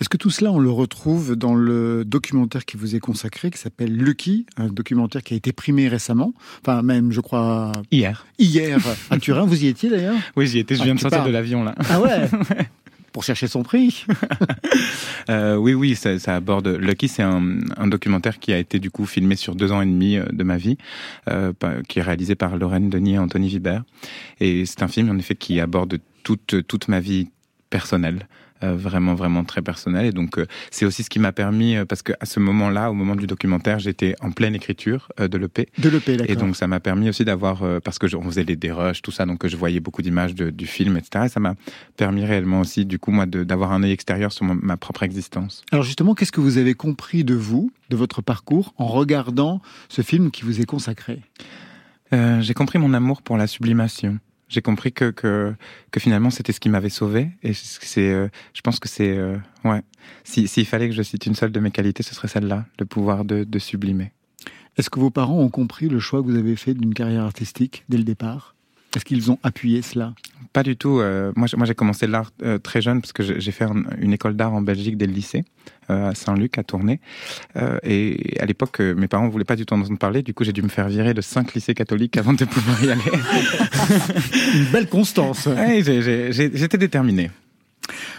Est-ce 0.00 0.08
que 0.08 0.16
tout 0.16 0.30
cela, 0.30 0.50
on 0.50 0.58
le 0.58 0.70
retrouve 0.70 1.36
dans 1.36 1.54
le 1.54 2.04
documentaire 2.04 2.64
qui 2.64 2.76
vous 2.76 2.96
est 2.96 2.98
consacré, 2.98 3.52
qui 3.52 3.58
s'appelle 3.58 3.96
Lucky, 3.96 4.46
un 4.56 4.66
documentaire 4.66 5.22
qui 5.22 5.34
a 5.34 5.36
été 5.36 5.52
primé 5.52 5.86
récemment, 5.86 6.34
enfin 6.60 6.82
même, 6.82 7.12
je 7.12 7.20
crois... 7.20 7.70
Hier. 7.92 8.26
Hier, 8.36 8.80
à 9.10 9.18
Turin. 9.18 9.44
Vous 9.44 9.62
y 9.62 9.68
étiez 9.68 9.90
d'ailleurs? 9.90 10.16
Oui, 10.34 10.48
j'y 10.48 10.58
étais, 10.58 10.74
je 10.74 10.82
viens 10.82 10.94
ah, 10.94 10.96
de 10.96 11.00
sortir 11.00 11.24
de 11.24 11.30
l'avion 11.30 11.62
là. 11.62 11.76
Ah 11.88 12.00
ouais? 12.00 12.28
pour 13.12 13.24
chercher 13.24 13.46
son 13.46 13.62
prix. 13.62 14.06
euh, 15.30 15.56
oui, 15.56 15.74
oui, 15.74 15.94
ça, 15.94 16.18
ça 16.18 16.34
aborde. 16.36 16.68
Lucky, 16.68 17.08
c'est 17.08 17.22
un, 17.22 17.58
un, 17.76 17.86
documentaire 17.86 18.38
qui 18.38 18.52
a 18.52 18.58
été 18.58 18.78
du 18.78 18.90
coup 18.90 19.06
filmé 19.06 19.36
sur 19.36 19.54
deux 19.54 19.72
ans 19.72 19.82
et 19.82 19.86
demi 19.86 20.18
de 20.32 20.44
ma 20.44 20.56
vie, 20.56 20.78
euh, 21.28 21.52
qui 21.88 21.98
est 21.98 22.02
réalisé 22.02 22.34
par 22.34 22.56
Lorraine 22.56 22.90
Denis 22.90 23.14
et 23.14 23.18
Anthony 23.18 23.48
Vibert. 23.48 23.84
Et 24.40 24.66
c'est 24.66 24.82
un 24.82 24.88
film 24.88 25.10
en 25.10 25.18
effet 25.18 25.34
qui 25.34 25.60
aborde 25.60 25.98
toute 26.22 26.66
toute 26.66 26.88
ma 26.88 27.00
vie 27.00 27.28
personnelle. 27.70 28.26
Euh, 28.62 28.76
vraiment 28.76 29.14
vraiment 29.14 29.44
très 29.44 29.62
personnel. 29.62 30.06
Et 30.06 30.12
donc 30.12 30.38
euh, 30.38 30.46
c'est 30.70 30.84
aussi 30.84 31.02
ce 31.02 31.10
qui 31.10 31.18
m'a 31.18 31.32
permis 31.32 31.76
euh, 31.76 31.84
parce 31.84 32.02
que 32.02 32.12
à 32.20 32.26
ce 32.26 32.38
moment-là 32.40 32.90
au 32.90 32.94
moment 32.94 33.16
du 33.16 33.26
documentaire 33.26 33.78
j'étais 33.78 34.14
en 34.20 34.30
pleine 34.30 34.54
écriture 34.54 35.08
de 35.18 35.36
l'EP 35.36 35.68
de 35.78 35.88
l'EP 35.88 36.18
et 36.28 36.36
donc 36.36 36.56
ça 36.56 36.66
m'a 36.66 36.80
permis 36.80 37.08
aussi 37.08 37.24
d'avoir 37.24 37.62
parce 37.82 37.98
que 37.98 38.06
je, 38.06 38.16
on 38.16 38.22
faisait 38.22 38.44
les 38.44 38.56
dérushs 38.56 39.02
tout 39.02 39.10
ça 39.10 39.26
donc 39.26 39.46
je 39.46 39.56
voyais 39.56 39.80
beaucoup 39.80 40.02
d'images 40.02 40.34
du 40.34 40.66
film 40.66 40.96
etc 40.96 41.24
et 41.26 41.28
ça 41.28 41.40
m'a 41.40 41.54
permis 41.96 42.24
réellement 42.24 42.60
aussi 42.60 42.84
du 42.84 42.98
coup 42.98 43.10
moi 43.10 43.26
d'avoir 43.26 43.72
un 43.72 43.82
œil 43.82 43.92
extérieur 43.92 44.32
sur 44.32 44.44
ma, 44.44 44.54
ma 44.54 44.76
propre 44.76 45.02
existence. 45.02 45.64
Alors 45.72 45.84
justement 45.84 46.14
qu'est-ce 46.14 46.32
que 46.32 46.40
vous 46.40 46.58
avez 46.58 46.74
compris 46.74 47.24
de 47.24 47.34
vous 47.34 47.72
de 47.90 47.96
votre 47.96 48.22
parcours 48.22 48.74
en 48.78 48.86
regardant 48.86 49.60
ce 49.88 50.02
film 50.02 50.30
qui 50.30 50.42
vous 50.42 50.60
est 50.60 50.66
consacré? 50.66 51.20
Euh, 52.12 52.40
j'ai 52.42 52.54
compris 52.54 52.78
mon 52.78 52.92
amour 52.92 53.22
pour 53.22 53.36
la 53.36 53.46
sublimation 53.46 54.18
j'ai 54.52 54.60
compris 54.62 54.92
que, 54.92 55.10
que, 55.10 55.54
finalement 55.98 56.30
c'était 56.30 56.52
ce 56.52 56.60
qui 56.60 56.68
m'avait 56.68 56.90
sauvé. 56.90 57.30
Et 57.42 57.54
c'est, 57.54 58.12
euh, 58.12 58.28
je 58.52 58.60
pense 58.60 58.78
que 58.78 58.88
c'est, 58.88 59.16
euh, 59.16 59.36
ouais. 59.64 59.82
S'il 60.24 60.48
si, 60.48 60.64
fallait 60.64 60.88
que 60.88 60.94
je 60.94 61.02
cite 61.02 61.26
une 61.26 61.34
seule 61.34 61.52
de 61.52 61.60
mes 61.60 61.70
qualités, 61.70 62.02
ce 62.02 62.14
serait 62.14 62.28
celle-là, 62.28 62.66
le 62.78 62.84
pouvoir 62.84 63.24
de, 63.24 63.44
de 63.44 63.58
sublimer. 63.58 64.12
Est-ce 64.76 64.90
que 64.90 65.00
vos 65.00 65.10
parents 65.10 65.38
ont 65.38 65.48
compris 65.48 65.88
le 65.88 66.00
choix 66.00 66.22
que 66.22 66.26
vous 66.26 66.36
avez 66.36 66.56
fait 66.56 66.74
d'une 66.74 66.94
carrière 66.94 67.24
artistique 67.24 67.84
dès 67.88 67.96
le 67.96 68.04
départ? 68.04 68.51
Est-ce 68.96 69.04
qu'ils 69.04 69.30
ont 69.30 69.38
appuyé 69.42 69.82
cela? 69.82 70.14
Pas 70.52 70.62
du 70.62 70.76
tout. 70.76 71.00
Euh, 71.00 71.32
moi, 71.34 71.46
j'ai 71.64 71.74
commencé 71.74 72.06
l'art 72.06 72.30
euh, 72.42 72.58
très 72.58 72.82
jeune 72.82 73.00
parce 73.00 73.12
que 73.12 73.22
j'ai 73.22 73.52
fait 73.52 73.64
un, 73.64 73.84
une 73.98 74.12
école 74.12 74.36
d'art 74.36 74.52
en 74.52 74.60
Belgique 74.60 74.98
dès 74.98 75.06
le 75.06 75.12
lycée, 75.12 75.44
euh, 75.88 76.10
à 76.10 76.14
Saint-Luc, 76.14 76.58
à 76.58 76.62
Tournai. 76.62 77.00
Euh, 77.56 77.78
et 77.82 78.36
à 78.38 78.44
l'époque, 78.44 78.80
euh, 78.80 78.94
mes 78.94 79.08
parents 79.08 79.28
voulaient 79.28 79.44
pas 79.44 79.56
du 79.56 79.64
tout 79.64 79.72
en 79.74 79.80
entendre 79.80 79.98
parler. 79.98 80.22
Du 80.22 80.34
coup, 80.34 80.44
j'ai 80.44 80.52
dû 80.52 80.62
me 80.62 80.68
faire 80.68 80.88
virer 80.88 81.14
de 81.14 81.22
cinq 81.22 81.54
lycées 81.54 81.74
catholiques 81.74 82.16
avant 82.18 82.34
de 82.34 82.44
pouvoir 82.44 82.84
y 82.84 82.90
aller. 82.90 83.00
une 84.54 84.66
belle 84.66 84.88
constance. 84.88 85.46
Ouais, 85.46 85.82
J'étais 85.82 86.78
déterminé. 86.78 87.30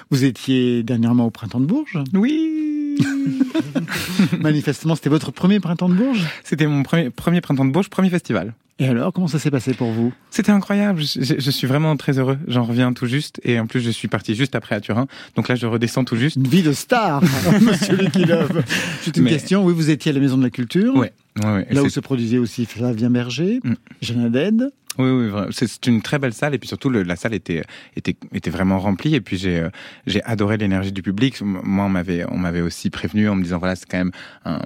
Vous 0.09 0.23
étiez 0.25 0.83
dernièrement 0.83 1.27
au 1.27 1.31
printemps 1.31 1.59
de 1.59 1.65
Bourges? 1.65 1.99
Oui 2.13 2.62
Manifestement, 4.39 4.95
c'était 4.95 5.09
votre 5.09 5.31
premier 5.31 5.59
printemps 5.59 5.89
de 5.89 5.95
Bourges 5.95 6.25
C'était 6.43 6.67
mon 6.67 6.83
premier, 6.83 7.09
premier 7.09 7.41
printemps 7.41 7.65
de 7.65 7.71
Bourges, 7.71 7.89
premier 7.89 8.09
festival. 8.09 8.53
Et 8.79 8.87
alors, 8.87 9.13
comment 9.13 9.27
ça 9.27 9.37
s'est 9.37 9.51
passé 9.51 9.73
pour 9.73 9.91
vous? 9.91 10.11
C'était 10.31 10.51
incroyable. 10.51 11.01
Je, 11.01 11.35
je, 11.37 11.51
suis 11.51 11.67
vraiment 11.67 11.95
très 11.95 12.17
heureux. 12.17 12.39
J'en 12.47 12.63
reviens 12.63 12.91
tout 12.91 13.05
juste. 13.05 13.39
Et 13.43 13.59
en 13.59 13.67
plus, 13.67 13.81
je 13.81 13.91
suis 13.91 14.07
parti 14.07 14.33
juste 14.33 14.55
après 14.55 14.75
à 14.75 14.81
Turin. 14.81 15.05
Donc 15.35 15.47
là, 15.47 15.55
je 15.55 15.67
redescends 15.67 16.03
tout 16.03 16.15
juste. 16.15 16.37
Une 16.37 16.47
vie 16.47 16.63
de 16.63 16.73
star, 16.73 17.21
monsieur 17.61 17.95
Likilov. 17.95 18.63
Juste 19.03 19.17
une 19.17 19.23
Mais... 19.23 19.29
question. 19.29 19.63
Oui, 19.63 19.73
vous 19.73 19.91
étiez 19.91 20.09
à 20.09 20.13
la 20.13 20.19
Maison 20.19 20.39
de 20.39 20.43
la 20.43 20.49
Culture. 20.49 20.95
Ouais. 20.95 21.13
ouais, 21.43 21.53
ouais. 21.53 21.67
Là 21.69 21.83
où 21.83 21.89
se 21.89 21.99
produisait 21.99 22.39
aussi 22.39 22.65
Flavien 22.65 23.11
Berger, 23.11 23.59
mm. 23.63 23.73
Jeanne 24.01 24.25
Haddad. 24.25 24.71
Oui, 24.99 25.09
oui, 25.09 25.31
c'est 25.51 25.87
une 25.87 26.01
très 26.03 26.19
belle 26.19 26.33
salle 26.33 26.53
et 26.53 26.59
puis 26.59 26.67
surtout 26.67 26.89
le, 26.89 27.01
la 27.01 27.15
salle 27.15 27.33
était 27.33 27.63
était 27.95 28.15
était 28.31 28.51
vraiment 28.51 28.77
remplie 28.77 29.15
et 29.15 29.21
puis 29.21 29.37
j'ai 29.37 29.59
euh, 29.59 29.69
j'ai 30.05 30.23
adoré 30.23 30.57
l'énergie 30.57 30.91
du 30.91 31.01
public. 31.01 31.41
Moi, 31.41 31.85
on 31.85 31.89
m'avait 31.89 32.25
on 32.29 32.37
m'avait 32.37 32.61
aussi 32.61 32.91
prévenu 32.91 33.27
en 33.27 33.35
me 33.35 33.43
disant 33.43 33.57
voilà 33.57 33.75
c'est 33.75 33.89
quand 33.89 33.97
même 33.97 34.11
un, 34.45 34.59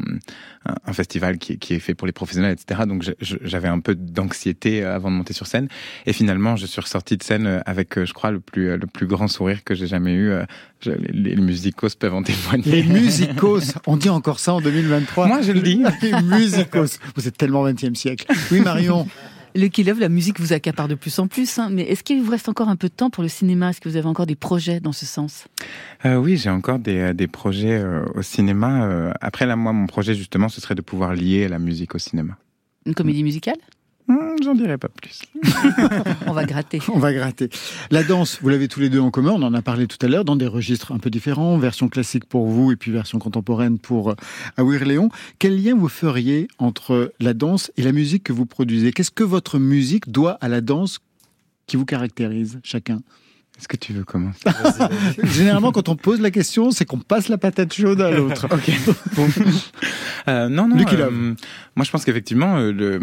un, 0.66 0.76
un, 0.86 0.94
festival 0.94 1.38
qui, 1.38 1.58
qui 1.60 1.76
est 1.76 1.80
fait 1.80 1.94
pour 1.94 2.08
les 2.08 2.14
professionnels, 2.14 2.52
etc. 2.52 2.82
Donc 2.86 3.10
j'avais 3.22 3.70
un 3.70 3.80
peu 3.80 3.96
d'anxiété 3.96 4.84
avant 4.84 5.10
de 5.12 5.16
monter 5.16 5.32
sur 5.32 5.48
scène 5.48 5.70
et 6.06 6.12
finalement 6.12 6.58
je 6.58 6.66
suis 6.66 6.82
ressorti 6.82 7.16
de 7.16 7.24
scène 7.24 7.62
avec 7.66 8.04
je 8.04 8.12
crois 8.12 8.32
le 8.32 8.42
plus 8.42 8.78
le 8.78 8.88
plus 8.88 9.08
grand 9.08 9.30
sourire 9.30 9.64
que 9.64 9.76
j'ai 9.76 9.88
jamais 9.88 10.14
eu. 10.14 10.34
Je, 10.82 10.92
les, 10.92 11.36
les 11.36 11.36
musicos 11.38 11.96
peuvent 11.96 12.14
en 12.14 12.22
témoigner. 12.22 12.64
Les 12.70 12.84
musicos, 13.02 13.76
on 13.88 13.96
dit 13.96 14.10
encore 14.10 14.40
ça 14.40 14.54
en 14.54 14.62
2023. 14.62 15.28
Moi 15.28 15.42
je 15.42 15.54
le 15.54 15.62
dis. 15.62 15.82
Les 16.02 16.22
musicos, 16.22 17.00
vous 17.16 17.28
êtes 17.30 17.38
tellement 17.38 17.66
20e 17.66 17.96
siècle. 17.96 18.28
Oui 18.52 18.60
Marion. 18.60 19.08
Le 19.58 19.70
Kill 19.70 19.88
Love, 19.88 20.00
la 20.00 20.08
musique 20.08 20.40
vous 20.40 20.54
accapare 20.54 20.88
de 20.88 20.94
plus 20.94 21.18
en 21.18 21.28
plus, 21.28 21.58
hein, 21.58 21.70
mais 21.72 21.82
est-ce 21.82 22.04
qu'il 22.04 22.22
vous 22.22 22.30
reste 22.30 22.48
encore 22.48 22.70
un 22.70 22.76
peu 22.76 22.90
de 22.90 22.94
temps 22.94 23.10
pour 23.10 23.24
le 23.24 23.30
cinéma? 23.30 23.72
Est-ce 23.72 23.82
que 23.82 23.90
vous 23.90 23.96
avez 23.96 24.06
encore 24.06 24.28
des 24.28 24.36
projets 24.36 24.80
dans 24.80 24.92
ce 24.92 25.08
sens? 25.08 25.48
Euh, 26.06 26.18
Oui, 26.18 26.38
j'ai 26.38 26.52
encore 26.52 26.78
des, 26.78 27.12
des 27.16 27.26
projets 27.26 27.80
euh, 27.80 28.06
au 28.14 28.22
cinéma. 28.22 28.84
Euh, 28.86 29.12
après, 29.20 29.48
là, 29.48 29.56
moi, 29.56 29.74
mon 29.74 29.88
projet, 29.88 30.14
justement, 30.14 30.48
ce 30.48 30.62
serait 30.62 30.76
de 30.76 30.84
pouvoir 30.84 31.16
lier 31.16 31.48
la 31.48 31.58
musique 31.58 31.96
au 31.96 31.98
cinéma. 31.98 32.38
Une 32.86 32.94
comédie 32.94 33.24
musicale? 33.24 33.58
Mmh, 34.08 34.16
J'en 34.44 34.56
dirai 34.56 34.78
pas 34.78 34.88
plus. 34.88 35.22
on 36.28 36.32
va 36.32 36.46
gratter. 36.46 36.80
On 36.94 37.00
va 37.00 37.12
gratter. 37.14 37.50
La 37.92 38.04
danse, 38.04 38.40
vous 38.42 38.50
l'avez 38.50 38.68
tous 38.68 38.80
les 38.80 38.90
deux 38.90 39.00
en 39.00 39.12
commun, 39.12 39.32
on 39.32 39.42
en 39.44 39.54
a 39.54 39.62
parlé 39.62 39.88
tout 39.88 39.98
à 40.06 40.08
l'heure, 40.08 40.24
dans 40.24 40.36
des 40.36 40.48
registres 40.48 40.92
un 40.94 41.00
peu 41.00 41.10
différents, 41.10 41.58
version 41.58 41.90
classique 41.90 42.26
pour 42.26 42.48
vous 42.48 42.72
et 42.72 42.76
puis 42.78 42.92
version 42.92 43.20
contemporaine 43.20 43.80
pour 43.80 44.16
Awir 44.56 44.86
Léon. 44.86 45.10
Quel 45.40 45.62
lien 45.62 45.76
vous 45.76 45.90
feriez 45.90 46.48
entre 46.58 47.14
la 47.20 47.34
danse 47.34 47.72
et 47.76 47.84
la 47.84 47.92
musique 47.92 48.24
que 48.24 48.34
vous 48.34 48.46
produisez? 48.46 48.94
Qu'est-ce 48.94 49.12
que 49.12 49.24
votre 49.24 49.60
musique 49.60 50.10
doit 50.10 50.34
à 50.40 50.48
la 50.48 50.62
danse 50.62 51.00
qui 51.66 51.76
vous 51.76 51.86
caractérise 51.86 52.60
chacun? 52.64 53.02
Est-ce 53.58 53.68
que 53.68 53.78
tu 53.78 53.94
veux 53.94 54.04
commencer 54.04 54.40
Généralement, 55.24 55.72
quand 55.72 55.90
on 55.90 55.96
pose 55.96 56.22
la 56.22 56.30
question, 56.30 56.70
c'est 56.70 56.86
qu'on 56.86 57.00
passe 57.00 57.28
la 57.28 57.40
patate 57.40 57.74
chaude 57.74 58.02
à 58.02 58.12
l'autre. 58.12 58.48
ok. 58.52 58.72
Bon. 59.16 59.28
Euh, 60.28 60.48
non, 60.48 60.68
non. 60.68 60.78
Euh, 60.78 61.34
moi, 61.76 61.84
je 61.84 61.92
pense 61.92 62.06
qu'effectivement, 62.06 62.58
euh, 62.58 63.00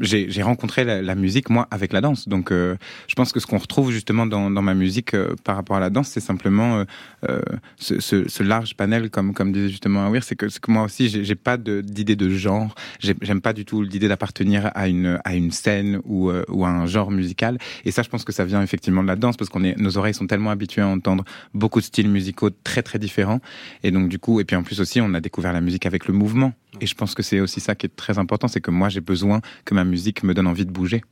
j'ai 0.00 0.42
rencontré 0.42 0.84
la, 0.84 1.02
la, 1.02 1.14
musique 1.14 1.50
moi 1.50 1.68
avec 1.70 1.92
la 1.92 2.00
danse. 2.00 2.28
Donc, 2.28 2.50
euh, 2.50 2.76
je 3.06 3.14
pense 3.14 3.32
que 3.32 3.38
ce 3.38 3.46
qu'on 3.46 3.58
retrouve 3.58 3.92
justement 3.92 4.26
dans, 4.26 4.50
dans 4.50 4.62
ma 4.62 4.74
musique 4.74 5.14
euh, 5.14 5.34
par 5.44 5.54
rapport 5.54 5.76
à 5.76 5.80
la 5.80 5.90
danse, 5.90 6.08
c'est 6.08 6.20
simplement 6.20 6.84
euh, 7.28 7.40
ce, 7.76 8.00
ce, 8.00 8.28
ce, 8.28 8.42
large 8.42 8.74
panel, 8.74 9.10
comme 9.10 9.34
comme 9.34 9.52
disait 9.52 9.68
justement 9.68 10.06
Awir, 10.06 10.24
c'est 10.24 10.34
que, 10.34 10.46
que 10.46 10.70
moi 10.70 10.82
aussi, 10.82 11.08
j'ai 11.08 11.34
pas 11.34 11.56
d'idée 11.56 12.16
de, 12.16 12.28
genre. 12.28 12.74
J'aime 13.00 13.40
pas 13.40 13.52
du 13.52 13.64
tout 13.64 13.82
l'idée 13.82 14.08
d'appartenir 14.08 14.70
à 14.74 14.88
une 14.88 15.20
à 15.24 15.34
une 15.34 15.50
scène 15.50 16.00
ou 16.04 16.30
ou 16.48 16.64
à 16.64 16.68
un 16.68 16.86
genre 16.86 17.10
musical. 17.10 17.58
Et 17.84 17.90
ça, 17.90 18.02
je 18.02 18.08
pense 18.08 18.24
que 18.24 18.32
ça 18.32 18.44
vient 18.44 18.62
effectivement 18.62 19.02
de 19.02 19.08
la 19.08 19.16
danse 19.16 19.36
parce 19.36 19.50
qu'on 19.50 19.64
est 19.64 19.76
nos 19.78 19.91
oreilles 19.98 20.14
sont 20.14 20.26
tellement 20.26 20.50
habituées 20.50 20.82
à 20.82 20.88
entendre 20.88 21.24
beaucoup 21.54 21.80
de 21.80 21.84
styles 21.84 22.08
musicaux 22.08 22.50
très 22.64 22.82
très 22.82 22.98
différents. 22.98 23.40
Et 23.82 23.90
donc 23.90 24.08
du 24.08 24.18
coup, 24.18 24.40
et 24.40 24.44
puis 24.44 24.56
en 24.56 24.62
plus 24.62 24.80
aussi, 24.80 25.00
on 25.00 25.14
a 25.14 25.20
découvert 25.20 25.52
la 25.52 25.60
musique 25.60 25.86
avec 25.86 26.06
le 26.06 26.14
mouvement. 26.14 26.52
Et 26.80 26.86
je 26.86 26.94
pense 26.94 27.14
que 27.14 27.22
c'est 27.22 27.40
aussi 27.40 27.60
ça 27.60 27.74
qui 27.74 27.86
est 27.86 27.96
très 27.96 28.18
important, 28.18 28.48
c'est 28.48 28.60
que 28.60 28.70
moi 28.70 28.88
j'ai 28.88 29.00
besoin 29.00 29.40
que 29.64 29.74
ma 29.74 29.84
musique 29.84 30.22
me 30.22 30.34
donne 30.34 30.46
envie 30.46 30.66
de 30.66 30.70
bouger. 30.70 31.02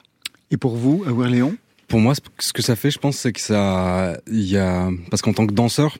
Et 0.51 0.57
pour 0.57 0.77
vous, 0.77 1.05
Awir 1.07 1.31
Léon? 1.31 1.57
Pour 1.89 2.01
moi, 2.01 2.15
ce 2.39 2.53
que 2.53 2.63
ça 2.63 2.77
fait, 2.77 2.91
je 2.91 2.99
pense, 2.99 3.17
c'est 3.17 3.33
que 3.33 3.41
ça, 3.41 4.17
il 4.29 4.43
y 4.43 4.57
a, 4.57 4.91
parce 5.11 5.23
qu'en 5.23 5.33
tant 5.33 5.47
que 5.47 5.53
danseur, 5.53 5.99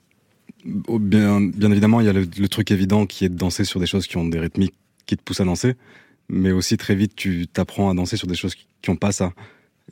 bien, 0.65 1.41
bien 1.41 1.71
évidemment, 1.71 1.99
il 1.99 2.05
y 2.05 2.09
a 2.09 2.13
le, 2.13 2.21
le, 2.37 2.47
truc 2.47 2.71
évident 2.71 3.05
qui 3.05 3.25
est 3.25 3.29
de 3.29 3.35
danser 3.35 3.65
sur 3.65 3.79
des 3.79 3.85
choses 3.85 4.07
qui 4.07 4.15
ont 4.15 4.25
des 4.25 4.39
rythmiques 4.39 4.73
qui 5.05 5.17
te 5.17 5.21
poussent 5.21 5.41
à 5.41 5.45
danser, 5.45 5.75
mais 6.29 6.51
aussi 6.51 6.77
très 6.77 6.95
vite, 6.95 7.13
tu 7.15 7.47
t'apprends 7.47 7.89
à 7.89 7.93
danser 7.93 8.15
sur 8.15 8.27
des 8.27 8.35
choses 8.35 8.55
qui 8.55 8.89
n'ont 8.89 8.95
pas 8.95 9.11
ça. 9.11 9.33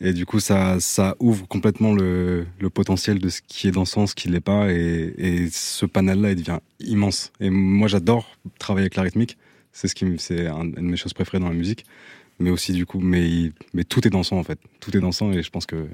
Et 0.02 0.14
du 0.14 0.26
coup, 0.26 0.40
ça, 0.40 0.80
ça 0.80 1.16
ouvre 1.20 1.48
complètement 1.48 1.94
le, 1.94 2.46
le 2.60 2.70
potentiel 2.70 3.20
de 3.20 3.30
ce 3.30 3.42
qui 3.46 3.68
est 3.68 3.72
dansant, 3.72 4.08
ce 4.08 4.16
qui 4.16 4.30
l'est 4.30 4.40
pas. 4.40 4.72
Et, 4.72 5.50
ce 5.52 5.86
panel-là, 5.86 6.32
il 6.32 6.38
devient 6.38 6.60
immense. 6.80 7.32
Et 7.40 7.50
moi, 7.50 7.88
j'adore 7.88 8.38
travailler 8.60 8.84
avec 8.84 8.96
la 8.96 9.04
rythmique. 9.04 9.38
C'est 9.74 9.88
ce 9.88 9.96
qui, 9.96 10.06
une 10.06 10.16
de 10.16 10.82
mes 10.82 10.98
choses 10.98 11.14
préférées 11.14 11.40
dans 11.40 11.50
la 11.50 11.56
musique. 11.56 11.86
Mais 12.40 12.50
aussi, 12.50 12.72
du 12.72 12.86
coup, 12.86 13.00
mais, 13.00 13.52
mais 13.74 13.84
tout 13.84 14.08
est 14.08 14.10
dansant, 14.10 14.38
en 14.38 14.44
fait. 14.44 14.60
Tout 14.80 14.96
est 14.96 15.02
dansant 15.02 15.32
et 15.34 15.44
je 15.44 15.50
pense 15.50 15.66
que 15.66 15.88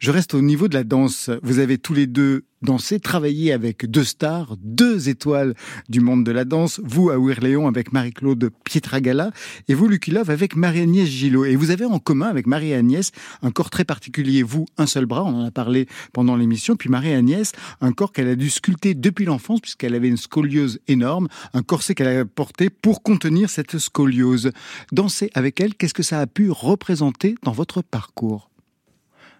Je 0.00 0.10
reste 0.10 0.32
au 0.32 0.40
niveau 0.40 0.66
de 0.66 0.72
la 0.72 0.82
danse. 0.82 1.28
Vous 1.42 1.58
avez 1.58 1.76
tous 1.76 1.92
les 1.92 2.06
deux 2.06 2.46
dansé, 2.62 3.00
travaillé 3.00 3.52
avec 3.52 3.84
deux 3.84 4.04
stars, 4.04 4.56
deux 4.62 5.10
étoiles 5.10 5.54
du 5.90 6.00
monde 6.00 6.24
de 6.24 6.32
la 6.32 6.46
danse. 6.46 6.80
Vous 6.82 7.10
à 7.10 7.18
Ouirléon 7.18 7.68
avec 7.68 7.92
Marie-Claude 7.92 8.50
Pietragala 8.64 9.30
et 9.68 9.74
vous, 9.74 9.88
Lucky 9.88 10.10
Love, 10.10 10.30
avec 10.30 10.56
Marie-Agnès 10.56 11.06
Gillot. 11.06 11.44
Et 11.44 11.54
vous 11.54 11.70
avez 11.70 11.84
en 11.84 11.98
commun 11.98 12.28
avec 12.28 12.46
Marie-Agnès 12.46 13.12
un 13.42 13.50
corps 13.50 13.68
très 13.68 13.84
particulier. 13.84 14.42
Vous, 14.42 14.64
un 14.78 14.86
seul 14.86 15.04
bras, 15.04 15.22
on 15.22 15.42
en 15.42 15.44
a 15.44 15.50
parlé 15.50 15.86
pendant 16.14 16.34
l'émission. 16.34 16.76
Puis 16.76 16.88
Marie-Agnès, 16.88 17.52
un 17.82 17.92
corps 17.92 18.12
qu'elle 18.12 18.28
a 18.28 18.36
dû 18.36 18.48
sculpter 18.48 18.94
depuis 18.94 19.26
l'enfance 19.26 19.60
puisqu'elle 19.60 19.94
avait 19.94 20.08
une 20.08 20.16
scoliose 20.16 20.78
énorme, 20.88 21.28
un 21.52 21.62
corset 21.62 21.94
qu'elle 21.94 22.20
a 22.20 22.24
porté 22.24 22.70
pour 22.70 23.02
contenir 23.02 23.50
cette 23.50 23.76
scoliose. 23.76 24.50
Danser 24.92 25.30
avec 25.34 25.60
elle, 25.60 25.74
qu'est-ce 25.74 25.92
que 25.92 26.02
ça 26.02 26.20
a 26.20 26.26
pu 26.26 26.50
représenter 26.50 27.34
dans 27.42 27.52
votre 27.52 27.82
parcours? 27.82 28.49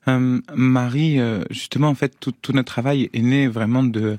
Euh, 0.09 0.41
Marie, 0.55 1.21
euh, 1.21 1.43
justement, 1.51 1.89
en 1.89 1.95
fait, 1.95 2.15
tout, 2.21 2.33
tout 2.33 2.53
notre 2.53 2.73
travail 2.73 3.11
est 3.13 3.23
né 3.23 3.49
vraiment 3.49 3.83
de 3.83 4.19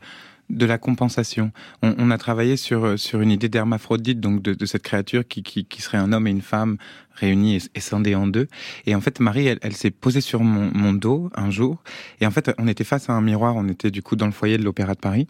de 0.50 0.66
la 0.66 0.78
compensation. 0.78 1.54
On, 1.82 1.96
on 1.98 2.12
a 2.12 2.18
travaillé 2.18 2.58
sur 2.58 3.00
sur 3.00 3.22
une 3.22 3.32
idée 3.32 3.48
d'hermaphrodite, 3.48 4.20
donc 4.20 4.42
de, 4.42 4.54
de 4.54 4.66
cette 4.66 4.84
créature 4.84 5.26
qui, 5.26 5.44
qui 5.44 5.64
qui 5.64 5.82
serait 5.82 5.98
un 5.98 6.12
homme 6.12 6.28
et 6.28 6.32
une 6.32 6.42
femme 6.42 6.76
réunis 7.16 7.56
et, 7.56 7.62
et 7.76 7.80
scindés 7.80 8.16
en 8.16 8.28
deux. 8.28 8.50
Et 8.86 8.94
en 8.94 9.00
fait, 9.00 9.22
Marie, 9.22 9.48
elle, 9.48 9.60
elle 9.62 9.72
s'est 9.72 9.92
posée 9.92 10.20
sur 10.20 10.44
mon, 10.44 10.70
mon 10.74 10.92
dos 10.92 11.30
un 11.36 11.52
jour. 11.52 11.82
Et 12.20 12.26
en 12.28 12.32
fait, 12.32 12.52
on 12.58 12.68
était 12.68 12.84
face 12.84 13.10
à 13.10 13.14
un 13.14 13.22
miroir. 13.22 13.56
On 13.56 13.70
était 13.70 13.92
du 13.92 14.02
coup 14.02 14.18
dans 14.18 14.26
le 14.26 14.34
foyer 14.34 14.58
de 14.58 14.64
l'Opéra 14.64 14.94
de 14.94 15.00
Paris. 15.00 15.26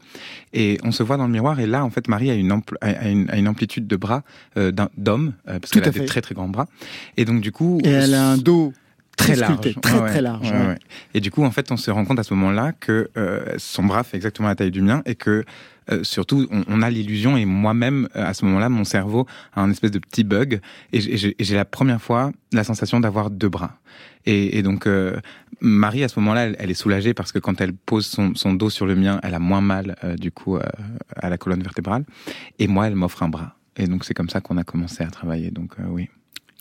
Et 0.54 0.80
on 0.84 0.91
se 0.91 1.04
voit 1.04 1.18
dans 1.18 1.28
le 1.28 1.34
miroir. 1.34 1.60
Et 1.60 1.68
là, 1.68 1.86
en 1.86 1.91
fait, 1.91 2.08
Marie 2.08 2.32
a 2.32 2.34
une, 2.34 2.52
ampl- 2.52 2.78
a 2.82 3.08
une, 3.08 3.30
a 3.30 3.38
une 3.38 3.47
amplitude 3.47 3.86
de 3.86 3.95
bras 3.97 4.24
euh, 4.58 4.72
d'un- 4.72 4.89
d'homme, 4.97 5.34
euh, 5.47 5.60
parce 5.60 5.72
qu'elle 5.72 5.84
a 5.84 5.91
des 5.91 6.06
très 6.08 6.22
très 6.22 6.34
grands 6.34 6.49
bras. 6.49 6.66
Et 7.18 7.26
donc 7.26 7.41
du 7.41 7.52
coup, 7.52 7.80
Et 7.84 7.89
elle 7.89 8.16
a 8.16 8.28
un 8.32 8.38
dos 8.38 8.74
très 9.24 9.34
très 9.34 9.41
large, 9.41 9.76
très, 9.82 9.99
Ouais, 9.99 10.07
très 10.09 10.22
large, 10.22 10.51
ouais, 10.51 10.57
ouais. 10.57 10.67
ouais. 10.67 10.80
Et 11.13 11.19
du 11.22 11.32
coup, 11.32 11.43
en 11.43 11.51
fait, 11.51 11.72
on 11.72 11.78
se 11.78 11.89
rend 11.91 12.05
compte 12.05 12.19
à 12.19 12.24
ce 12.24 12.34
moment-là 12.34 12.72
que 12.80 13.09
euh, 13.17 13.45
son 13.57 13.84
bras 13.84 14.03
fait 14.03 14.17
exactement 14.17 14.47
la 14.47 14.55
taille 14.55 14.72
du 14.72 14.82
mien 14.82 15.01
et 15.05 15.15
que 15.15 15.43
euh, 15.91 16.03
surtout, 16.03 16.47
on, 16.51 16.63
on 16.67 16.82
a 16.84 16.89
l'illusion 16.89 17.36
et 17.38 17.45
moi-même, 17.45 18.07
euh, 18.15 18.26
à 18.26 18.34
ce 18.34 18.45
moment-là, 18.45 18.69
mon 18.69 18.84
cerveau 18.84 19.26
a 19.53 19.61
un 19.61 19.72
espèce 19.72 19.91
de 19.91 19.99
petit 19.99 20.24
bug 20.24 20.61
et 20.93 21.01
j'ai- 21.01 21.17
j'ai 21.17 21.36
et 21.39 21.43
j'ai 21.43 21.55
la 21.55 21.65
première 21.65 22.01
fois 22.01 22.32
la 22.53 22.63
sensation 22.63 22.99
d'avoir 22.99 23.30
deux 23.32 23.49
bras. 23.49 23.80
Et, 24.26 24.57
et 24.59 24.61
donc, 24.63 24.86
euh, 24.86 25.19
Marie, 25.59 26.03
à 26.03 26.07
ce 26.07 26.19
moment-là, 26.19 26.45
elle, 26.45 26.55
elle 26.59 26.69
est 26.72 26.76
soulagée 26.76 27.13
parce 27.15 27.32
que 27.32 27.39
quand 27.39 27.59
elle 27.61 27.74
pose 27.74 28.05
son, 28.05 28.36
son 28.36 28.53
dos 28.53 28.69
sur 28.69 28.86
le 28.86 28.95
mien, 28.95 29.19
elle 29.24 29.34
a 29.34 29.39
moins 29.39 29.61
mal, 29.61 29.95
euh, 30.03 30.15
du 30.15 30.32
coup, 30.32 30.57
euh, 30.57 30.61
à 31.15 31.30
la 31.30 31.38
colonne 31.38 31.61
vertébrale. 31.63 32.05
Et 32.59 32.67
moi, 32.67 32.88
elle 32.88 32.95
m'offre 32.95 33.24
un 33.24 33.30
bras. 33.30 33.55
Et 33.78 33.88
donc, 33.88 34.05
c'est 34.05 34.13
comme 34.13 34.30
ça 34.30 34.39
qu'on 34.41 34.57
a 34.57 34.63
commencé 34.63 35.03
à 35.03 35.07
travailler. 35.07 35.49
Donc, 35.49 35.72
euh, 35.80 35.84
oui. 35.89 36.09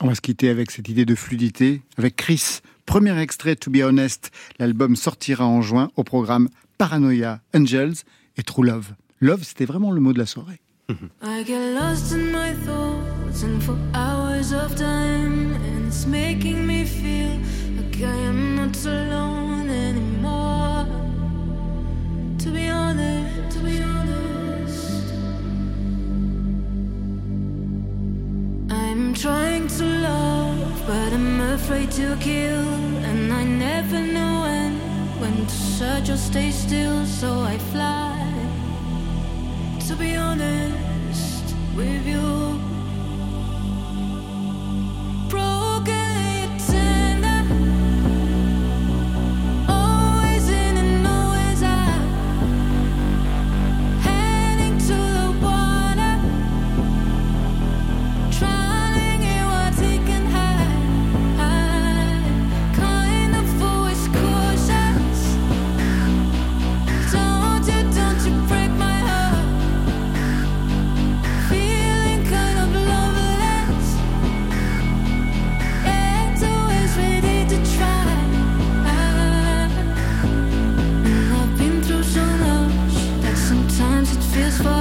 On 0.03 0.07
va 0.07 0.15
se 0.15 0.23
quitter 0.23 0.49
avec 0.49 0.71
cette 0.71 0.89
idée 0.89 1.05
de 1.05 1.15
fluidité, 1.15 1.83
avec 1.99 2.17
Chris. 2.17 2.61
Premier 2.87 3.19
extrait, 3.21 3.55
To 3.55 3.71
Be 3.71 3.83
Honest. 3.85 4.31
L'album 4.59 4.97
sortira 4.97 5.47
en 5.47 5.61
juin 5.61 5.91
au 5.95 6.05
programme 6.05 6.49
Paranoia, 6.79 7.41
Angels 7.55 7.97
et 8.39 8.43
True 8.43 8.65
Love. 8.65 8.95
Love, 9.21 9.45
c'était 9.45 9.67
vraiment 9.67 9.91
le 9.91 10.01
mot 10.01 10.15
de 10.15 10.19
la 10.19 10.25
soirée. 10.25 10.61
I 11.23 11.45
get 11.47 11.75
lost 11.75 12.13
in 12.13 12.33
my 12.33 12.55
thoughts 12.65 13.45
for 13.61 13.77
hours 13.95 14.53
of 14.53 14.75
time, 14.75 15.55
and 15.55 15.93
me 16.09 16.85
feel 16.85 17.39
like 17.77 18.01
I 18.01 18.27
am 18.27 18.57
not 18.57 18.75
alone 18.87 19.69
anymore. 19.69 20.87
To 22.39 22.51
be 22.51 22.71
honest, 22.71 23.57
to 23.57 23.61
be 23.61 23.83
honest, 23.83 24.20
I'm 28.71 29.15
trying 29.15 29.69
to 29.69 29.85
love, 29.85 30.83
but 30.87 31.13
I'm 31.13 31.41
afraid 31.41 31.91
to 31.93 32.17
kill, 32.21 32.69
and 33.11 33.33
I 33.33 33.45
never 33.45 34.01
know 34.01 34.43
when, 34.47 34.73
when 35.21 35.47
to 35.47 35.55
search 35.79 36.09
or 36.09 36.17
stay 36.17 36.51
still, 36.51 37.05
so 37.07 37.41
I 37.41 37.59
fly 37.73 38.21
to 39.91 39.97
be 39.97 40.15
honest 40.15 41.53
with 41.75 42.07
you. 42.07 42.70
satisfied 84.51 84.80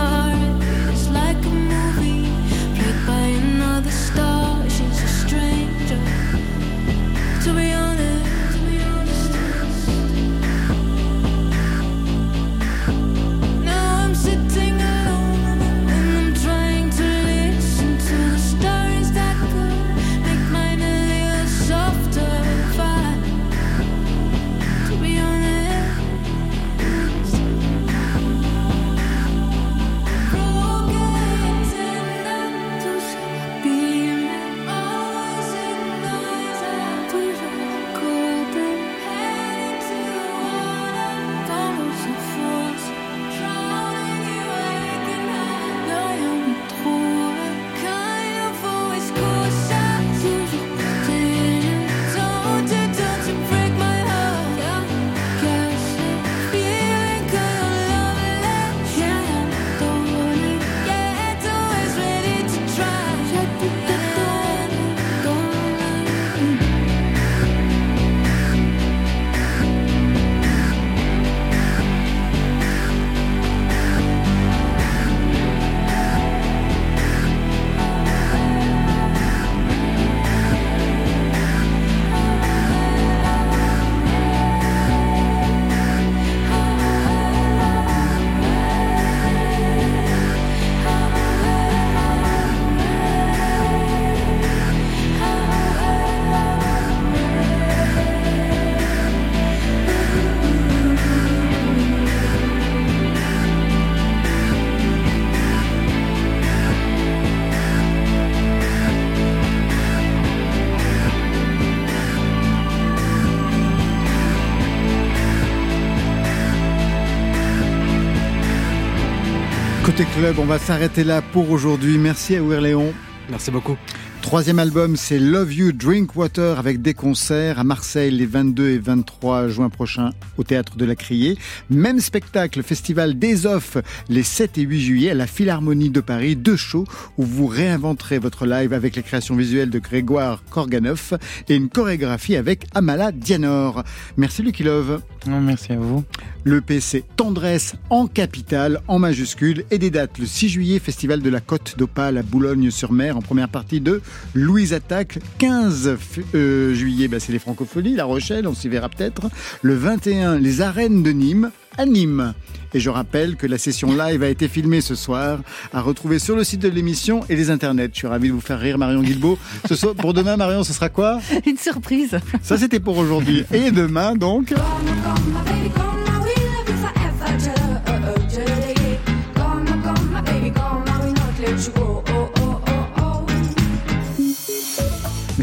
On 120.38 120.46
va 120.46 120.60
s'arrêter 120.60 121.04
là 121.04 121.22
pour 121.22 121.50
aujourd'hui. 121.50 121.98
Merci 121.98 122.36
à 122.36 122.44
Ouirléon. 122.44 122.94
Merci 123.30 123.50
beaucoup. 123.50 123.76
Troisième 124.22 124.60
album, 124.60 124.96
c'est 124.96 125.18
Love 125.18 125.54
You 125.54 125.72
Drink 125.72 126.16
Water 126.16 126.60
avec 126.60 126.84
des 126.84 126.94
concerts 126.94 127.58
à 127.58 127.64
Marseille 127.64 128.12
les 128.12 128.28
22 128.28 128.70
et 128.70 128.78
23 128.78 129.48
juin 129.48 129.70
prochains 129.70 130.12
au 130.38 130.44
Théâtre 130.44 130.76
de 130.76 130.86
la 130.86 130.96
Criée. 130.96 131.36
Même 131.72 132.00
spectacle, 132.00 132.62
festival 132.62 133.18
des 133.18 133.48
Off 133.48 133.78
les 134.08 134.22
7 134.22 134.60
et 134.60 134.62
8 134.62 134.82
juillet 134.82 135.10
à 135.10 135.16
la 135.16 135.26
Philharmonie 135.26 135.90
de 135.90 136.00
Paris. 136.00 136.36
Deux 136.36 136.58
shows 136.58 136.86
où 137.18 137.24
vous 137.24 137.48
réinventerez 137.48 138.20
votre 138.20 138.46
live 138.46 138.72
avec 138.74 138.96
les 138.96 139.02
créations 139.02 139.36
visuelles 139.36 139.72
de 139.72 139.80
Grégoire 139.80 140.44
Korganov 140.52 141.18
et 141.48 141.56
une 141.56 141.70
chorégraphie 141.70 142.36
avec 142.36 142.68
Amala 142.76 143.12
Dianor. 143.12 143.84
Merci 144.18 144.44
Lucky 144.44 144.62
Love. 144.62 145.02
Non, 145.26 145.42
merci 145.42 145.74
à 145.74 145.78
vous. 145.78 146.04
Le 146.44 146.62
PC 146.62 147.04
Tendresse 147.18 147.76
en 147.90 148.08
capitale, 148.08 148.80
en 148.88 149.00
majuscule, 149.00 149.66
et 149.72 149.78
des 149.78 149.90
dates. 149.90 150.18
Le 150.18 150.26
6 150.26 150.50
juillet, 150.50 150.80
Festival 150.80 151.22
de 151.22 151.30
la 151.30 151.42
Côte 151.42 151.76
d'Opale 151.78 152.18
à 152.18 152.24
Boulogne-sur-Mer, 152.24 153.18
en 153.18 153.22
première 153.22 153.50
partie 153.50 153.82
de 153.82 154.02
Louise 154.34 154.74
Attaque. 154.74 155.20
15 155.40 155.90
f- 155.90 156.24
euh, 156.36 156.74
juillet, 156.74 157.08
bah, 157.08 157.20
c'est 157.20 157.32
les 157.32 157.40
Francopholies, 157.40 157.96
La 157.96 158.06
Rochelle, 158.06 158.48
on 158.48 158.54
s'y 158.54 158.70
verra 158.70 158.90
peut-être. 158.90 159.30
Le 159.62 159.76
21, 159.76 160.38
les 160.40 160.62
arènes 160.62 161.04
de 161.04 161.12
Nîmes, 161.12 161.52
à 161.78 161.86
Nîmes. 161.86 162.34
Et 162.74 162.80
je 162.80 162.90
rappelle 162.90 163.36
que 163.36 163.48
la 163.48 163.58
session 163.58 163.96
live 163.96 164.22
a 164.22 164.28
été 164.30 164.48
filmée 164.48 164.82
ce 164.82 164.94
soir, 164.94 165.40
à 165.74 165.82
retrouver 165.82 166.20
sur 166.20 166.36
le 166.36 166.44
site 166.44 166.60
de 166.62 166.68
l'émission 166.70 167.22
et 167.30 167.36
les 167.36 167.50
internets. 167.50 167.90
Je 167.94 167.98
suis 168.00 168.08
ravi 168.08 168.28
de 168.28 168.34
vous 168.34 168.42
faire 168.42 168.60
rire, 168.60 168.78
Marion 168.78 169.02
Guilbeault. 169.02 169.40
Ce 169.68 169.76
soir, 169.76 169.96
pour 169.96 170.14
demain, 170.14 170.38
Marion, 170.38 170.64
ce 170.64 170.74
sera 170.74 170.90
quoi 170.90 171.20
Une 171.48 171.58
surprise. 171.58 172.18
Ça, 172.44 172.58
c'était 172.58 172.80
pour 172.80 172.98
aujourd'hui. 172.98 173.44
Et 173.54 173.72
demain, 173.72 174.16
donc 174.16 174.54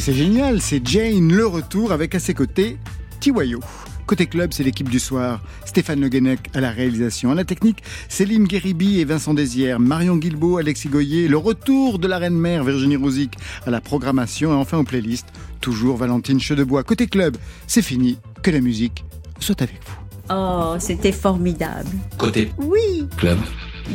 c'est 0.06 0.12
génial, 0.12 0.60
c'est 0.60 0.86
Jane 0.86 1.32
le 1.32 1.44
retour 1.48 1.90
avec 1.90 2.14
à 2.14 2.20
ses 2.20 2.32
côtés 2.32 2.78
Tiwayo. 3.18 3.58
Côté 4.06 4.26
club, 4.26 4.52
c'est 4.52 4.62
l'équipe 4.62 4.88
du 4.88 5.00
soir. 5.00 5.42
Stéphane 5.64 6.00
Le 6.00 6.08
Guenec 6.08 6.38
à 6.54 6.60
la 6.60 6.70
réalisation. 6.70 7.32
À 7.32 7.34
la 7.34 7.42
technique, 7.44 7.82
Céline 8.08 8.44
Guéribi 8.44 9.00
et 9.00 9.04
Vincent 9.04 9.34
Désières, 9.34 9.80
Marion 9.80 10.16
Guilbeault, 10.16 10.58
Alexis 10.58 10.88
Goyer, 10.90 11.26
le 11.26 11.36
retour 11.38 11.98
de 11.98 12.06
la 12.06 12.18
reine 12.18 12.38
mère 12.38 12.62
Virginie 12.62 12.94
Rosic 12.94 13.32
à 13.66 13.70
la 13.70 13.80
programmation 13.80 14.52
et 14.52 14.54
enfin 14.54 14.78
aux 14.78 14.84
playlists, 14.84 15.26
toujours 15.60 15.96
Valentine 15.96 16.38
Chedebois. 16.38 16.84
Côté 16.84 17.08
club, 17.08 17.36
c'est 17.66 17.82
fini. 17.82 18.16
Que 18.44 18.52
la 18.52 18.60
musique 18.60 19.04
soit 19.40 19.60
avec 19.60 19.80
vous. 19.84 19.96
Oh, 20.30 20.76
c'était 20.78 21.10
formidable. 21.10 21.90
Côté 22.16 22.52
Oui. 22.58 23.08
club. 23.16 23.38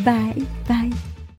Bye, 0.04 0.44
bye. 0.68 0.90